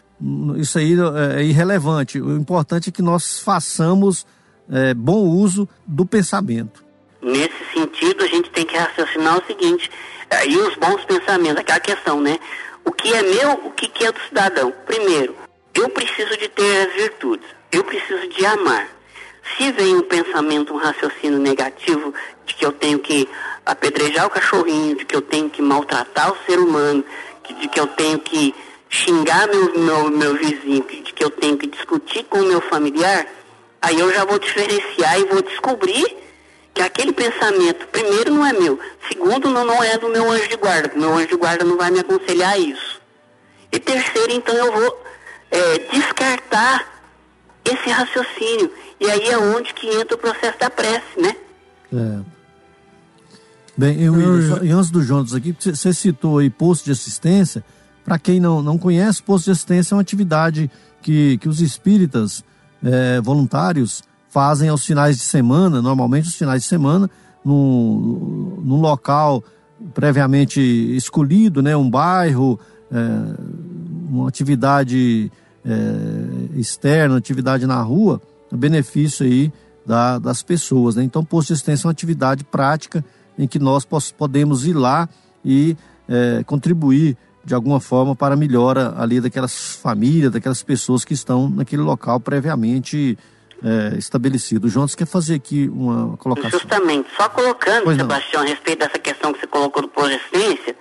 Isso 0.56 0.78
aí 0.78 0.94
é 1.36 1.42
irrelevante. 1.42 2.20
O 2.20 2.36
importante 2.36 2.90
é 2.90 2.92
que 2.92 3.02
nós 3.02 3.40
façamos 3.40 4.24
é, 4.70 4.94
bom 4.94 5.26
uso 5.26 5.68
do 5.84 6.06
pensamento. 6.06 6.84
Nesse 7.20 7.64
sentido, 7.74 8.22
a 8.22 8.28
gente 8.28 8.50
tem 8.50 8.64
que 8.64 8.76
raciocinar 8.76 9.38
o 9.38 9.46
seguinte, 9.46 9.90
aí 10.30 10.56
os 10.56 10.76
bons 10.76 11.04
pensamentos, 11.04 11.58
aquela 11.58 11.80
questão, 11.80 12.20
né? 12.20 12.38
O 12.84 12.92
que 12.92 13.12
é 13.12 13.22
meu, 13.22 13.52
o 13.66 13.70
que 13.72 13.88
que 13.88 14.04
é 14.04 14.12
do 14.12 14.20
cidadão? 14.28 14.72
Primeiro, 14.86 15.34
eu 15.74 15.88
preciso 15.88 16.36
de 16.36 16.48
ter 16.48 16.88
as 16.88 16.94
virtudes, 16.94 17.46
eu 17.72 17.82
preciso 17.82 18.28
de 18.28 18.46
amar. 18.46 18.88
Se 19.56 19.72
vem 19.72 19.96
um 19.96 20.02
pensamento, 20.02 20.72
um 20.72 20.78
raciocínio 20.78 21.38
negativo 21.38 22.14
de 22.46 22.54
que 22.54 22.64
eu 22.64 22.72
tenho 22.72 22.98
que 22.98 23.28
apedrejar 23.66 24.26
o 24.26 24.30
cachorrinho, 24.30 24.96
de 24.96 25.04
que 25.04 25.14
eu 25.14 25.22
tenho 25.22 25.50
que 25.50 25.60
maltratar 25.60 26.32
o 26.32 26.36
ser 26.46 26.58
humano, 26.58 27.04
de 27.58 27.68
que 27.68 27.78
eu 27.78 27.86
tenho 27.86 28.18
que 28.18 28.54
xingar 28.88 29.48
meu, 29.48 29.78
meu, 29.78 30.10
meu 30.10 30.34
vizinho, 30.34 30.84
de 30.84 31.12
que 31.12 31.24
eu 31.24 31.30
tenho 31.30 31.56
que 31.56 31.66
discutir 31.66 32.24
com 32.24 32.38
o 32.40 32.46
meu 32.46 32.60
familiar, 32.60 33.26
aí 33.80 33.98
eu 33.98 34.12
já 34.12 34.24
vou 34.24 34.38
diferenciar 34.38 35.18
e 35.18 35.24
vou 35.24 35.42
descobrir 35.42 36.16
que 36.74 36.82
aquele 36.82 37.12
pensamento, 37.12 37.86
primeiro, 37.88 38.32
não 38.32 38.46
é 38.46 38.52
meu, 38.52 38.78
segundo, 39.08 39.50
não, 39.50 39.64
não 39.64 39.82
é 39.82 39.98
do 39.98 40.08
meu 40.08 40.30
anjo 40.30 40.48
de 40.48 40.56
guarda, 40.56 40.92
meu 40.94 41.14
anjo 41.14 41.28
de 41.28 41.36
guarda 41.36 41.64
não 41.64 41.76
vai 41.76 41.90
me 41.90 42.00
aconselhar 42.00 42.58
isso. 42.58 43.00
E 43.70 43.78
terceiro, 43.78 44.32
então, 44.32 44.54
eu 44.54 44.72
vou 44.72 45.02
é, 45.50 45.78
descartar 45.90 46.92
esse 47.64 47.90
raciocínio. 47.90 48.70
E 49.02 49.10
aí 49.10 49.28
é 49.28 49.38
onde 49.38 49.74
que 49.74 49.86
entra 49.88 50.14
o 50.14 50.18
processo 50.18 50.58
da 50.58 50.70
prece, 50.70 51.20
né? 51.20 51.34
É. 51.92 52.18
Bem, 53.76 54.00
eu, 54.00 54.18
Eu- 54.20 54.56
só- 54.56 54.62
e 54.64 54.70
antes 54.70 54.90
do 54.90 55.02
Jonas 55.02 55.34
aqui, 55.34 55.54
você 55.58 55.74
você 55.74 55.92
citou 55.92 56.38
aí 56.38 56.48
posto 56.50 56.84
de 56.84 56.92
assistência. 56.92 57.64
Para 58.04 58.18
quem 58.18 58.38
não, 58.40 58.62
não 58.62 58.76
conhece, 58.78 59.22
posto 59.22 59.46
de 59.46 59.50
assistência 59.52 59.94
é 59.94 59.96
uma 59.96 60.02
atividade 60.02 60.70
que, 61.00 61.38
que 61.38 61.48
os 61.48 61.60
espíritas 61.60 62.44
é, 62.84 63.20
voluntários 63.20 64.02
fazem 64.28 64.68
aos 64.68 64.84
finais 64.84 65.16
de 65.16 65.22
semana, 65.22 65.80
normalmente 65.82 66.28
os 66.28 66.34
finais 66.34 66.62
de 66.62 66.68
semana, 66.68 67.08
num, 67.44 68.60
num 68.64 68.80
local 68.80 69.42
previamente 69.94 70.60
escolhido, 70.60 71.60
né, 71.62 71.76
um 71.76 71.88
bairro, 71.90 72.58
é, 72.90 72.96
uma 74.10 74.28
atividade 74.28 75.30
é, 75.64 76.58
externa, 76.58 77.16
atividade 77.16 77.66
na 77.66 77.80
rua, 77.82 78.20
benefício 78.56 79.24
aí 79.26 79.52
da- 79.86 80.18
das 80.18 80.42
pessoas. 80.42 80.96
Né? 80.96 81.02
Então, 81.04 81.24
posto 81.24 81.48
de 81.48 81.54
assistência 81.54 81.86
é 81.86 81.88
uma 81.88 81.92
atividade 81.92 82.44
prática 82.44 83.04
em 83.38 83.46
que 83.46 83.58
nós 83.58 83.84
podemos 84.16 84.66
ir 84.66 84.74
lá 84.74 85.08
e 85.44 85.76
é, 86.08 86.42
contribuir 86.44 87.16
de 87.44 87.54
alguma 87.54 87.80
forma 87.80 88.14
para 88.14 88.34
a 88.34 88.36
melhora 88.36 88.94
ali 88.98 89.20
daquelas 89.20 89.74
famílias, 89.76 90.30
daquelas 90.30 90.62
pessoas 90.62 91.04
que 91.04 91.14
estão 91.14 91.48
naquele 91.48 91.82
local 91.82 92.20
previamente 92.20 93.18
é, 93.64 93.96
estabelecido. 93.96 94.66
O 94.66 94.70
Jonas 94.70 94.94
quer 94.94 95.06
fazer 95.06 95.34
aqui 95.36 95.68
uma 95.72 96.16
colocação. 96.18 96.50
Justamente, 96.50 97.08
só 97.16 97.28
colocando, 97.28 97.84
Pois 97.84 97.96
não. 97.96 98.04
Sebastião, 98.04 98.42
a 98.42 98.46
respeito 98.46 98.80
dessa 98.80 98.98
questão 98.98 99.32
que 99.32 99.40
você 99.40 99.46
colocou 99.46 99.82
do 99.82 99.88
progestência, 99.88 100.76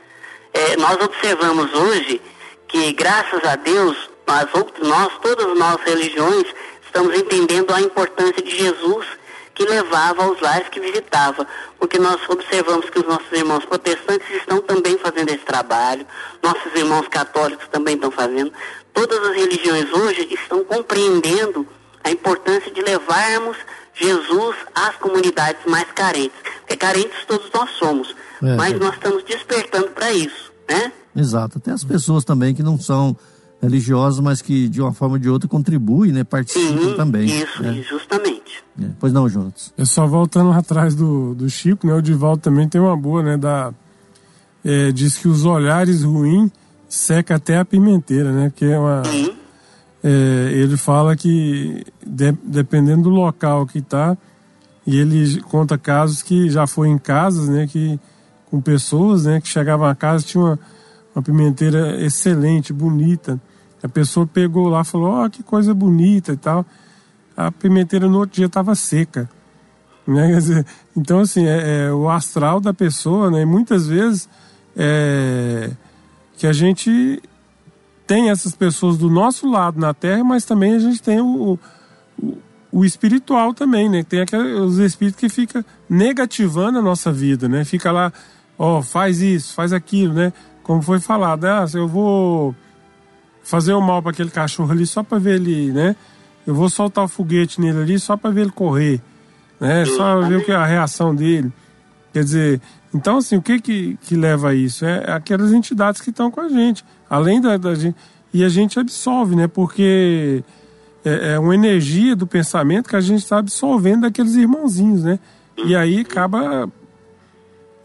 é, 0.54 0.76
nós 0.78 0.98
observamos 1.02 1.72
hoje 1.74 2.20
que, 2.68 2.92
graças 2.94 3.44
a 3.46 3.56
Deus, 3.56 3.96
nós, 4.28 4.46
nós, 4.84 5.14
todas 5.22 5.46
as 5.46 5.58
nossas 5.60 5.86
religiões, 5.86 6.46
estamos 6.92 7.16
entendendo 7.16 7.74
a 7.74 7.80
importância 7.82 8.42
de 8.44 8.52
Jesus 8.52 9.06
que 9.54 9.64
levava 9.66 10.24
aos 10.24 10.40
lares 10.42 10.68
que 10.70 10.80
visitava, 10.80 11.48
porque 11.80 11.98
nós 11.98 12.20
observamos 12.30 12.90
que 12.90 13.00
os 13.00 13.06
nossos 13.06 13.32
irmãos 13.32 13.64
protestantes 13.66 14.28
estão 14.30 14.62
também 14.62 14.98
fazendo 14.98 15.30
esse 15.30 15.44
trabalho, 15.46 16.06
nossos 16.44 16.74
irmãos 16.76 17.08
católicos 17.08 17.68
também 17.70 17.96
estão 17.96 18.12
fazendo. 18.12 18.52
Todas 18.94 19.20
as 19.30 19.36
religiões 19.36 19.92
hoje 19.94 20.28
estão 20.32 20.64
compreendendo 20.64 21.66
a 22.04 22.12
importância 22.12 22.72
de 22.72 22.82
levarmos 22.82 23.58
Jesus 23.94 24.56
às 24.74 24.96
comunidades 24.98 25.62
mais 25.66 25.90
carentes. 25.92 26.38
Porque 26.62 26.76
carentes 26.78 27.26
todos 27.28 27.50
nós 27.54 27.70
somos, 27.72 28.16
É. 28.42 28.56
mas 28.56 28.78
nós 28.80 28.94
estamos 28.96 29.24
despertando 29.24 29.90
para 29.90 30.12
isso, 30.12 30.52
né? 30.68 30.92
Exato. 31.16 31.58
Até 31.58 31.72
as 31.72 31.84
pessoas 31.84 32.24
também 32.24 32.56
que 32.56 32.64
não 32.64 32.80
são 32.80 33.16
religiosas, 33.62 34.20
mas 34.20 34.42
que 34.42 34.68
de 34.68 34.82
uma 34.82 34.92
forma 34.94 35.16
ou 35.16 35.20
de 35.20 35.30
outra 35.30 35.48
contribuem, 35.48 36.12
né? 36.12 36.24
Participam 36.24 36.80
Sim, 36.90 36.96
também. 36.96 37.26
isso, 37.26 37.62
né? 37.62 37.74
justamente. 37.88 38.64
É. 38.82 38.86
Pois 39.00 39.14
não, 39.14 39.30
Jonas. 39.30 39.72
É 39.78 39.86
só 39.86 40.08
voltando 40.08 40.52
atrás 40.52 40.96
do, 40.96 41.36
do 41.36 41.50
Chico, 41.50 41.86
né? 41.86 41.94
O 41.94 42.02
Divaldo 42.02 42.42
também 42.42 42.68
tem 42.68 42.82
uma 42.82 42.98
boa, 42.98 43.22
né? 43.22 43.38
Da, 43.38 43.72
é, 44.66 44.92
diz 44.92 45.18
que 45.18 45.28
os 45.28 45.46
olhares 45.46 46.04
ruins 46.04 46.50
seca 46.90 47.36
até 47.36 47.58
a 47.58 47.66
pimenteira, 47.66 48.32
né? 48.32 48.52
Que 48.56 48.66
é 48.66 48.80
uma. 48.80 49.04
Sim, 49.06 49.34
é, 50.04 50.50
ele 50.54 50.78
fala 50.78 51.16
que 51.16 51.86
de- 52.06 52.36
dependendo 52.44 53.04
do 53.04 53.10
local 53.10 53.68
que 53.68 53.82
tá, 53.82 54.18
e 54.88 54.98
ele 54.98 55.40
conta 55.44 55.78
casos 55.78 56.24
que 56.24 56.50
já 56.50 56.66
foi 56.66 56.88
em 56.90 56.98
casas, 56.98 57.48
né? 57.48 57.68
Que 57.68 58.00
com 58.50 58.60
pessoas, 58.60 59.26
né? 59.26 59.40
Que 59.40 59.48
chegavam 59.48 59.86
a 59.86 59.94
casa 59.94 60.26
tinha 60.26 60.44
uma, 60.44 60.60
uma 61.16 61.22
pimenteira 61.22 62.04
excelente, 62.04 62.74
bonita. 62.74 63.40
A 63.84 63.90
pessoa 63.90 64.28
pegou 64.28 64.70
lá, 64.70 64.84
falou, 64.84 65.12
ó, 65.12 65.30
que 65.30 65.42
coisa 65.42 65.74
bonita 65.74 66.34
e 66.34 66.38
tal. 66.38 66.66
A 67.36 67.52
pimenteira 67.52 68.08
no 68.08 68.20
outro 68.20 68.36
dia 68.36 68.46
estava 68.46 68.76
seca. 68.76 69.30
Né? 70.08 70.34
Dizer, 70.38 70.66
então, 70.96 71.20
assim, 71.20 71.46
é, 71.46 71.86
é 71.86 71.92
o 71.92 72.10
astral 72.10 72.60
da 72.60 72.74
pessoa, 72.74 73.32
né? 73.32 73.44
Muitas 73.46 73.88
vezes 73.88 74.30
é, 74.76 75.72
que 76.38 76.46
a 76.46 76.54
gente 76.54 77.22
tem 78.06 78.30
essas 78.30 78.54
pessoas 78.54 78.98
do 78.98 79.10
nosso 79.10 79.50
lado 79.50 79.80
na 79.80 79.94
Terra, 79.94 80.24
mas 80.24 80.44
também 80.44 80.76
a 80.76 80.80
gente 80.80 81.02
tem 81.02 81.22
o, 81.22 81.58
o, 82.22 82.38
o 82.72 82.86
espiritual 82.86 83.54
também, 83.54 83.90
né? 83.90 84.04
Tem 84.04 84.22
aqueles 84.22 84.60
os 84.60 84.78
espíritos 84.80 85.20
que 85.20 85.30
fica 85.30 85.66
negativando 85.90 86.80
a 86.80 86.82
nossa 86.82 87.12
vida, 87.12 87.48
né? 87.48 87.64
Fica 87.64 87.92
lá, 87.92 88.12
ó, 88.58 88.82
faz 88.82 89.22
isso, 89.22 89.54
faz 89.54 89.72
aquilo, 89.74 90.14
né? 90.14 90.34
Como 90.62 90.82
foi 90.82 91.00
falado, 91.00 91.46
ah, 91.46 91.66
eu 91.74 91.88
vou 91.88 92.56
fazer 93.44 93.74
o 93.74 93.82
mal 93.82 94.02
para 94.02 94.12
aquele 94.12 94.30
cachorro 94.30 94.72
ali 94.72 94.86
só 94.86 95.04
para 95.04 95.18
ver 95.20 95.36
ele, 95.36 95.72
né? 95.72 95.96
Eu 96.46 96.56
vou 96.56 96.70
soltar 96.70 97.04
o 97.04 97.08
foguete 97.08 97.62
nele 97.62 97.80
ali 97.80 98.00
só 98.00 98.18
para 98.18 98.32
ver 98.32 98.42
ele 98.42 98.52
correr. 98.52 99.02
né? 99.60 99.86
Só 99.86 100.22
ver 100.22 100.38
o 100.38 100.44
que 100.44 100.52
é 100.52 100.56
a 100.56 100.66
reação 100.66 101.14
dele. 101.14 101.52
Quer 102.14 102.24
dizer, 102.24 102.62
então 102.94 103.18
assim, 103.18 103.38
o 103.38 103.42
que 103.42 103.60
que, 103.60 103.98
que 104.02 104.16
leva 104.16 104.50
a 104.50 104.56
isso? 104.56 104.86
É 104.86 105.12
aquelas 105.12 105.54
entidades 105.54 106.02
que 106.02 106.10
estão 106.10 106.32
com 106.32 106.42
a 106.42 106.50
gente, 106.50 106.84
além 107.10 107.40
da, 107.40 107.58
da 107.58 107.76
gente 107.76 107.96
e 108.34 108.44
a 108.44 108.50
gente 108.50 108.80
absorve, 108.80 109.36
né? 109.36 109.48
Porque 109.48 110.44
é, 111.04 111.34
é 111.34 111.40
uma 111.40 111.54
energia 111.54 112.16
do 112.16 112.26
pensamento 112.26 112.90
que 112.90 112.96
a 112.96 113.02
gente 113.02 113.20
está 113.20 113.40
absorvendo 113.40 114.02
daqueles 114.02 114.36
irmãozinhos, 114.36 115.04
né? 115.04 115.20
E 115.66 115.76
aí 115.76 116.00
acaba 116.00 116.70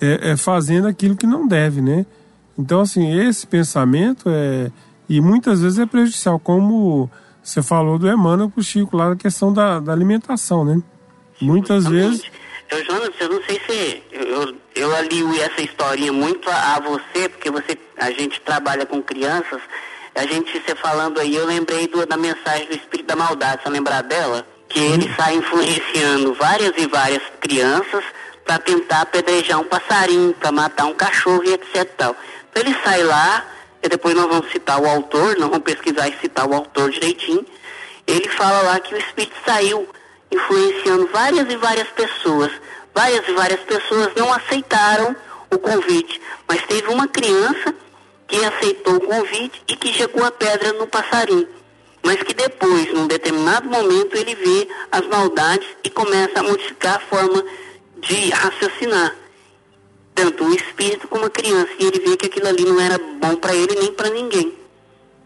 é, 0.01 0.31
é 0.31 0.37
fazendo 0.37 0.87
aquilo 0.87 1.17
que 1.17 1.27
não 1.27 1.47
deve, 1.47 1.81
né? 1.81 2.07
Então, 2.59 2.81
assim, 2.81 3.19
esse 3.21 3.47
pensamento 3.47 4.29
é. 4.29 4.71
E 5.09 5.21
muitas 5.21 5.61
vezes 5.61 5.79
é 5.79 5.87
prejudicial, 5.87 6.39
como 6.39 7.11
você 7.43 7.63
falou 7.63 7.99
do 7.99 8.09
Emmanuel 8.09 8.51
pro 8.51 8.63
Chico 8.63 8.97
lá 8.97 9.11
na 9.11 9.17
questão 9.17 9.53
da, 9.53 9.79
da 9.79 9.93
alimentação, 9.93 10.65
né? 10.65 10.81
Muitas 11.41 11.87
vezes. 11.87 12.23
Eu, 12.69 12.85
Jonas, 12.85 13.11
eu 13.21 13.29
não 13.29 13.43
sei 13.45 13.61
se 13.67 14.03
eu, 14.11 14.57
eu 14.75 14.97
alio 14.97 15.33
essa 15.41 15.63
historinha 15.63 16.13
muito 16.13 16.51
a, 16.51 16.75
a 16.75 16.81
você, 16.81 17.29
porque 17.29 17.51
você, 17.51 17.79
a 17.97 18.11
gente 18.11 18.41
trabalha 18.41 18.85
com 18.85 19.01
crianças, 19.01 19.61
a 20.17 20.27
gente, 20.27 20.51
você 20.51 20.75
falando 20.75 21.21
aí, 21.21 21.37
eu 21.37 21.47
lembrei 21.47 21.87
do, 21.87 22.05
da 22.07 22.17
mensagem 22.17 22.67
do 22.67 22.75
Espírito 22.75 23.07
da 23.07 23.15
Maldade, 23.15 23.63
você 23.63 23.69
lembrar 23.69 24.03
dela? 24.03 24.47
Que 24.69 24.81
ele 24.81 25.15
sai 25.15 25.37
influenciando 25.37 26.35
várias 26.35 26.73
e 26.77 26.87
várias 26.89 27.23
crianças 27.39 28.03
para 28.45 28.59
tentar 28.59 29.03
apedrejar 29.03 29.61
um 29.61 29.65
passarinho, 29.65 30.33
para 30.35 30.51
matar 30.51 30.87
um 30.87 30.95
cachorro 30.95 31.45
e 31.45 31.53
etc. 31.53 31.85
Tal. 31.97 32.17
Então 32.51 32.63
ele 32.63 32.77
sai 32.83 33.03
lá, 33.05 33.45
depois 33.89 34.15
nós 34.15 34.27
vamos 34.27 34.51
citar 34.51 34.81
o 34.81 34.87
autor, 34.87 35.37
nós 35.39 35.49
vamos 35.49 35.65
pesquisar 35.65 36.09
e 36.09 36.19
citar 36.21 36.49
o 36.49 36.55
autor 36.55 36.91
direitinho. 36.91 37.45
Ele 38.07 38.29
fala 38.31 38.63
lá 38.63 38.81
que 38.81 38.95
o 38.95 38.99
Espírito 38.99 39.37
saiu 39.45 39.89
influenciando 40.31 41.09
várias 41.09 41.51
e 41.53 41.57
várias 41.57 41.89
pessoas. 41.89 42.53
Várias 42.95 43.29
e 43.29 43.33
várias 43.33 43.61
pessoas 43.61 44.15
não 44.17 44.33
aceitaram 44.33 45.15
o 45.51 45.59
convite, 45.59 46.21
mas 46.49 46.63
teve 46.67 46.89
uma 46.89 47.07
criança 47.07 47.75
que 48.27 48.45
aceitou 48.45 48.97
o 48.97 49.01
convite 49.01 49.63
e 49.69 49.77
que 49.77 49.93
jogou 49.93 50.25
a 50.25 50.31
pedra 50.31 50.73
no 50.73 50.87
passarinho. 50.87 51.47
Mas 52.03 52.23
que 52.23 52.35
depois, 52.35 52.93
num 52.93 53.07
determinado 53.07 53.69
momento, 53.69 54.17
ele 54.17 54.35
vê 54.35 54.69
as 54.91 55.07
maldades 55.07 55.69
e 55.85 55.91
começa 55.91 56.41
a 56.41 56.43
modificar 56.43 56.97
a 56.97 57.01
forma 57.01 57.45
de 57.99 58.31
raciocinar. 58.31 59.15
Tanto 60.17 60.45
o 60.45 60.53
espírito 60.53 61.07
como 61.07 61.27
a 61.27 61.31
criança. 61.31 61.71
E 61.79 61.85
ele 61.85 62.01
vê 62.01 62.17
que 62.17 62.27
aquilo 62.27 62.49
ali 62.49 62.65
não 62.65 62.81
era 62.81 62.99
bom 62.99 63.37
para 63.37 63.55
ele 63.55 63.77
nem 63.79 63.93
para 63.93 64.11
ninguém. 64.11 64.53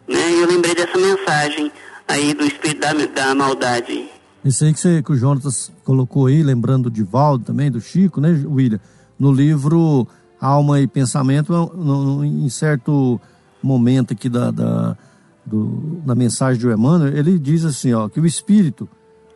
Né? 0.07 0.33
Eu 0.35 0.47
lembrei 0.47 0.75
dessa 0.75 0.99
mensagem 0.99 1.73
aí 2.07 2.35
do 2.35 2.45
espírito 2.45 2.81
da, 2.81 2.93
da 2.93 3.35
maldade. 3.35 4.11
Isso 4.45 4.65
aí 4.65 4.73
que, 4.73 4.81
você, 4.81 5.03
que 5.03 5.13
o 5.13 5.17
Jonatas 5.17 5.71
colocou 5.85 6.27
aí, 6.27 6.43
lembrando 6.43 6.91
de 6.91 7.03
Valdo 7.03 7.45
também, 7.45 7.71
do 7.71 7.81
Chico, 7.81 8.21
né, 8.21 8.31
William? 8.47 8.81
No 9.19 9.33
livro 9.33 10.09
Alma 10.41 10.81
e 10.81 10.87
Pensamento, 10.87 11.53
no, 11.53 11.67
no, 11.77 12.25
em 12.25 12.49
certo 12.49 13.21
momento 13.63 14.13
aqui 14.13 14.29
da, 14.29 14.51
da, 14.51 14.97
do, 15.45 16.01
da 16.05 16.15
mensagem 16.15 16.59
de 16.59 16.67
Emmanuel, 16.67 17.17
ele 17.17 17.39
diz 17.39 17.65
assim, 17.65 17.93
ó, 17.93 18.09
que 18.09 18.19
o 18.19 18.27
espírito 18.27 18.89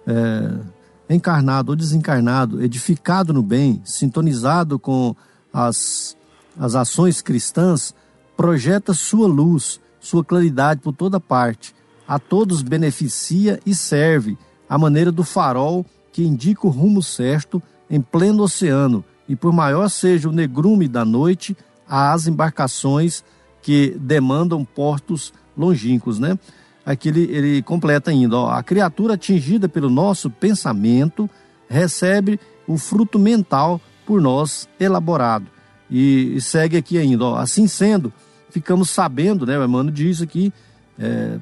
é, 0.06 1.14
encarnado 1.14 1.72
ou 1.72 1.76
desencarnado, 1.76 2.62
edificado 2.62 3.32
no 3.32 3.42
bem, 3.42 3.82
sintonizado 3.84 4.78
com 4.78 5.14
as, 5.54 6.16
as 6.58 6.74
ações 6.74 7.22
cristãs, 7.22 7.94
projeta 8.36 8.92
sua 8.92 9.28
luz, 9.28 9.80
sua 10.00 10.24
claridade 10.24 10.80
por 10.80 10.92
toda 10.92 11.20
parte, 11.20 11.72
a 12.06 12.18
todos 12.18 12.60
beneficia 12.60 13.60
e 13.64 13.72
serve, 13.72 14.36
à 14.68 14.76
maneira 14.76 15.12
do 15.12 15.22
farol 15.22 15.86
que 16.12 16.24
indica 16.24 16.66
o 16.66 16.70
rumo 16.70 17.02
certo 17.02 17.62
em 17.88 18.00
pleno 18.00 18.42
oceano, 18.42 19.04
e 19.28 19.36
por 19.36 19.52
maior 19.52 19.88
seja 19.88 20.28
o 20.28 20.32
negrume 20.32 20.88
da 20.88 21.04
noite, 21.04 21.56
às 21.88 22.26
embarcações 22.26 23.22
que 23.62 23.96
demandam 23.98 24.64
portos 24.64 25.32
longínquos, 25.56 26.18
né? 26.18 26.38
Aqui 26.84 27.08
ele, 27.08 27.22
ele 27.22 27.62
completa 27.62 28.10
ainda, 28.10 28.36
ó, 28.36 28.50
a 28.50 28.62
criatura 28.62 29.14
atingida 29.14 29.68
pelo 29.68 29.88
nosso 29.88 30.28
pensamento 30.28 31.30
recebe 31.68 32.38
o 32.66 32.76
fruto 32.76 33.18
mental 33.18 33.80
por 34.04 34.20
nós 34.20 34.68
elaborado. 34.78 35.46
E, 35.90 36.36
e 36.36 36.40
segue 36.40 36.76
aqui 36.76 36.98
ainda, 36.98 37.24
ó, 37.24 37.36
assim 37.36 37.66
sendo, 37.66 38.12
ficamos 38.50 38.90
sabendo, 38.90 39.46
né? 39.46 39.58
O 39.58 39.64
Emmanuel 39.64 39.92
diz 39.92 40.22
aqui, 40.22 40.52
é, 40.98 41.38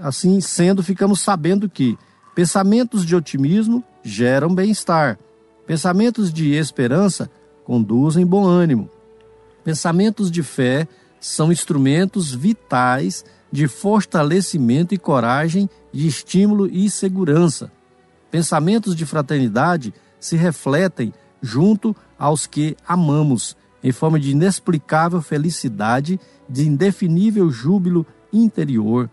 assim 0.00 0.40
sendo, 0.40 0.82
ficamos 0.82 1.20
sabendo 1.20 1.68
que 1.68 1.96
pensamentos 2.34 3.04
de 3.04 3.16
otimismo 3.16 3.82
geram 4.02 4.54
bem-estar, 4.54 5.18
pensamentos 5.66 6.32
de 6.32 6.52
esperança 6.52 7.30
conduzem 7.64 8.26
bom 8.26 8.44
ânimo, 8.44 8.90
pensamentos 9.64 10.30
de 10.30 10.42
fé 10.42 10.86
são 11.20 11.52
instrumentos 11.52 12.34
vitais 12.34 13.24
de 13.50 13.68
fortalecimento 13.68 14.94
e 14.94 14.98
coragem, 14.98 15.68
de 15.92 16.06
estímulo 16.06 16.66
e 16.66 16.90
segurança. 16.90 17.70
Pensamentos 18.30 18.96
de 18.96 19.04
fraternidade 19.04 19.92
se 20.18 20.36
refletem 20.36 21.12
junto 21.42 21.94
aos 22.18 22.46
que 22.46 22.76
amamos, 22.86 23.56
em 23.82 23.90
forma 23.90 24.18
de 24.18 24.30
inexplicável 24.30 25.20
felicidade, 25.20 26.20
de 26.48 26.66
indefinível 26.66 27.50
júbilo 27.50 28.06
interior. 28.32 29.10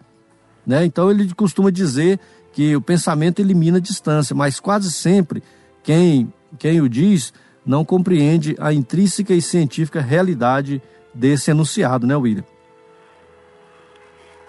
Né? 0.66 0.86
Então 0.86 1.10
ele 1.10 1.34
costuma 1.34 1.72
dizer 1.72 2.20
que 2.54 2.76
o 2.76 2.82
pensamento 2.82 3.40
elimina 3.40 3.78
a 3.78 3.82
distância, 3.82 4.36
mas 4.36 4.60
quase 4.60 4.92
sempre 4.92 5.42
quem, 5.84 6.32
quem 6.58 6.82
o 6.82 6.88
diz 6.88 7.34
não 7.66 7.84
compreende 7.84 8.56
a 8.60 8.72
intrínseca 8.74 9.34
e 9.34 9.42
científica 9.42 10.02
realidade 10.02 10.82
desse 11.14 11.52
enunciado, 11.52 12.06
né, 12.06 12.16
William? 12.16 12.44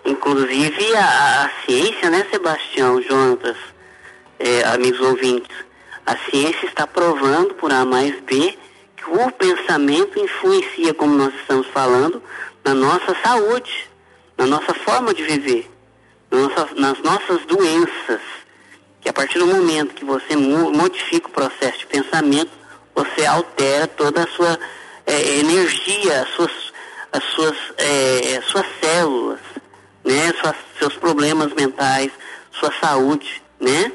Inclusive 0.05 0.97
a, 0.97 1.45
a 1.45 1.51
ciência, 1.65 2.11
né, 2.11 2.27
Sebastião, 2.31 3.03
Jonatas, 3.03 3.57
é, 4.39 4.65
amigos 4.65 5.01
ouvintes, 5.01 5.55
a 6.07 6.17
ciência 6.31 6.67
está 6.67 6.87
provando 6.87 7.55
por 7.55 7.73
A 7.73 7.85
mais 7.85 8.21
B 8.21 8.59
que 8.97 9.11
o 9.11 9.31
pensamento 9.33 10.19
influencia, 10.19 10.93
como 10.95 11.15
nós 11.15 11.33
estamos 11.35 11.67
falando, 11.69 12.23
na 12.65 12.75
nossa 12.75 13.15
saúde, 13.23 13.89
na 14.37 14.47
nossa 14.47 14.75
forma 14.75 15.15
de 15.15 15.23
viver, 15.23 15.71
nas 16.77 16.99
nossas 17.01 17.45
doenças. 17.47 18.21
Que 19.01 19.09
a 19.09 19.13
partir 19.13 19.39
do 19.39 19.47
momento 19.47 19.95
que 19.95 20.05
você 20.05 20.37
mo- 20.37 20.71
modifica 20.71 21.29
o 21.29 21.31
processo 21.31 21.79
de 21.79 21.87
pensamento, 21.87 22.51
você 22.95 23.25
altera 23.25 23.87
toda 23.87 24.25
a 24.25 24.27
sua 24.27 24.59
é, 25.07 25.39
energia, 25.39 26.23
as 26.23 26.29
suas, 26.31 26.73
as 27.11 27.25
suas, 27.25 27.57
é, 27.79 28.41
suas 28.43 28.67
células, 28.83 29.41
né? 30.05 30.33
Suas, 30.41 30.57
seus 30.79 30.97
problemas 30.97 31.53
mentais, 31.55 32.11
sua 32.53 32.71
saúde, 32.79 33.43
né? 33.59 33.91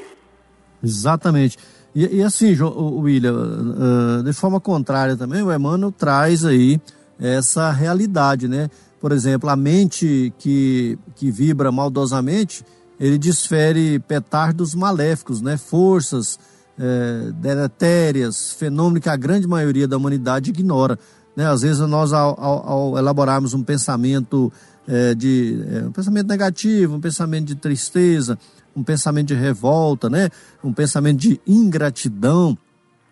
Exatamente. 0.82 1.58
E, 1.96 2.18
e 2.18 2.22
assim, 2.22 2.54
William, 2.60 3.74
ah, 3.78 4.22
de 4.22 4.32
forma 4.34 4.60
contrária 4.60 5.16
também, 5.16 5.42
o 5.42 5.50
Emmanuel 5.50 5.90
traz 5.90 6.44
aí 6.44 6.78
essa 7.18 7.70
realidade, 7.72 8.46
né? 8.46 8.68
Por 9.00 9.12
exemplo, 9.12 9.48
a 9.48 9.56
mente 9.56 10.30
que, 10.38 10.98
que 11.14 11.30
vibra 11.30 11.72
maldosamente, 11.72 12.62
ele 13.00 13.16
desfere 13.16 13.98
petardos 14.00 14.74
maléficos, 14.74 15.40
né? 15.40 15.56
Forças 15.56 16.38
eh, 16.78 17.30
deletérias, 17.36 18.52
fenômeno 18.52 19.00
que 19.00 19.08
a 19.08 19.16
grande 19.16 19.46
maioria 19.46 19.88
da 19.88 19.96
humanidade 19.96 20.50
ignora. 20.50 20.98
Né? 21.34 21.46
Às 21.46 21.62
vezes 21.62 21.78
nós, 21.88 22.12
ao, 22.12 22.38
ao- 22.38 22.98
elaborarmos 22.98 23.54
um 23.54 23.62
pensamento 23.62 24.52
eh, 24.86 25.14
de 25.14 25.64
eh, 25.70 25.84
um 25.86 25.92
pensamento 25.92 26.28
negativo, 26.28 26.96
um 26.96 27.00
pensamento 27.00 27.46
de 27.46 27.54
tristeza, 27.54 28.38
um 28.76 28.82
pensamento 28.82 29.28
de 29.28 29.34
revolta, 29.34 30.10
né? 30.10 30.28
um 30.62 30.72
pensamento 30.72 31.18
de 31.18 31.40
ingratidão, 31.46 32.56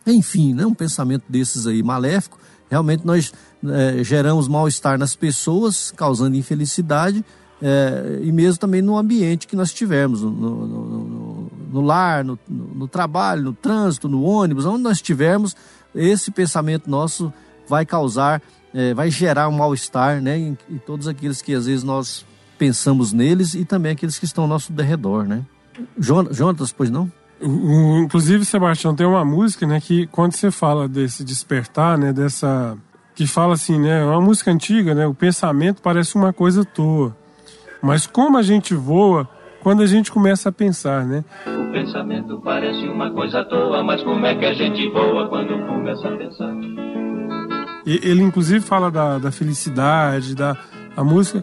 enfim, 0.06 0.52
né? 0.54 0.66
um 0.66 0.74
pensamento 0.74 1.24
desses 1.28 1.66
aí 1.66 1.82
maléfico, 1.82 2.38
realmente 2.70 3.06
nós 3.06 3.32
eh, 3.66 4.02
geramos 4.04 4.46
mal-estar 4.48 4.98
nas 4.98 5.16
pessoas, 5.16 5.90
causando 5.90 6.36
infelicidade, 6.36 7.24
eh, 7.62 8.20
e 8.22 8.30
mesmo 8.32 8.58
também 8.58 8.82
no 8.82 8.98
ambiente 8.98 9.46
que 9.46 9.56
nós 9.56 9.72
tivermos, 9.72 10.20
no, 10.22 10.30
no- 10.30 10.66
no- 10.66 11.50
no 11.72 11.80
lar, 11.80 12.22
no, 12.24 12.38
no- 12.48 12.86
trabalho, 12.86 13.42
no 13.42 13.52
trânsito, 13.52 14.08
no 14.08 14.22
ônibus, 14.22 14.64
onde 14.66 14.82
nós 14.82 14.98
estivermos, 14.98 15.56
esse 15.94 16.30
pensamento 16.30 16.90
nosso 16.90 17.32
vai 17.68 17.86
causar, 17.86 18.42
eh, 18.74 18.92
vai 18.92 19.10
gerar 19.10 19.48
um 19.48 19.52
mal-estar 19.56 20.20
né? 20.20 20.36
em, 20.38 20.58
em 20.68 20.78
todos 20.78 21.08
aqueles 21.08 21.40
que 21.40 21.54
às 21.54 21.66
vezes 21.66 21.82
nós 21.84 22.26
pensamos 22.58 23.12
neles 23.12 23.54
e 23.54 23.64
também 23.64 23.92
aqueles 23.92 24.18
que 24.18 24.24
estão 24.24 24.44
ao 24.44 24.48
nosso 24.48 24.72
derredor. 24.72 25.24
Né? 25.26 25.42
Jon- 25.98 26.28
Jonatas, 26.32 26.72
pois 26.72 26.90
não? 26.90 27.10
Inclusive, 27.40 28.44
Sebastião, 28.44 28.94
tem 28.94 29.06
uma 29.06 29.24
música, 29.24 29.66
né, 29.66 29.80
que 29.80 30.06
quando 30.06 30.32
você 30.32 30.50
fala 30.50 30.88
desse 30.88 31.22
despertar, 31.24 31.98
né, 31.98 32.12
dessa 32.12 32.76
que 33.14 33.26
fala 33.26 33.54
assim, 33.54 33.78
né, 33.78 34.00
é 34.02 34.04
uma 34.04 34.20
música 34.20 34.50
antiga, 34.50 34.94
né, 34.94 35.06
o 35.06 35.14
pensamento 35.14 35.80
parece 35.82 36.16
uma 36.16 36.32
coisa 36.32 36.62
à 36.62 36.64
toa. 36.64 37.16
Mas 37.82 38.06
como 38.06 38.38
a 38.38 38.42
gente 38.42 38.74
voa 38.74 39.28
quando 39.62 39.82
a 39.82 39.86
gente 39.86 40.10
começa 40.12 40.48
a 40.48 40.52
pensar, 40.52 41.04
né? 41.06 41.24
O 41.46 41.72
pensamento 41.72 42.40
parece 42.42 42.86
uma 42.88 43.10
coisa 43.10 43.40
à 43.40 43.44
toa, 43.44 43.82
mas 43.82 44.02
como 44.02 44.24
é 44.26 44.34
que 44.34 44.44
a 44.44 44.52
gente 44.54 44.88
voa 44.90 45.28
quando 45.28 45.58
começa 45.66 46.08
a 46.08 46.16
pensar? 46.16 46.52
E- 47.86 48.00
Ele 48.02 48.22
inclusive 48.22 48.60
fala 48.64 48.90
da, 48.90 49.18
da 49.18 49.30
felicidade, 49.32 50.34
da 50.34 50.56
a 50.96 51.02
música 51.04 51.42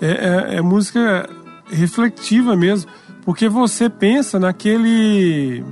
é, 0.00 0.54
é- 0.54 0.56
é 0.56 0.62
música 0.62 1.28
reflexiva 1.70 2.56
mesmo, 2.56 2.90
porque 3.24 3.48
você 3.48 3.88
pensa 3.88 4.38
naquele 4.38 5.64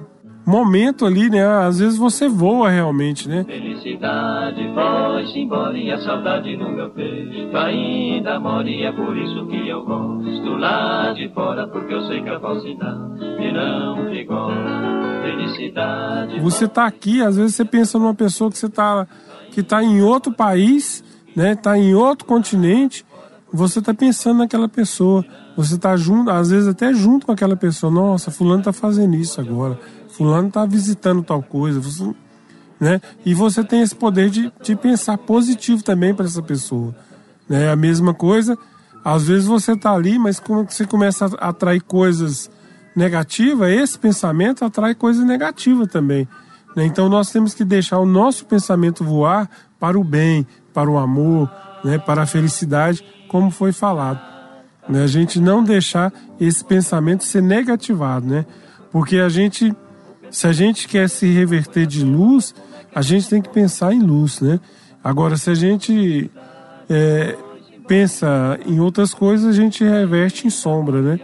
momento 0.46 1.04
ali, 1.04 1.28
né? 1.28 1.44
Às 1.44 1.78
vezes 1.78 1.98
você 1.98 2.26
voa 2.28 2.70
realmente, 2.70 3.28
né? 3.28 3.44
Felicidade 3.44 4.62
embora 4.62 5.76
e 5.76 5.90
a 5.90 5.98
saudade 5.98 6.56
no 6.56 6.70
meu 6.70 6.90
peito 6.90 7.56
ainda 7.56 8.40
mora 8.40 8.68
e 8.68 8.82
é 8.82 8.92
por 8.92 9.16
isso 9.16 9.46
que 9.46 9.68
eu 9.68 9.84
gosto 9.84 10.56
lá 10.56 11.12
de 11.12 11.28
fora, 11.34 11.66
porque 11.68 11.92
eu 11.92 12.02
sei 12.06 12.22
que 12.22 12.28
a 12.30 12.40
falsidade 12.40 13.52
não 13.52 14.10
vigora. 14.10 15.22
Felicidade 15.22 16.40
Você 16.40 16.66
tá 16.66 16.86
aqui, 16.86 17.22
às 17.22 17.36
vezes 17.36 17.54
você 17.54 17.64
pensa 17.64 17.98
numa 17.98 18.14
pessoa 18.14 18.50
que 18.50 18.56
você 18.58 18.68
tá 18.68 19.06
que 19.50 19.62
tá 19.62 19.82
em 19.82 20.00
outro 20.02 20.32
país, 20.32 21.04
né? 21.34 21.54
Tá 21.54 21.76
em 21.76 21.94
outro 21.94 22.26
continente, 22.26 23.04
você 23.52 23.80
tá 23.80 23.94
pensando 23.94 24.38
naquela 24.38 24.68
pessoa. 24.68 25.24
Você 25.56 25.78
tá 25.78 25.96
junto, 25.96 26.30
às 26.30 26.50
vezes 26.50 26.68
até 26.68 26.92
junto 26.92 27.26
com 27.26 27.32
aquela 27.32 27.56
pessoa. 27.56 27.90
Nossa, 27.90 28.30
fulano 28.30 28.62
tá 28.62 28.72
fazendo 28.72 29.14
isso 29.16 29.40
agora. 29.40 29.78
Fulano 30.10 30.50
tá 30.50 30.66
visitando 30.66 31.22
tal 31.22 31.42
coisa, 31.42 31.80
você, 31.80 32.14
né? 32.80 33.00
E 33.24 33.34
você 33.34 33.64
tem 33.64 33.80
esse 33.80 33.94
poder 33.94 34.30
de, 34.30 34.52
de 34.62 34.76
pensar 34.76 35.16
positivo 35.18 35.82
também 35.82 36.14
para 36.14 36.26
essa 36.26 36.42
pessoa, 36.42 36.94
né? 37.48 37.70
A 37.70 37.76
mesma 37.76 38.12
coisa, 38.12 38.58
às 39.04 39.26
vezes 39.26 39.46
você 39.46 39.76
tá 39.76 39.92
ali, 39.92 40.18
mas 40.18 40.40
como 40.40 40.64
você 40.64 40.86
começa 40.86 41.26
a 41.38 41.48
atrair 41.48 41.80
coisas 41.80 42.50
negativas, 42.96 43.70
esse 43.70 43.98
pensamento 43.98 44.64
atrai 44.64 44.94
coisas 44.94 45.24
negativas 45.24 45.88
também. 45.88 46.26
né? 46.74 46.84
Então 46.84 47.08
nós 47.08 47.30
temos 47.30 47.54
que 47.54 47.64
deixar 47.64 47.98
o 47.98 48.06
nosso 48.06 48.44
pensamento 48.44 49.04
voar 49.04 49.48
para 49.78 49.98
o 49.98 50.02
bem, 50.02 50.46
para 50.74 50.90
o 50.90 50.98
amor, 50.98 51.48
né? 51.84 51.98
para 51.98 52.22
a 52.22 52.26
felicidade, 52.26 53.04
como 53.28 53.50
foi 53.50 53.72
falado. 53.72 54.20
Né? 54.88 55.02
A 55.02 55.06
gente 55.06 55.40
não 55.40 55.62
deixar 55.62 56.12
esse 56.40 56.64
pensamento 56.64 57.24
ser 57.24 57.42
negativado, 57.42 58.26
né? 58.26 58.46
Porque 58.90 59.18
a 59.18 59.28
gente, 59.28 59.74
se 60.30 60.46
a 60.46 60.52
gente 60.52 60.88
quer 60.88 61.08
se 61.10 61.26
reverter 61.26 61.86
de 61.86 62.02
luz, 62.04 62.54
a 62.94 63.02
gente 63.02 63.28
tem 63.28 63.42
que 63.42 63.50
pensar 63.50 63.92
em 63.92 64.00
luz, 64.00 64.40
né? 64.40 64.58
Agora, 65.04 65.36
se 65.36 65.50
a 65.50 65.54
gente 65.54 66.30
é, 66.88 67.36
pensa 67.86 68.58
em 68.66 68.80
outras 68.80 69.12
coisas, 69.12 69.46
a 69.46 69.52
gente 69.52 69.84
reverte 69.84 70.46
em 70.46 70.50
sombra, 70.50 71.02
né? 71.02 71.20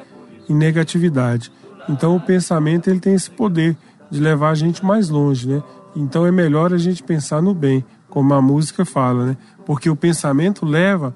Em 0.48 0.55
negatividade. 0.55 1.50
Então, 1.88 2.16
o 2.16 2.20
pensamento 2.20 2.88
ele 2.88 3.00
tem 3.00 3.14
esse 3.14 3.30
poder 3.30 3.76
de 4.11 4.20
levar 4.20 4.50
a 4.50 4.55
gente 4.55 4.84
mais 4.84 5.09
longe, 5.09 5.48
né? 5.48 5.62
Então, 5.96 6.26
é 6.26 6.30
melhor 6.30 6.72
a 6.72 6.78
gente 6.78 7.02
pensar 7.02 7.40
no 7.40 7.55
bem, 7.55 7.84
como 8.09 8.32
a 8.34 8.42
música 8.42 8.84
fala, 8.84 9.26
né? 9.26 9.36
Porque 9.66 9.88
o 9.88 9.96
pensamento 9.96 10.64
leva 10.66 11.14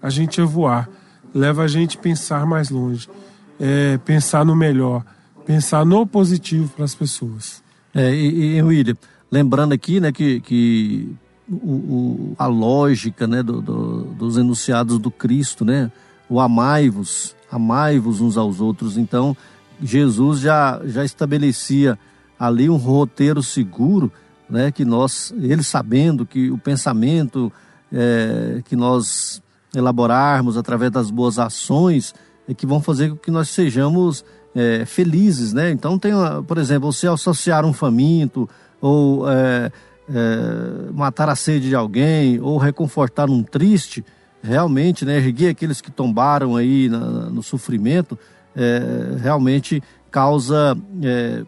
a 0.00 0.10
gente 0.10 0.40
a 0.40 0.44
voar, 0.44 0.88
leva 1.34 1.62
a 1.62 1.68
gente 1.68 1.98
a 1.98 2.00
pensar 2.00 2.46
mais 2.46 2.70
longe, 2.70 3.08
é, 3.58 3.98
pensar 3.98 4.44
no 4.44 4.54
melhor, 4.54 5.04
pensar 5.44 5.84
no 5.84 6.06
positivo 6.06 6.68
para 6.74 6.84
as 6.84 6.94
pessoas. 6.94 7.62
É, 7.94 8.14
e, 8.14 8.56
e 8.56 8.62
William, 8.62 8.96
lembrando 9.30 9.72
aqui, 9.72 9.98
né, 10.00 10.12
que, 10.12 10.40
que 10.40 11.12
o, 11.48 11.54
o- 11.54 12.34
a 12.38 12.46
lógica, 12.46 13.26
né, 13.26 13.42
do- 13.42 13.60
do- 13.60 14.04
dos 14.14 14.36
enunciados 14.36 14.98
do 14.98 15.10
Cristo, 15.10 15.64
né, 15.64 15.90
o 16.28 16.38
amai-vos, 16.40 17.34
amai-vos 17.50 18.20
uns 18.20 18.36
aos 18.36 18.60
outros. 18.60 18.96
Então, 18.96 19.36
Jesus 19.82 20.40
já, 20.40 20.80
já 20.84 21.04
estabelecia 21.04 21.98
ali 22.38 22.68
um 22.68 22.76
roteiro 22.76 23.42
seguro, 23.42 24.12
né, 24.48 24.70
que 24.70 24.84
nós, 24.84 25.32
ele 25.40 25.62
sabendo 25.62 26.24
que 26.24 26.50
o 26.50 26.58
pensamento 26.58 27.52
é, 27.92 28.62
que 28.64 28.76
nós 28.76 29.42
elaborarmos 29.74 30.56
através 30.56 30.90
das 30.90 31.10
boas 31.10 31.38
ações 31.38 32.14
é 32.48 32.54
que 32.54 32.66
vão 32.66 32.80
fazer 32.80 33.10
com 33.10 33.16
que 33.16 33.30
nós 33.30 33.48
sejamos 33.50 34.24
é, 34.54 34.84
felizes, 34.86 35.52
né? 35.52 35.70
Então 35.70 35.98
tem, 35.98 36.12
por 36.46 36.58
exemplo, 36.58 36.90
você 36.92 37.06
associar 37.06 37.64
um 37.64 37.72
faminto 37.72 38.48
ou 38.80 39.30
é, 39.30 39.70
é, 40.08 40.92
matar 40.92 41.28
a 41.28 41.36
sede 41.36 41.68
de 41.68 41.74
alguém 41.74 42.40
ou 42.40 42.56
reconfortar 42.56 43.28
um 43.28 43.42
triste, 43.42 44.04
realmente, 44.42 45.04
né? 45.04 45.18
Erguer 45.18 45.50
aqueles 45.50 45.80
que 45.80 45.90
tombaram 45.90 46.56
aí 46.56 46.88
na- 46.88 47.28
no 47.28 47.42
sofrimento, 47.42 48.18
é, 48.56 49.16
realmente 49.20 49.82
causa 50.10 50.76
é, 51.02 51.44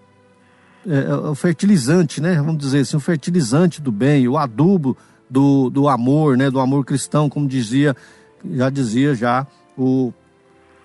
é 0.87 1.15
o 1.15 1.35
fertilizante, 1.35 2.21
né? 2.21 2.37
Vamos 2.37 2.59
dizer 2.59 2.81
assim, 2.81 2.97
o 2.97 3.01
fertilizante 3.01 3.81
do 3.81 3.91
bem, 3.91 4.29
o 4.29 4.37
adubo 4.37 4.97
do, 5.31 5.71
do 5.71 5.89
amor, 5.89 6.37
né? 6.37 6.51
Do 6.51 6.61
amor 6.61 6.85
cristão, 6.85 7.31
como 7.31 7.47
dizia, 7.47 7.97
já 8.45 8.69
dizia 8.69 9.15
já 9.15 9.47
o, 9.79 10.13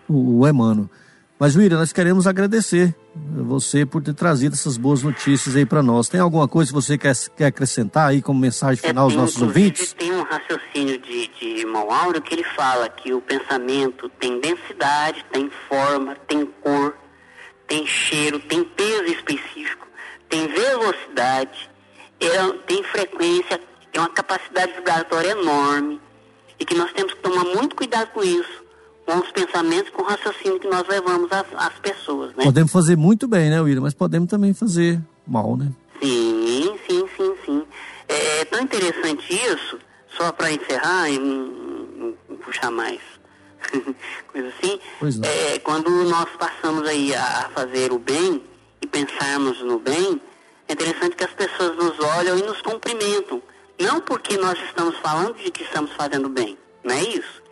o, 0.07 0.39
o 0.41 0.47
Emmanuel. 0.47 0.89
Mas, 1.37 1.55
William, 1.57 1.79
nós 1.79 1.91
queremos 1.91 2.27
agradecer 2.27 2.95
você 3.13 3.85
por 3.85 4.01
ter 4.01 4.13
trazido 4.13 4.55
essas 4.55 4.77
boas 4.77 5.03
notícias 5.03 5.55
aí 5.57 5.65
para 5.65 5.83
nós. 5.83 6.07
Tem 6.07 6.19
alguma 6.21 6.47
coisa 6.47 6.69
que 6.69 6.73
você 6.75 6.97
quer, 6.97 7.13
quer 7.35 7.47
acrescentar 7.47 8.07
aí 8.09 8.21
como 8.21 8.39
mensagem 8.39 8.81
final 8.81 9.03
aos 9.03 9.13
tem, 9.13 9.21
nossos 9.21 9.41
ouvintes? 9.41 9.93
Tem 9.93 10.13
um 10.13 10.23
raciocínio 10.23 10.97
de, 10.97 11.27
de 11.27 11.45
irmão 11.59 11.91
Áureo 11.91 12.21
que 12.21 12.33
ele 12.33 12.43
fala 12.55 12.87
que 12.87 13.13
o 13.13 13.19
pensamento 13.19 14.07
tem 14.17 14.39
densidade, 14.39 15.25
tem 15.31 15.49
forma, 15.67 16.15
tem 16.27 16.45
cor, 16.45 16.95
tem 17.67 17.85
cheiro, 17.85 18.39
tem 18.39 18.63
peso 18.63 19.03
específico, 19.03 19.85
tem 20.29 20.47
velocidade, 20.47 21.69
é- 22.21 22.57
tem 22.65 22.81
frequência, 22.83 23.59
tem 23.95 24.01
uma 24.01 24.09
capacidade 24.09 24.73
vibratória 24.73 25.29
enorme 25.31 26.01
e 26.59 26.65
que 26.65 26.75
nós 26.75 26.91
temos 26.91 27.13
que 27.13 27.21
tomar 27.21 27.45
muito 27.45 27.77
cuidado 27.77 28.09
com 28.11 28.21
isso, 28.21 28.61
com 29.05 29.17
os 29.19 29.31
pensamentos, 29.31 29.89
com 29.91 30.01
o 30.01 30.05
raciocínio 30.05 30.59
que 30.59 30.67
nós 30.67 30.85
levamos 30.85 31.31
às, 31.31 31.45
às 31.55 31.79
pessoas, 31.79 32.35
né? 32.35 32.43
Podemos 32.43 32.73
fazer 32.73 32.97
muito 32.97 33.25
bem, 33.25 33.49
né, 33.49 33.61
William? 33.61 33.79
Mas 33.81 33.93
podemos 33.93 34.29
também 34.29 34.53
fazer 34.53 34.99
mal, 35.25 35.55
né? 35.55 35.71
Sim, 36.03 36.77
sim, 36.85 37.05
sim, 37.15 37.35
sim. 37.45 37.63
É, 38.09 38.41
é 38.41 38.45
tão 38.45 38.59
interessante 38.59 39.33
isso, 39.33 39.79
só 40.09 40.29
para 40.33 40.51
encerrar 40.51 41.09
e 41.09 41.17
não, 41.17 41.45
não- 42.27 42.37
puxar 42.43 42.69
mais 42.71 42.99
coisa 44.27 44.49
assim, 44.49 44.77
Pois 44.99 45.17
não. 45.17 45.27
é, 45.29 45.57
quando 45.59 45.89
nós 46.03 46.29
passamos 46.37 46.85
aí 46.85 47.15
a 47.15 47.49
fazer 47.55 47.93
o 47.93 47.97
bem 47.99 48.43
e 48.81 48.87
pensarmos 48.87 49.61
no 49.61 49.79
bem, 49.79 50.21
é 50.67 50.73
interessante 50.73 51.15
que 51.15 51.23
as 51.23 51.31
pessoas 51.31 51.77
nos 51.77 51.97
olham 52.17 52.37
e 52.37 52.41
nos 52.43 52.61
cumprimentam. 52.61 53.41
Não 53.79 53.99
porque 54.01 54.37
nós 54.37 54.57
estamos 54.63 54.97
falando 54.99 55.35
de 55.35 55.51
que 55.51 55.63
estamos 55.63 55.91
fazendo 55.93 56.29
bem, 56.29 56.57
não 56.83 56.95
é 56.95 57.03
isso? 57.03 57.43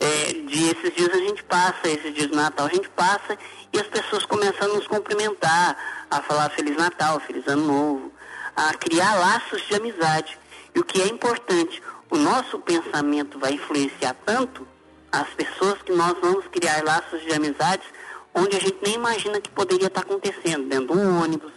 É, 0.00 0.32
de 0.32 0.68
esses 0.70 0.94
dias 0.94 1.12
a 1.12 1.16
gente 1.18 1.42
passa, 1.42 1.88
esses 1.88 2.14
dias 2.14 2.28
do 2.28 2.36
Natal 2.36 2.66
a 2.66 2.68
gente 2.68 2.88
passa 2.90 3.36
e 3.72 3.80
as 3.80 3.86
pessoas 3.88 4.24
começam 4.24 4.70
a 4.70 4.74
nos 4.74 4.86
cumprimentar, 4.86 5.76
a 6.08 6.22
falar 6.22 6.48
Feliz 6.50 6.76
Natal, 6.76 7.18
Feliz 7.20 7.46
Ano 7.48 7.66
Novo, 7.66 8.12
a 8.54 8.72
criar 8.74 9.16
laços 9.18 9.60
de 9.66 9.74
amizade. 9.74 10.38
E 10.74 10.78
o 10.78 10.84
que 10.84 11.02
é 11.02 11.08
importante, 11.08 11.82
o 12.10 12.16
nosso 12.16 12.60
pensamento 12.60 13.38
vai 13.40 13.54
influenciar 13.54 14.14
tanto 14.24 14.66
as 15.10 15.28
pessoas 15.30 15.82
que 15.82 15.92
nós 15.92 16.16
vamos 16.20 16.46
criar 16.46 16.84
laços 16.84 17.20
de 17.22 17.32
amizades 17.32 17.86
onde 18.32 18.56
a 18.56 18.60
gente 18.60 18.78
nem 18.84 18.94
imagina 18.94 19.40
que 19.40 19.50
poderia 19.50 19.88
estar 19.88 20.02
acontecendo, 20.02 20.68
dentro 20.68 20.94
de 20.94 21.00
um 21.00 21.20
ônibus, 21.22 21.52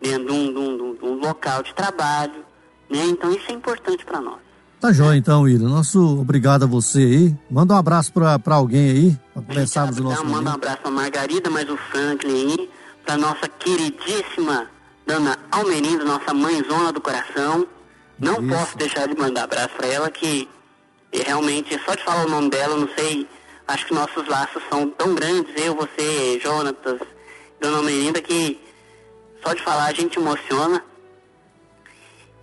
dentro 0.00 0.26
de 0.26 0.26
de 0.26 0.32
um- 0.32 0.52
de 0.52 0.82
um- 0.82 0.94
de 0.94 1.04
um 1.06 1.14
local 1.14 1.62
de 1.62 1.72
trabalho. 1.74 2.44
Né? 2.90 3.04
Então 3.06 3.30
isso 3.32 3.50
é 3.50 3.52
importante 3.52 4.04
para 4.04 4.20
nós. 4.20 4.38
Tá 4.80 4.92
joia 4.92 5.16
então, 5.16 5.42
William. 5.42 5.68
Nosso 5.68 6.20
obrigado 6.20 6.62
a 6.62 6.66
você 6.66 6.98
aí. 6.98 7.36
Manda 7.50 7.74
um 7.74 7.76
abraço 7.76 8.12
pra 8.12 8.38
pra 8.38 8.54
alguém 8.54 8.90
aí, 8.90 9.18
pra 9.34 9.42
começarmos 9.42 9.98
o 9.98 10.02
nosso 10.02 10.24
manda 10.24 10.50
um 10.50 10.54
abraço 10.54 10.78
pra 10.78 10.90
Margarida, 10.90 11.50
mas 11.50 11.68
o 11.68 11.76
Franklin 11.76 12.32
aí, 12.32 12.70
pra 13.04 13.16
nossa 13.16 13.48
queridíssima 13.48 14.68
Dona 15.04 15.36
Almerindo, 15.50 16.04
nossa 16.04 16.32
mãezona 16.32 16.92
do 16.92 17.00
coração. 17.00 17.66
Não 18.20 18.34
Isso. 18.34 18.48
posso 18.48 18.78
deixar 18.78 19.08
de 19.08 19.16
mandar 19.16 19.44
abraço 19.44 19.74
pra 19.76 19.86
ela, 19.86 20.10
que 20.10 20.48
eh, 21.12 21.22
realmente, 21.26 21.80
só 21.84 21.94
de 21.94 22.04
falar 22.04 22.26
o 22.26 22.28
nome 22.28 22.50
dela, 22.50 22.76
não 22.76 22.88
sei, 22.96 23.26
acho 23.66 23.86
que 23.86 23.94
nossos 23.94 24.28
laços 24.28 24.62
são 24.70 24.90
tão 24.90 25.14
grandes, 25.14 25.52
eu, 25.56 25.74
você, 25.74 26.38
Jonatas, 26.42 27.00
Dona 27.60 27.78
Almerinda, 27.78 28.20
que 28.20 28.60
só 29.42 29.54
de 29.54 29.62
falar 29.62 29.86
a 29.86 29.92
gente 29.92 30.18
emociona. 30.18 30.84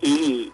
E, 0.02 0.52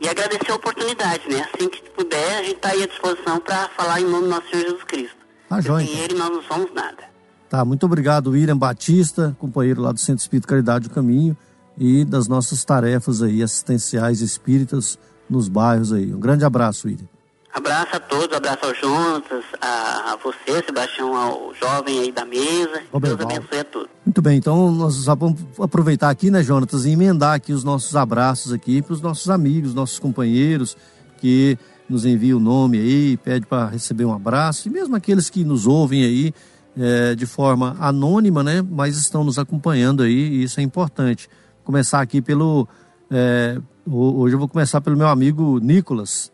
e 0.00 0.08
agradecer 0.08 0.50
a 0.50 0.54
oportunidade, 0.54 1.28
né? 1.28 1.46
Assim 1.52 1.68
que 1.68 1.82
puder, 1.90 2.38
a 2.38 2.42
gente 2.42 2.56
tá 2.56 2.70
aí 2.70 2.82
à 2.82 2.86
disposição 2.86 3.40
para 3.40 3.68
falar 3.70 4.00
em 4.00 4.04
nome 4.04 4.24
do 4.24 4.28
nosso 4.30 4.48
Senhor 4.50 4.62
Jesus 4.64 4.84
Cristo. 4.84 5.16
Tá 5.48 5.60
joia, 5.60 5.86
Sem 5.86 5.98
ele 5.98 6.14
nós 6.14 6.30
não 6.30 6.42
somos 6.42 6.72
nada. 6.74 7.04
Tá, 7.48 7.64
muito 7.64 7.86
obrigado, 7.86 8.30
William 8.30 8.56
Batista, 8.56 9.36
companheiro 9.38 9.80
lá 9.82 9.92
do 9.92 10.00
Centro 10.00 10.22
Espírito 10.22 10.48
Caridade 10.48 10.88
do 10.88 10.94
Caminho 10.94 11.36
e 11.78 12.04
das 12.04 12.26
nossas 12.26 12.64
tarefas 12.64 13.22
aí 13.22 13.42
assistenciais 13.42 14.20
espíritas 14.20 14.98
nos 15.28 15.48
bairros 15.48 15.92
aí. 15.92 16.12
Um 16.12 16.20
grande 16.20 16.44
abraço, 16.44 16.88
William. 16.88 17.08
Abraço 17.54 17.94
a 17.94 18.00
todos, 18.00 18.36
abraço 18.36 18.64
ao 18.66 18.74
Jonas, 18.74 19.44
a, 19.60 20.16
você, 20.22 20.60
Sebastião, 20.66 21.14
ao 21.14 21.54
jovem 21.54 22.00
aí 22.00 22.10
da 22.12 22.24
mesa. 22.24 22.68
Deus 22.78 22.88
Roberval. 22.92 23.26
abençoe 23.30 23.58
a 23.60 23.64
todos. 23.64 23.88
Muito 24.04 24.20
bem, 24.20 24.38
então 24.38 24.72
nós 24.72 25.04
vamos 25.04 25.40
aproveitar 25.60 26.10
aqui, 26.10 26.32
né, 26.32 26.42
Jonatas, 26.42 26.84
e 26.84 26.90
emendar 26.90 27.34
aqui 27.34 27.52
os 27.52 27.62
nossos 27.62 27.94
abraços 27.94 28.52
aqui 28.52 28.82
para 28.82 28.92
os 28.92 29.00
nossos 29.00 29.30
amigos, 29.30 29.72
nossos 29.72 30.00
companheiros 30.00 30.76
que 31.18 31.56
nos 31.88 32.04
enviam 32.04 32.38
o 32.38 32.42
nome 32.42 32.78
aí, 32.78 33.16
pede 33.18 33.46
para 33.46 33.68
receber 33.68 34.04
um 34.04 34.12
abraço, 34.12 34.66
e 34.66 34.70
mesmo 34.70 34.96
aqueles 34.96 35.30
que 35.30 35.44
nos 35.44 35.64
ouvem 35.66 36.02
aí 36.02 36.34
é, 36.76 37.14
de 37.14 37.24
forma 37.24 37.76
anônima, 37.78 38.42
né, 38.42 38.62
mas 38.68 38.96
estão 38.96 39.22
nos 39.22 39.38
acompanhando 39.38 40.02
aí, 40.02 40.12
e 40.12 40.42
isso 40.42 40.58
é 40.58 40.62
importante. 40.64 41.28
Começar 41.62 42.00
aqui 42.00 42.20
pelo. 42.20 42.66
é, 43.08 43.58
ho- 43.86 44.18
hoje 44.20 44.34
eu 44.34 44.38
vou 44.40 44.48
começar 44.48 44.80
pelo 44.80 44.96
meu 44.96 45.06
amigo 45.06 45.60
Nicolas. 45.60 46.32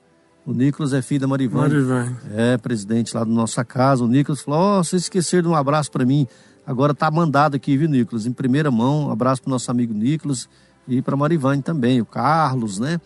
O 0.50 0.52
Nicolas 0.52 0.92
é 0.92 1.00
filho 1.00 1.20
da 1.20 1.26
Marivane. 1.28 1.72
Marivane. 1.74 2.16
É, 2.34 2.56
presidente 2.58 3.14
lá 3.16 3.22
da 3.22 3.30
nossa 3.30 3.64
casa. 3.64 4.02
O 4.02 4.08
Nicolas 4.08 4.40
falou: 4.40 4.58
Ó, 4.60 4.82
vocês 4.82 5.02
esqueceram 5.02 5.42
de 5.44 5.48
um 5.48 5.54
abraço 5.54 5.90
para 5.92 6.04
mim. 6.04 6.26
Agora 6.66 6.92
tá 6.92 7.08
mandado 7.08 7.54
aqui, 7.54 7.76
viu, 7.76 7.88
Nicolas? 7.88 8.26
Em 8.26 8.32
primeira 8.32 8.68
mão, 8.70 9.06
um 9.06 9.10
abraço 9.12 9.42
pro 9.42 9.50
nosso 9.50 9.70
amigo 9.70 9.94
Nicolas 9.94 10.48
e 10.88 11.00
para 11.00 11.16
Marivane 11.16 11.62
também, 11.62 12.00
o 12.00 12.04
Carlos, 12.04 12.80
né? 12.80 13.00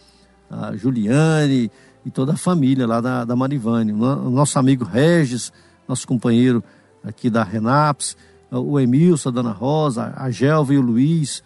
A 0.51 0.75
Juliane 0.75 1.71
e 2.05 2.11
toda 2.11 2.33
a 2.33 2.37
família 2.37 2.87
lá 2.87 3.01
da, 3.03 3.25
da 3.27 3.37
Marivane. 3.37 3.93
O 3.93 4.31
nosso 4.31 4.59
amigo 4.59 4.83
Regis, 4.85 5.53
nosso 5.87 6.07
companheiro 6.07 6.65
aqui 7.05 7.29
da 7.29 7.43
Renaps, 7.45 8.17
o 8.51 8.81
Emilson, 8.81 9.29
a 9.29 9.33
Dona 9.33 9.53
Rosa, 9.53 10.15
a 10.17 10.31
Gelva 10.31 10.73
e 10.73 10.79
o 10.79 10.83
Luiz, 10.83 11.43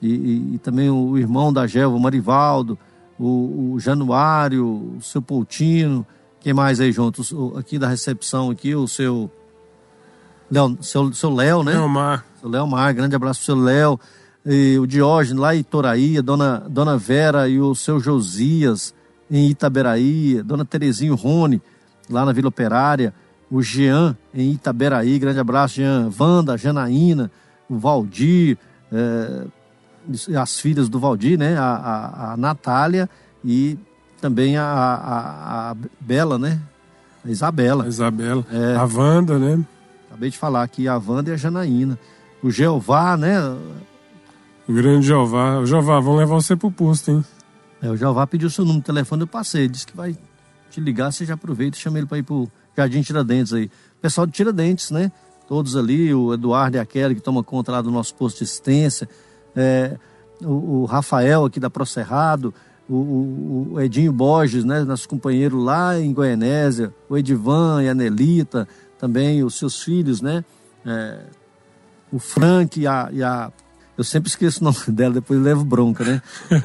e, 0.00 0.08
e- 0.08 0.54
e 0.54 0.58
também 0.58 0.88
o 0.88 1.18
irmão 1.18 1.52
da 1.52 1.66
Gelva, 1.66 1.94
o 1.94 2.00
Marivaldo, 2.00 2.78
o, 3.24 3.72
o 3.74 3.80
Januário, 3.80 4.66
o 4.96 5.02
seu 5.02 5.22
Poutino, 5.22 6.06
quem 6.40 6.52
mais 6.52 6.80
aí 6.80 6.90
juntos? 6.92 7.30
O- 7.32 7.54
aqui 7.56 7.78
da 7.78 7.88
recepção, 7.88 8.50
aqui, 8.50 8.74
o 8.74 8.86
seu. 8.88 9.30
Léo, 10.50 10.76
seu, 10.82 11.12
seu 11.12 11.32
Léo, 11.34 11.62
né? 11.62 11.72
Leomar. 11.72 12.24
Seu 12.40 12.48
Léo 12.50 12.66
Mar, 12.66 12.92
grande 12.92 13.14
abraço 13.16 13.40
pro 13.40 13.46
seu 13.46 13.56
Léo. 13.56 13.98
E 14.44 14.76
o 14.78 14.86
Diógenes 14.86 15.40
lá 15.40 15.54
em 15.54 15.60
Itoraí, 15.60 16.18
a 16.18 16.20
dona, 16.20 16.66
dona 16.68 16.98
Vera 16.98 17.48
e 17.48 17.60
o 17.60 17.74
seu 17.74 18.00
Josias 18.00 18.92
em 19.30 19.48
Itaberaí, 19.48 20.42
dona 20.42 20.64
Terezinho 20.64 21.14
Rony, 21.14 21.62
lá 22.10 22.24
na 22.24 22.32
Vila 22.32 22.48
Operária, 22.48 23.14
o 23.50 23.62
Jean 23.62 24.16
em 24.34 24.50
Itaberaí, 24.50 25.18
grande 25.18 25.38
abraço, 25.38 25.76
Jean, 25.76 26.10
Wanda, 26.18 26.58
Janaína, 26.58 27.30
o 27.68 27.78
Valdir, 27.78 28.58
eh, 28.92 29.44
as 30.38 30.58
filhas 30.58 30.88
do 30.88 30.98
Valdir, 30.98 31.38
né? 31.38 31.56
A, 31.56 31.64
a, 31.64 32.32
a 32.32 32.36
Natália 32.36 33.08
e 33.44 33.78
também 34.20 34.56
a, 34.56 34.64
a, 34.64 35.70
a 35.70 35.76
Bela, 36.00 36.38
né? 36.38 36.60
A 37.24 37.30
Isabela. 37.30 37.84
A 37.84 37.88
Isabela. 37.88 38.44
É. 38.50 38.76
A 38.76 38.84
Wanda, 38.84 39.38
né? 39.38 39.64
Acabei 40.08 40.30
de 40.30 40.38
falar 40.38 40.62
aqui, 40.62 40.86
a 40.88 40.96
Wanda 40.96 41.30
e 41.30 41.32
a 41.32 41.36
Janaína. 41.36 41.98
O 42.42 42.50
Jeová, 42.50 43.16
né? 43.16 43.38
O 44.68 44.72
grande 44.72 45.06
Jeová. 45.06 45.58
O 45.58 45.66
Jeová, 45.66 46.00
vão 46.00 46.16
levar 46.16 46.34
você 46.34 46.54
pro 46.56 46.70
posto, 46.70 47.10
hein? 47.10 47.24
É, 47.80 47.88
o 47.90 47.96
Jeová 47.96 48.26
pediu 48.26 48.48
seu 48.48 48.64
número 48.64 48.80
de 48.80 48.86
telefone, 48.86 49.22
eu 49.22 49.26
passei. 49.26 49.68
Disse 49.68 49.86
que 49.86 49.96
vai 49.96 50.16
te 50.70 50.80
ligar, 50.80 51.12
você 51.12 51.24
já 51.24 51.34
aproveita 51.34 51.76
e 51.76 51.80
chama 51.80 51.98
ele 51.98 52.06
para 52.06 52.18
ir 52.18 52.22
pro 52.22 52.48
Jardim 52.76 53.02
Tiradentes 53.02 53.52
aí. 53.52 53.70
Pessoal 54.00 54.26
de 54.26 54.32
Tiradentes, 54.32 54.90
né? 54.90 55.10
Todos 55.48 55.76
ali, 55.76 56.14
o 56.14 56.32
Eduardo 56.32 56.76
e 56.76 56.80
a 56.80 56.86
Kelly 56.86 57.14
que 57.14 57.20
toma 57.20 57.42
conta 57.42 57.72
lá 57.72 57.82
do 57.82 57.90
nosso 57.90 58.14
posto 58.14 58.38
de 58.38 58.44
assistência, 58.44 59.08
é, 59.56 59.96
o, 60.42 60.82
o 60.82 60.84
Rafael 60.84 61.44
aqui 61.44 61.60
da 61.60 61.70
Procerrado, 61.70 62.52
o, 62.88 62.94
o- 62.94 63.68
o 63.74 63.80
Edinho 63.80 64.12
Borges, 64.12 64.64
né? 64.64 64.82
Nosso 64.84 65.08
companheiro 65.08 65.58
lá 65.58 65.98
em 65.98 66.12
Goianésia, 66.12 66.92
o 67.08 67.16
Edivan 67.16 67.82
e 67.82 67.88
a 67.88 67.94
Nelita, 67.94 68.66
também 68.98 69.42
os 69.44 69.54
seus 69.58 69.82
filhos, 69.82 70.20
né? 70.20 70.44
É, 70.84 71.18
o 72.12 72.18
Frank 72.18 72.78
e 72.80 72.86
a, 72.86 73.08
e 73.12 73.22
a- 73.22 73.50
Eu 73.96 74.04
sempre 74.04 74.28
esqueço 74.28 74.60
o 74.60 74.64
nome 74.72 74.76
dela, 74.88 75.14
depois 75.14 75.40
levo 75.40 75.64
bronca, 75.64 76.04
né? 76.04 76.22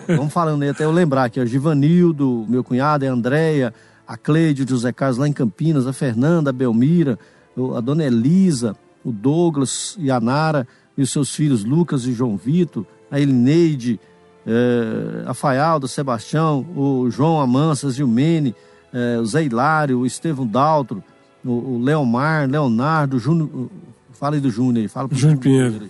Vamos 0.08 0.34
falando 0.34 0.64
aí 0.64 0.70
até 0.70 0.86
eu 0.86 0.92
lembrar 0.92 1.26
aqui, 1.26 1.40
ó, 1.40 1.46
Givanildo, 1.46 2.46
meu 2.50 2.64
cunhado, 2.64 3.06
é 3.06 3.10
a 3.10 3.14
Andréia, 3.14 3.74
a 4.08 4.18
Cleide, 4.18 4.64
o 4.64 4.68
José 4.70 4.92
Carlos 4.92 5.18
lá 5.18 5.28
em 5.28 5.34
Campinas, 5.34 5.86
a 5.88 5.94
Fernanda, 5.94 6.50
a 6.50 6.54
Belmira, 6.54 7.20
o- 7.56 7.76
a 7.76 7.82
dona 7.82 8.04
Elisa, 8.06 8.76
o 9.04 9.12
Douglas 9.12 9.96
e 10.00 10.10
a 10.10 10.20
Nara, 10.20 10.68
e 10.98 11.02
os 11.02 11.12
seus 11.12 11.34
filhos 11.34 11.64
Lucas 11.64 12.06
e 12.06 12.14
João 12.14 12.36
Vitor, 12.36 12.86
a 13.12 13.20
Elineide, 13.20 14.00
eh, 14.46 15.24
a 15.26 15.34
Faialda, 15.34 15.88
Sebastião, 15.88 16.66
o 16.76 17.10
João 17.10 17.40
Amansas 17.40 18.00
e 18.00 18.04
o 18.04 18.08
Mene, 18.08 18.56
eh, 18.92 19.20
o 19.20 19.26
Zé 19.26 19.44
Hilário, 19.44 20.00
o 20.00 20.06
Estevão 20.06 20.48
Daltro, 20.48 21.04
o, 21.46 21.52
o 21.52 21.82
Leomar, 21.82 22.50
Leonardo, 22.50 23.18
o 23.18 23.20
Júnior. 23.20 23.70
Fala 24.12 24.36
aí 24.36 24.42
do 24.42 24.50
Júnior 24.50 24.84
aí, 24.84 24.88
fala 24.88 25.08
pro 25.08 25.18
Júnior 25.18 25.40
Pinheiro. 25.40 25.90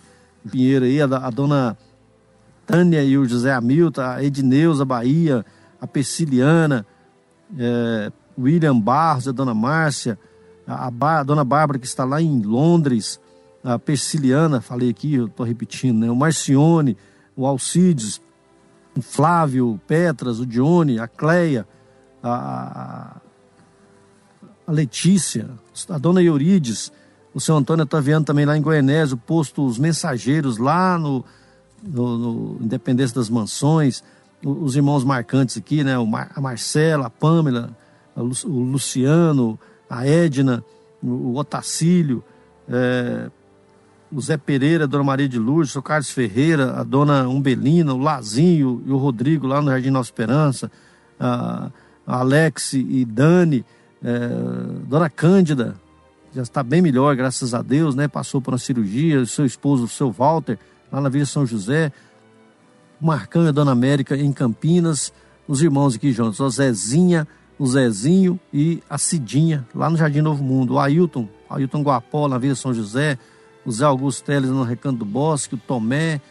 Pinheiro 0.51 0.85
aí, 0.85 1.01
a, 1.01 1.05
a 1.05 1.29
dona 1.29 1.77
Tânia 2.65 3.01
e 3.01 3.17
o 3.17 3.25
José 3.25 3.53
Hamilton, 3.53 4.01
a 4.01 4.23
Edneuza 4.23 4.83
Bahia, 4.83 5.45
a 5.79 5.87
Persiliana, 5.87 6.85
eh, 7.57 8.11
William 8.37 8.77
Barros, 8.77 9.27
a 9.27 9.31
dona 9.31 9.53
Márcia, 9.53 10.19
a, 10.67 10.87
a 10.87 11.19
a 11.19 11.23
dona 11.23 11.45
Bárbara 11.45 11.79
que 11.79 11.85
está 11.85 12.03
lá 12.03 12.21
em 12.21 12.41
Londres, 12.41 13.19
a 13.73 13.79
Persiliana, 13.79 14.61
falei 14.61 14.89
aqui, 14.89 15.15
eu 15.15 15.25
estou 15.25 15.45
repetindo, 15.45 15.99
né? 15.99 16.09
O 16.09 16.15
Marcione, 16.15 16.95
o 17.35 17.45
Alcides, 17.45 18.21
o 18.95 19.01
Flávio, 19.01 19.71
o 19.73 19.77
Petras, 19.77 20.39
o 20.39 20.45
Dione, 20.45 20.99
a 20.99 21.07
Cleia, 21.07 21.67
a, 22.23 22.31
a- 24.67 24.71
Letícia, 24.71 25.49
a 25.89 25.97
dona 25.97 26.21
Eurides, 26.21 26.91
o 27.33 27.39
seu 27.39 27.55
Antônio 27.55 27.83
Otaviano 27.83 28.25
também 28.25 28.45
lá 28.45 28.57
em 28.57 28.61
Goianésio, 28.61 29.15
o 29.15 29.19
posto 29.19 29.65
Os 29.65 29.77
Mensageiros 29.77 30.57
lá 30.57 30.97
no, 30.97 31.23
no, 31.81 32.17
no 32.17 32.57
Independência 32.65 33.15
das 33.15 33.29
Mansões, 33.29 34.03
os 34.43 34.75
irmãos 34.75 35.03
marcantes 35.03 35.57
aqui, 35.57 35.83
né? 35.83 35.95
A 36.35 36.41
Marcela, 36.41 37.07
a 37.07 37.09
Pâmela, 37.09 37.75
o 38.15 38.23
Luciano, 38.23 39.57
a 39.89 40.05
Edna, 40.05 40.63
o, 41.01 41.07
o 41.07 41.37
Otacílio, 41.37 42.23
é, 42.67 43.29
o 44.11 44.21
Zé 44.21 44.37
Pereira, 44.37 44.85
a 44.85 44.87
Dona 44.87 45.03
Maria 45.03 45.27
de 45.27 45.37
Lourdes, 45.37 45.75
o 45.75 45.81
Carlos 45.81 46.09
Ferreira, 46.09 46.79
a 46.79 46.83
Dona 46.83 47.27
Umbelina, 47.27 47.93
o 47.93 47.97
Lazinho 47.97 48.83
e 48.85 48.91
o 48.91 48.97
Rodrigo 48.97 49.47
lá 49.47 49.61
no 49.61 49.69
Jardim 49.69 49.89
Nova 49.89 50.05
Esperança, 50.05 50.71
a, 51.19 51.69
a 52.05 52.19
Alex 52.19 52.73
e 52.73 53.03
Dani, 53.05 53.65
é, 54.03 54.29
Dona 54.87 55.09
Cândida, 55.09 55.75
já 56.33 56.41
está 56.41 56.61
bem 56.61 56.81
melhor, 56.81 57.15
graças 57.15 57.53
a 57.53 57.61
Deus, 57.61 57.95
né? 57.95 58.07
Passou 58.07 58.41
por 58.41 58.53
uma 58.53 58.59
cirurgia, 58.59 59.19
o 59.19 59.25
seu 59.25 59.45
esposo, 59.45 59.85
o 59.85 59.87
seu 59.87 60.11
Walter, 60.11 60.57
lá 60.91 61.01
na 61.01 61.09
Vila 61.09 61.25
São 61.25 61.45
José, 61.45 61.91
o 63.01 63.05
Marcão 63.05 63.45
e 63.45 63.47
a 63.47 63.51
Dona 63.51 63.71
América 63.71 64.15
em 64.15 64.31
Campinas, 64.31 65.11
os 65.47 65.61
irmãos 65.61 65.95
aqui 65.95 66.11
juntos, 66.11 66.39
o 66.39 66.49
Zezinha, 66.49 67.27
o 67.57 67.65
Zezinho 67.65 68.39
e 68.53 68.83
a 68.89 68.97
Cidinha, 68.97 69.65
lá 69.73 69.89
no 69.89 69.97
Jardim 69.97 70.21
Novo 70.21 70.43
Mundo, 70.43 70.75
o 70.75 70.79
Ailton, 70.79 71.27
Ailton 71.49 71.81
Guapó, 71.81 72.27
na 72.27 72.37
Vila 72.37 72.55
São 72.55 72.73
José, 72.73 73.17
o 73.67 73.71
Zé 73.71 73.85
Augusto 73.85 74.23
Teles 74.23 74.49
no 74.49 74.63
Recanto 74.63 74.97
do 74.97 75.05
Bosque, 75.05 75.53
o 75.53 75.57
Tomé, 75.57 76.21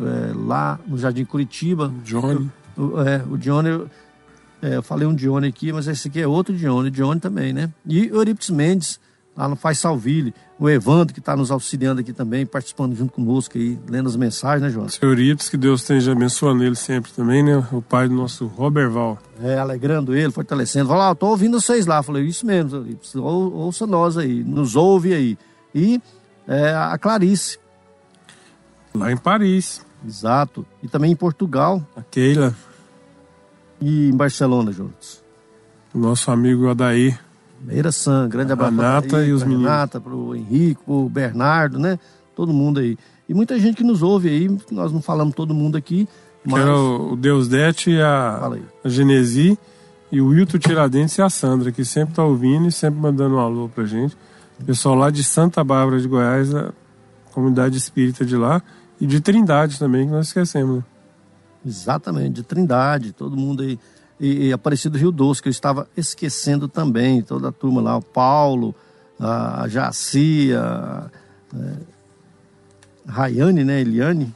é, 0.00 0.32
lá 0.34 0.80
no 0.86 0.96
Jardim 0.98 1.24
Curitiba. 1.24 1.92
Johnny. 2.02 2.50
O, 2.76 3.00
é, 3.00 3.22
o 3.30 3.36
Johnny, 3.36 3.68
eu- 3.68 3.90
é, 4.62 4.76
eu 4.76 4.82
falei 4.82 5.06
um 5.06 5.14
Dione 5.14 5.46
aqui, 5.48 5.72
mas 5.72 5.86
esse 5.86 6.08
aqui 6.08 6.20
é 6.20 6.26
outro 6.26 6.54
Dione, 6.56 6.90
Dione 6.90 7.20
também, 7.20 7.52
né? 7.52 7.68
E 7.86 8.06
o 8.10 8.16
Eurípides 8.16 8.48
Mendes, 8.50 8.98
lá 9.36 9.46
no 9.46 9.54
Faz 9.56 9.78
Salville, 9.78 10.32
o 10.58 10.70
Evandro, 10.70 11.12
que 11.12 11.20
está 11.20 11.36
nos 11.36 11.50
auxiliando 11.50 12.00
aqui 12.00 12.12
também, 12.12 12.46
participando 12.46 12.94
junto 12.96 13.12
conosco 13.12 13.58
aí, 13.58 13.78
lendo 13.88 14.08
as 14.08 14.14
mensagens, 14.16 14.62
né, 14.62 14.70
João? 14.70 14.88
Seu 14.88 15.08
Euripides, 15.10 15.48
que 15.50 15.56
Deus 15.58 15.80
esteja 15.82 16.12
abençoando 16.12 16.62
ele 16.64 16.76
sempre 16.76 17.10
também, 17.12 17.42
né? 17.42 17.66
O 17.72 17.82
pai 17.82 18.08
do 18.08 18.14
nosso 18.14 18.46
Roberval. 18.46 19.18
É, 19.42 19.58
alegrando 19.58 20.14
ele, 20.14 20.30
fortalecendo. 20.32 20.88
Fala, 20.88 21.08
ah, 21.08 21.10
eu 21.10 21.16
tô 21.16 21.26
ouvindo 21.26 21.60
vocês 21.60 21.84
lá. 21.84 21.98
Eu 21.98 22.02
Falei, 22.04 22.24
isso 22.24 22.46
mesmo, 22.46 22.76
Eurípides, 22.76 23.14
ou, 23.16 23.52
ouça 23.52 23.86
nós 23.86 24.16
aí, 24.16 24.42
nos 24.44 24.76
ouve 24.76 25.12
aí. 25.12 25.36
E 25.74 26.00
é, 26.52 26.74
a 26.74 26.98
Clarice. 26.98 27.58
Lá 28.94 29.10
em 29.10 29.16
Paris. 29.16 29.84
Exato. 30.06 30.66
E 30.82 30.88
também 30.88 31.12
em 31.12 31.16
Portugal. 31.16 31.82
A 31.96 32.02
Keila. 32.02 32.54
E 33.80 34.10
em 34.10 34.16
Barcelona, 34.16 34.70
juntos. 34.70 35.22
O 35.94 35.98
nosso 35.98 36.30
amigo 36.30 36.68
Adair. 36.68 37.18
Meira 37.60 37.90
San, 37.90 38.28
grande 38.28 38.52
abraço. 38.52 38.72
Renata 38.72 39.16
Adair, 39.16 39.28
e 39.28 39.32
os 39.32 39.42
meninos. 39.42 39.64
Renata, 39.64 40.00
pro 40.00 40.34
Henrique, 40.34 40.82
pro 40.84 41.08
Bernardo, 41.08 41.78
né? 41.78 41.98
Todo 42.36 42.52
mundo 42.52 42.80
aí. 42.80 42.98
E 43.28 43.32
muita 43.32 43.58
gente 43.58 43.76
que 43.76 43.84
nos 43.84 44.02
ouve 44.02 44.28
aí, 44.28 44.58
nós 44.70 44.92
não 44.92 45.00
falamos 45.00 45.34
todo 45.34 45.54
mundo 45.54 45.76
aqui, 45.76 46.06
Que 46.42 46.50
mas... 46.50 46.60
era 46.60 46.76
o 46.76 47.12
o 47.12 47.16
Deus 47.16 47.48
Dete, 47.48 47.98
a, 48.00 48.50
a 48.84 48.88
Genesi 48.88 49.58
e 50.10 50.20
o 50.20 50.28
Wilton 50.28 50.58
Tiradentes 50.58 51.16
e 51.16 51.22
a 51.22 51.30
Sandra, 51.30 51.72
que 51.72 51.84
sempre 51.84 52.14
tá 52.14 52.24
ouvindo 52.24 52.68
e 52.68 52.72
sempre 52.72 53.00
mandando 53.00 53.36
um 53.36 53.38
alô 53.38 53.68
pra 53.68 53.84
gente. 53.84 54.16
Pessoal 54.64 54.94
lá 54.94 55.10
de 55.10 55.24
Santa 55.24 55.62
Bárbara 55.64 56.00
de 56.00 56.06
Goiás, 56.06 56.54
a 56.54 56.72
comunidade 57.32 57.76
espírita 57.76 58.24
de 58.24 58.36
lá, 58.36 58.62
e 59.00 59.06
de 59.06 59.20
Trindade 59.20 59.78
também, 59.78 60.06
que 60.06 60.12
nós 60.12 60.28
esquecemos. 60.28 60.76
Né? 60.78 60.84
Exatamente, 61.66 62.34
de 62.34 62.42
Trindade, 62.42 63.12
todo 63.12 63.36
mundo 63.36 63.62
aí 63.62 63.78
e, 64.22 64.46
e 64.46 64.52
Aparecido 64.52 64.96
Rio 64.96 65.10
Doce, 65.10 65.42
que 65.42 65.48
eu 65.48 65.50
estava 65.50 65.88
esquecendo 65.96 66.68
também, 66.68 67.22
toda 67.22 67.48
a 67.48 67.52
turma 67.52 67.80
lá, 67.80 67.96
o 67.96 68.02
Paulo, 68.02 68.72
a 69.18 69.66
Jaci, 69.68 70.52
a, 70.54 71.10
a 73.08 73.12
Rayane, 73.12 73.64
né, 73.64 73.80
Eliane, 73.80 74.32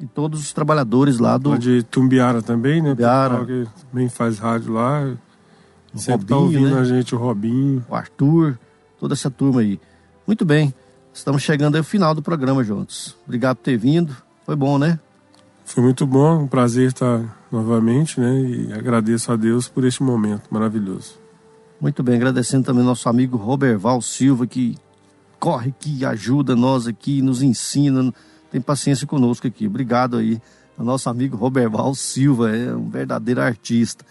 e 0.00 0.06
todos 0.06 0.40
os 0.40 0.52
trabalhadores 0.54 1.18
lá 1.18 1.36
do... 1.36 1.58
De 1.58 1.82
Tumbiara 1.82 2.40
também, 2.40 2.80
né? 2.80 2.90
Tumbiara. 2.90 3.44
Que 3.44 3.68
também 3.90 4.08
faz 4.08 4.38
rádio 4.38 4.72
lá. 4.72 5.14
O 5.92 5.98
Sempre 5.98 6.26
tá 6.26 6.34
Robinho, 6.36 6.60
ouvindo 6.62 6.74
né? 6.76 6.80
a 6.80 6.84
gente, 6.84 7.14
o 7.14 7.18
Robinho. 7.18 7.84
o 7.86 7.94
Arthur, 7.94 8.58
toda 9.00 9.14
essa 9.14 9.30
turma 9.30 9.62
aí. 9.62 9.80
Muito 10.26 10.44
bem, 10.44 10.72
estamos 11.12 11.42
chegando 11.42 11.76
ao 11.76 11.82
final 11.82 12.14
do 12.14 12.20
programa 12.22 12.62
juntos. 12.62 13.16
Obrigado 13.24 13.56
por 13.56 13.64
ter 13.64 13.78
vindo, 13.78 14.14
foi 14.44 14.54
bom, 14.54 14.78
né? 14.78 15.00
Foi 15.64 15.82
muito 15.82 16.06
bom, 16.06 16.42
um 16.42 16.46
prazer 16.46 16.88
estar 16.88 17.38
novamente, 17.50 18.20
né? 18.20 18.40
E 18.40 18.72
agradeço 18.72 19.32
a 19.32 19.36
Deus 19.36 19.68
por 19.68 19.84
este 19.84 20.02
momento 20.02 20.42
maravilhoso. 20.50 21.18
Muito 21.80 22.02
bem, 22.02 22.16
agradecendo 22.16 22.66
também 22.66 22.84
nosso 22.84 23.08
amigo 23.08 23.38
Roberval 23.38 24.02
Silva, 24.02 24.46
que 24.46 24.76
corre 25.38 25.70
aqui, 25.70 26.04
ajuda 26.04 26.54
nós 26.54 26.86
aqui, 26.86 27.22
nos 27.22 27.42
ensina, 27.42 28.12
tem 28.50 28.60
paciência 28.60 29.06
conosco 29.06 29.46
aqui. 29.46 29.66
Obrigado 29.66 30.18
aí 30.18 30.42
ao 30.76 30.84
nosso 30.84 31.08
amigo 31.08 31.38
Roberval 31.38 31.94
Silva, 31.94 32.54
é 32.54 32.74
um 32.76 32.90
verdadeiro 32.90 33.40
artista. 33.40 34.04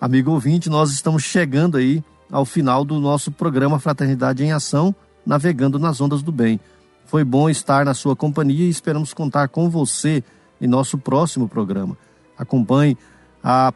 Amigo 0.00 0.30
ouvinte, 0.30 0.70
nós 0.70 0.92
estamos 0.92 1.24
chegando 1.24 1.76
aí 1.76 2.04
ao 2.30 2.44
final 2.44 2.84
do 2.84 3.00
nosso 3.00 3.30
programa 3.30 3.80
Fraternidade 3.80 4.44
em 4.44 4.52
Ação, 4.52 4.94
navegando 5.26 5.78
nas 5.78 6.00
ondas 6.00 6.22
do 6.22 6.32
bem. 6.32 6.60
Foi 7.06 7.24
bom 7.24 7.50
estar 7.50 7.84
na 7.84 7.94
sua 7.94 8.14
companhia 8.14 8.66
e 8.66 8.70
esperamos 8.70 9.12
contar 9.12 9.48
com 9.48 9.68
você 9.68 10.22
em 10.60 10.66
nosso 10.66 10.96
próximo 10.96 11.48
programa. 11.48 11.96
Acompanhe 12.38 12.96
a 13.42 13.72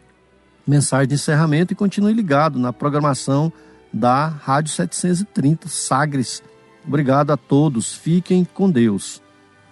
mensagem 0.66 1.08
de 1.08 1.14
encerramento 1.14 1.72
e 1.72 1.76
continue 1.76 2.12
ligado 2.12 2.58
na 2.58 2.72
programação 2.72 3.52
da 3.92 4.26
Rádio 4.26 4.72
730 4.72 5.68
Sagres. 5.68 6.42
Obrigado 6.86 7.30
a 7.30 7.36
todos, 7.36 7.92
fiquem 7.92 8.44
com 8.44 8.70
Deus. 8.70 9.22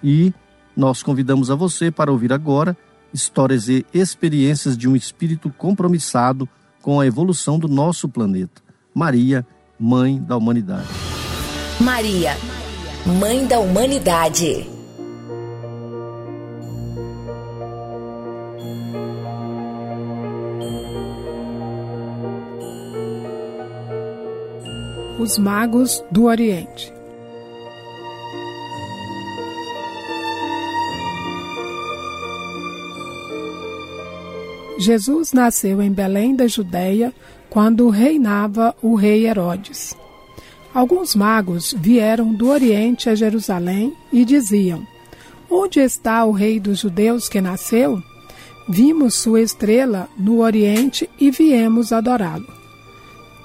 E 0.02 0.32
nós 0.76 1.02
convidamos 1.02 1.50
a 1.50 1.54
você 1.54 1.90
para 1.90 2.10
ouvir 2.10 2.32
agora 2.32 2.76
histórias 3.12 3.68
e 3.68 3.84
experiências 3.92 4.76
de 4.76 4.88
um 4.88 4.96
espírito 4.96 5.50
compromissado 5.50 6.48
com 6.80 6.98
a 6.98 7.06
evolução 7.06 7.58
do 7.58 7.68
nosso 7.68 8.08
planeta. 8.08 8.62
Maria, 8.94 9.46
Mãe 9.78 10.20
da 10.20 10.36
Humanidade. 10.36 10.88
Maria, 11.80 12.36
Mãe 13.18 13.46
da 13.46 13.58
Humanidade. 13.58 14.68
Os 25.18 25.38
Magos 25.38 26.04
do 26.10 26.24
Oriente. 26.24 26.92
Jesus 34.78 35.32
nasceu 35.32 35.80
em 35.80 35.92
Belém 35.92 36.34
da 36.34 36.46
Judéia 36.46 37.12
quando 37.52 37.90
reinava 37.90 38.74
o 38.80 38.94
rei 38.94 39.26
Herodes. 39.26 39.94
Alguns 40.72 41.14
magos 41.14 41.74
vieram 41.78 42.32
do 42.32 42.48
Oriente 42.48 43.10
a 43.10 43.14
Jerusalém 43.14 43.92
e 44.10 44.24
diziam: 44.24 44.86
Onde 45.50 45.78
está 45.78 46.24
o 46.24 46.32
rei 46.32 46.58
dos 46.58 46.78
judeus 46.78 47.28
que 47.28 47.42
nasceu? 47.42 48.02
Vimos 48.66 49.16
sua 49.16 49.42
estrela 49.42 50.08
no 50.16 50.40
Oriente 50.40 51.10
e 51.20 51.30
viemos 51.30 51.92
adorá-lo. 51.92 52.46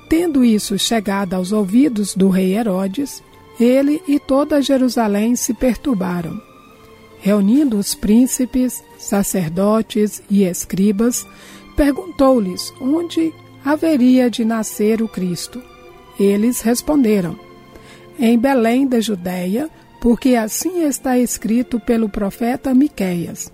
Tendo 0.07 0.45
isso 0.45 0.79
chegado 0.79 1.33
aos 1.33 1.51
ouvidos 1.51 2.15
do 2.15 2.29
rei 2.29 2.55
Herodes, 2.55 3.21
ele 3.59 4.01
e 4.07 4.19
toda 4.19 4.61
Jerusalém 4.61 5.35
se 5.35 5.53
perturbaram. 5.53 6.41
Reunindo 7.19 7.77
os 7.77 7.93
príncipes, 7.93 8.81
sacerdotes 8.97 10.23
e 10.29 10.45
escribas, 10.45 11.27
perguntou-lhes 11.75 12.73
onde 12.79 13.33
haveria 13.67 14.29
de 14.29 14.45
nascer 14.45 15.01
o 15.01 15.07
Cristo. 15.07 15.61
Eles 16.19 16.61
responderam: 16.61 17.37
Em 18.19 18.37
Belém 18.37 18.87
da 18.87 18.99
Judéia, 18.99 19.69
porque 20.01 20.35
assim 20.35 20.85
está 20.85 21.17
escrito 21.17 21.79
pelo 21.79 22.09
profeta 22.09 22.73
Miqueias: 22.73 23.51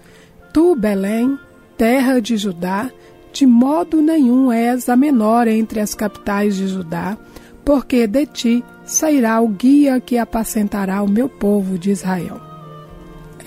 Tu, 0.54 0.76
Belém, 0.76 1.38
terra 1.78 2.20
de 2.22 2.38
Judá, 2.38 2.92
de 3.32 3.46
modo 3.48 4.02
nenhum 4.02 4.52
és 4.52 4.88
a 4.88 4.96
menor 4.96 5.48
entre 5.48 5.80
as 5.80 5.96
capitais 5.96 6.56
de 6.56 6.68
Judá, 6.68 7.18
porque 7.66 8.06
de 8.06 8.26
ti 8.28 8.64
sairá 8.86 9.42
o 9.42 9.48
guia 9.48 10.00
que 10.00 10.18
apacentará 10.18 11.02
o 11.02 11.10
meu 11.10 11.28
povo 11.28 11.78
de 11.78 11.90
Israel. 11.90 12.40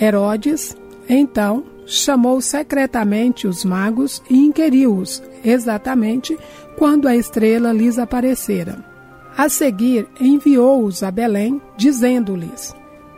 Herodes, 0.01 0.77
então, 1.09 1.64
chamou 1.87 2.41
secretamente 2.41 3.47
os 3.47 3.64
magos 3.64 4.22
e 4.28 4.37
inquiriu-os 4.37 5.22
exatamente 5.45 6.37
quando 6.76 7.07
a 7.07 7.16
estrela 7.16 7.72
lhes 7.72 7.99
aparecera. 7.99 8.84
A 9.37 9.49
seguir, 9.49 10.07
enviou-os 10.20 11.03
a 11.03 11.11
Belém, 11.11 11.61
dizendo-lhes: 11.76 12.74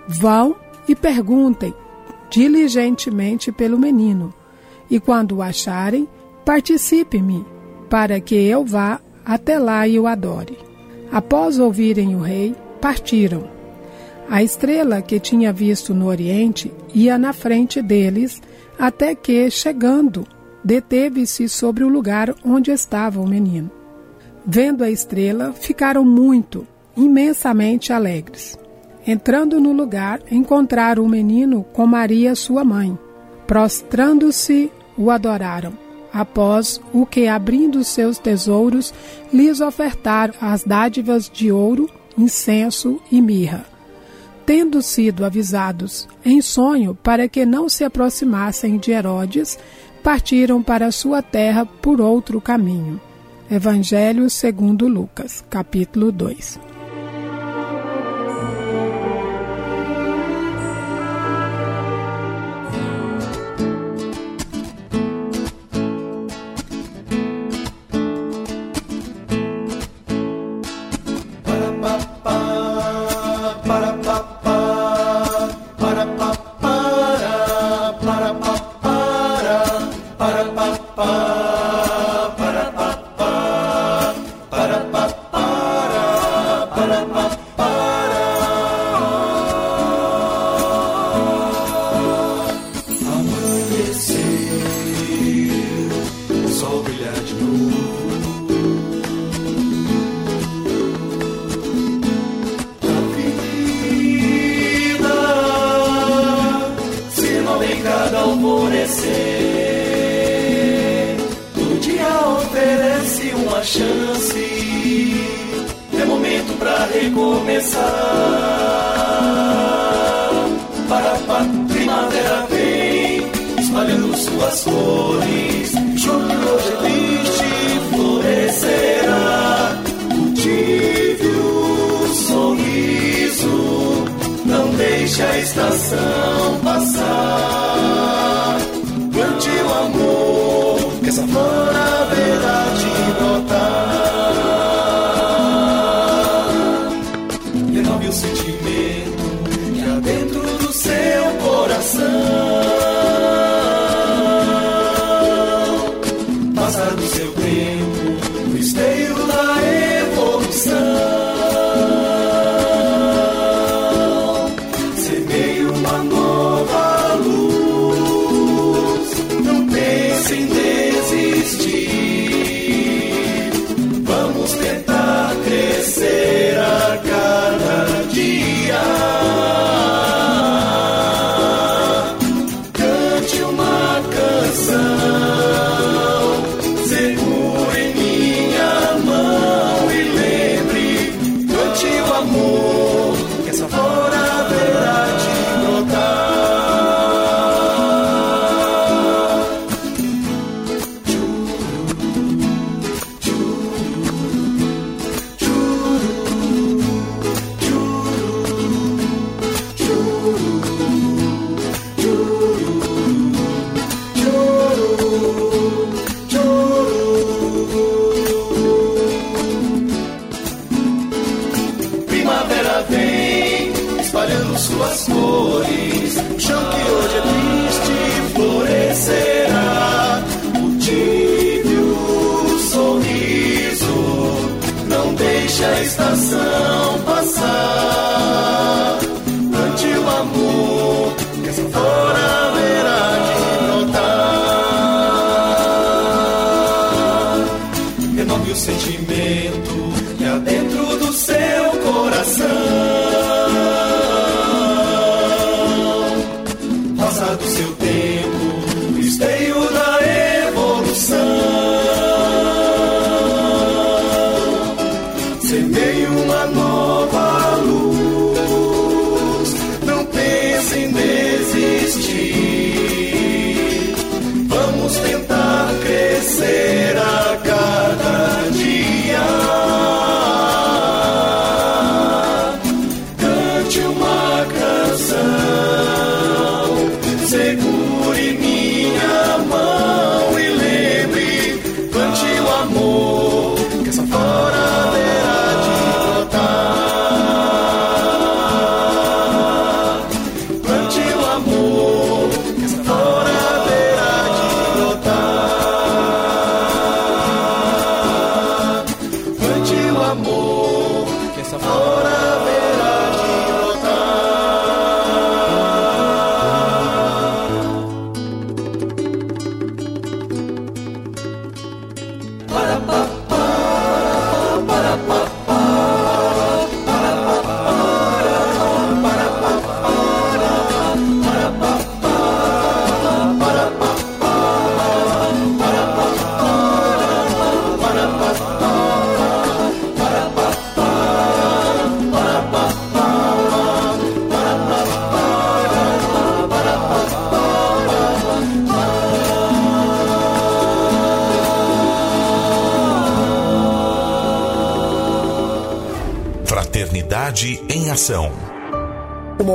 Vão 0.07 0.55
e 0.89 0.95
perguntem 0.95 1.75
diligentemente 2.31 3.51
pelo 3.51 3.79
menino, 3.79 4.35
e 4.91 5.01
quando 5.01 5.37
o 5.37 5.43
acharem, 5.43 6.09
participe-me, 6.45 7.45
para 7.89 8.21
que 8.21 8.35
eu 8.35 8.65
vá 8.65 9.01
até 9.25 9.59
lá 9.59 9.87
e 9.89 9.99
o 9.99 10.07
adore. 10.07 10.59
Após 11.11 11.59
ouvirem 11.59 12.15
o 12.15 12.21
rei, 12.21 12.55
partiram. 12.81 13.49
A 14.29 14.43
estrela 14.43 15.01
que 15.01 15.19
tinha 15.19 15.53
visto 15.53 15.95
no 15.95 16.07
Oriente 16.07 16.71
ia 16.95 17.17
na 17.17 17.33
frente 17.33 17.81
deles, 17.81 18.43
até 18.79 19.15
que, 19.15 19.51
chegando, 19.51 20.27
deteve-se 20.63 21.49
sobre 21.49 21.85
o 21.85 21.89
lugar 21.89 22.35
onde 22.45 22.71
estava 22.71 23.21
o 23.21 23.27
menino. 23.27 23.71
Vendo 24.47 24.85
a 24.85 24.91
estrela, 24.91 25.53
ficaram 25.53 26.05
muito, 26.05 26.67
imensamente 26.97 27.93
alegres. 27.93 28.59
Entrando 29.07 29.61
no 29.61 29.73
lugar, 29.73 30.21
encontraram 30.31 31.03
o 31.03 31.09
menino 31.09 31.65
com 31.73 31.87
Maria, 31.87 32.35
sua 32.35 32.65
mãe. 32.65 32.99
Prostrando-se, 33.47 34.71
o 34.97 35.11
adoraram. 35.11 35.73
Após 36.13 36.81
o 36.93 37.07
que, 37.07 37.29
abrindo 37.29 37.85
seus 37.85 38.19
tesouros, 38.19 38.93
lhes 39.33 39.61
ofertaram 39.61 40.35
as 40.41 40.65
dádivas 40.65 41.31
de 41.31 41.53
ouro, 41.53 41.89
incenso 42.17 43.01
e 43.11 43.21
mirra. 43.21 43.78
Tendo 44.49 44.81
sido 44.81 45.27
avisados 45.27 46.09
em 46.25 46.41
sonho 46.41 46.95
para 46.95 47.29
que 47.29 47.45
não 47.45 47.69
se 47.69 47.85
aproximassem 47.85 48.79
de 48.79 48.93
Herodes, 48.93 49.59
partiram 50.03 50.63
para 50.63 50.91
sua 50.91 51.21
terra 51.21 51.67
por 51.67 52.01
outro 52.01 52.41
caminho. 52.41 52.99
Evangelho 53.51 54.31
segundo 54.31 54.89
Lucas, 54.89 55.45
capítulo 55.51 56.11
2. 56.11 56.59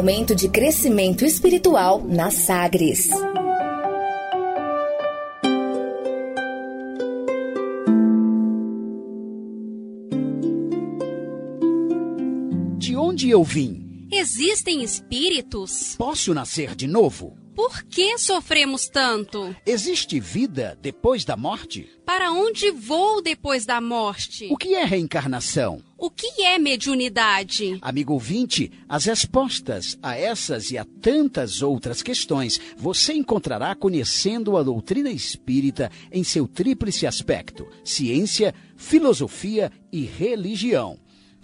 Momento 0.03 0.35
de 0.35 0.49
crescimento 0.49 1.23
espiritual 1.23 2.03
na 2.05 2.29
Sagres. 2.29 3.07
De 12.77 12.97
onde 12.97 13.29
eu 13.29 13.45
vim? 13.45 14.09
Existem 14.11 14.83
espíritos? 14.83 15.95
Posso 15.97 16.33
nascer 16.33 16.75
de 16.75 16.85
novo? 16.85 17.37
Por 17.55 17.83
que 17.83 18.17
sofremos 18.17 18.89
tanto? 18.89 19.55
Existe 19.65 20.19
vida 20.19 20.77
depois 20.81 21.23
da 21.23 21.37
morte? 21.37 21.89
Para 22.15 22.31
onde 22.31 22.69
vou 22.69 23.23
depois 23.23 23.65
da 23.65 23.81
morte? 23.81 24.47
O 24.51 24.55
que 24.55 24.75
é 24.75 24.85
reencarnação? 24.85 25.81
O 25.97 26.11
que 26.11 26.43
é 26.43 26.59
mediunidade? 26.59 27.79
Amigo 27.81 28.13
ouvinte, 28.13 28.71
as 28.87 29.05
respostas 29.05 29.97
a 29.99 30.15
essas 30.15 30.69
e 30.69 30.77
a 30.77 30.85
tantas 31.01 31.63
outras 31.63 32.03
questões 32.03 32.61
você 32.77 33.13
encontrará 33.13 33.73
conhecendo 33.73 34.55
a 34.57 34.61
doutrina 34.61 35.09
espírita 35.09 35.89
em 36.11 36.23
seu 36.23 36.47
tríplice 36.47 37.07
aspecto: 37.07 37.67
ciência, 37.83 38.53
filosofia 38.77 39.71
e 39.91 40.05
religião. 40.05 40.99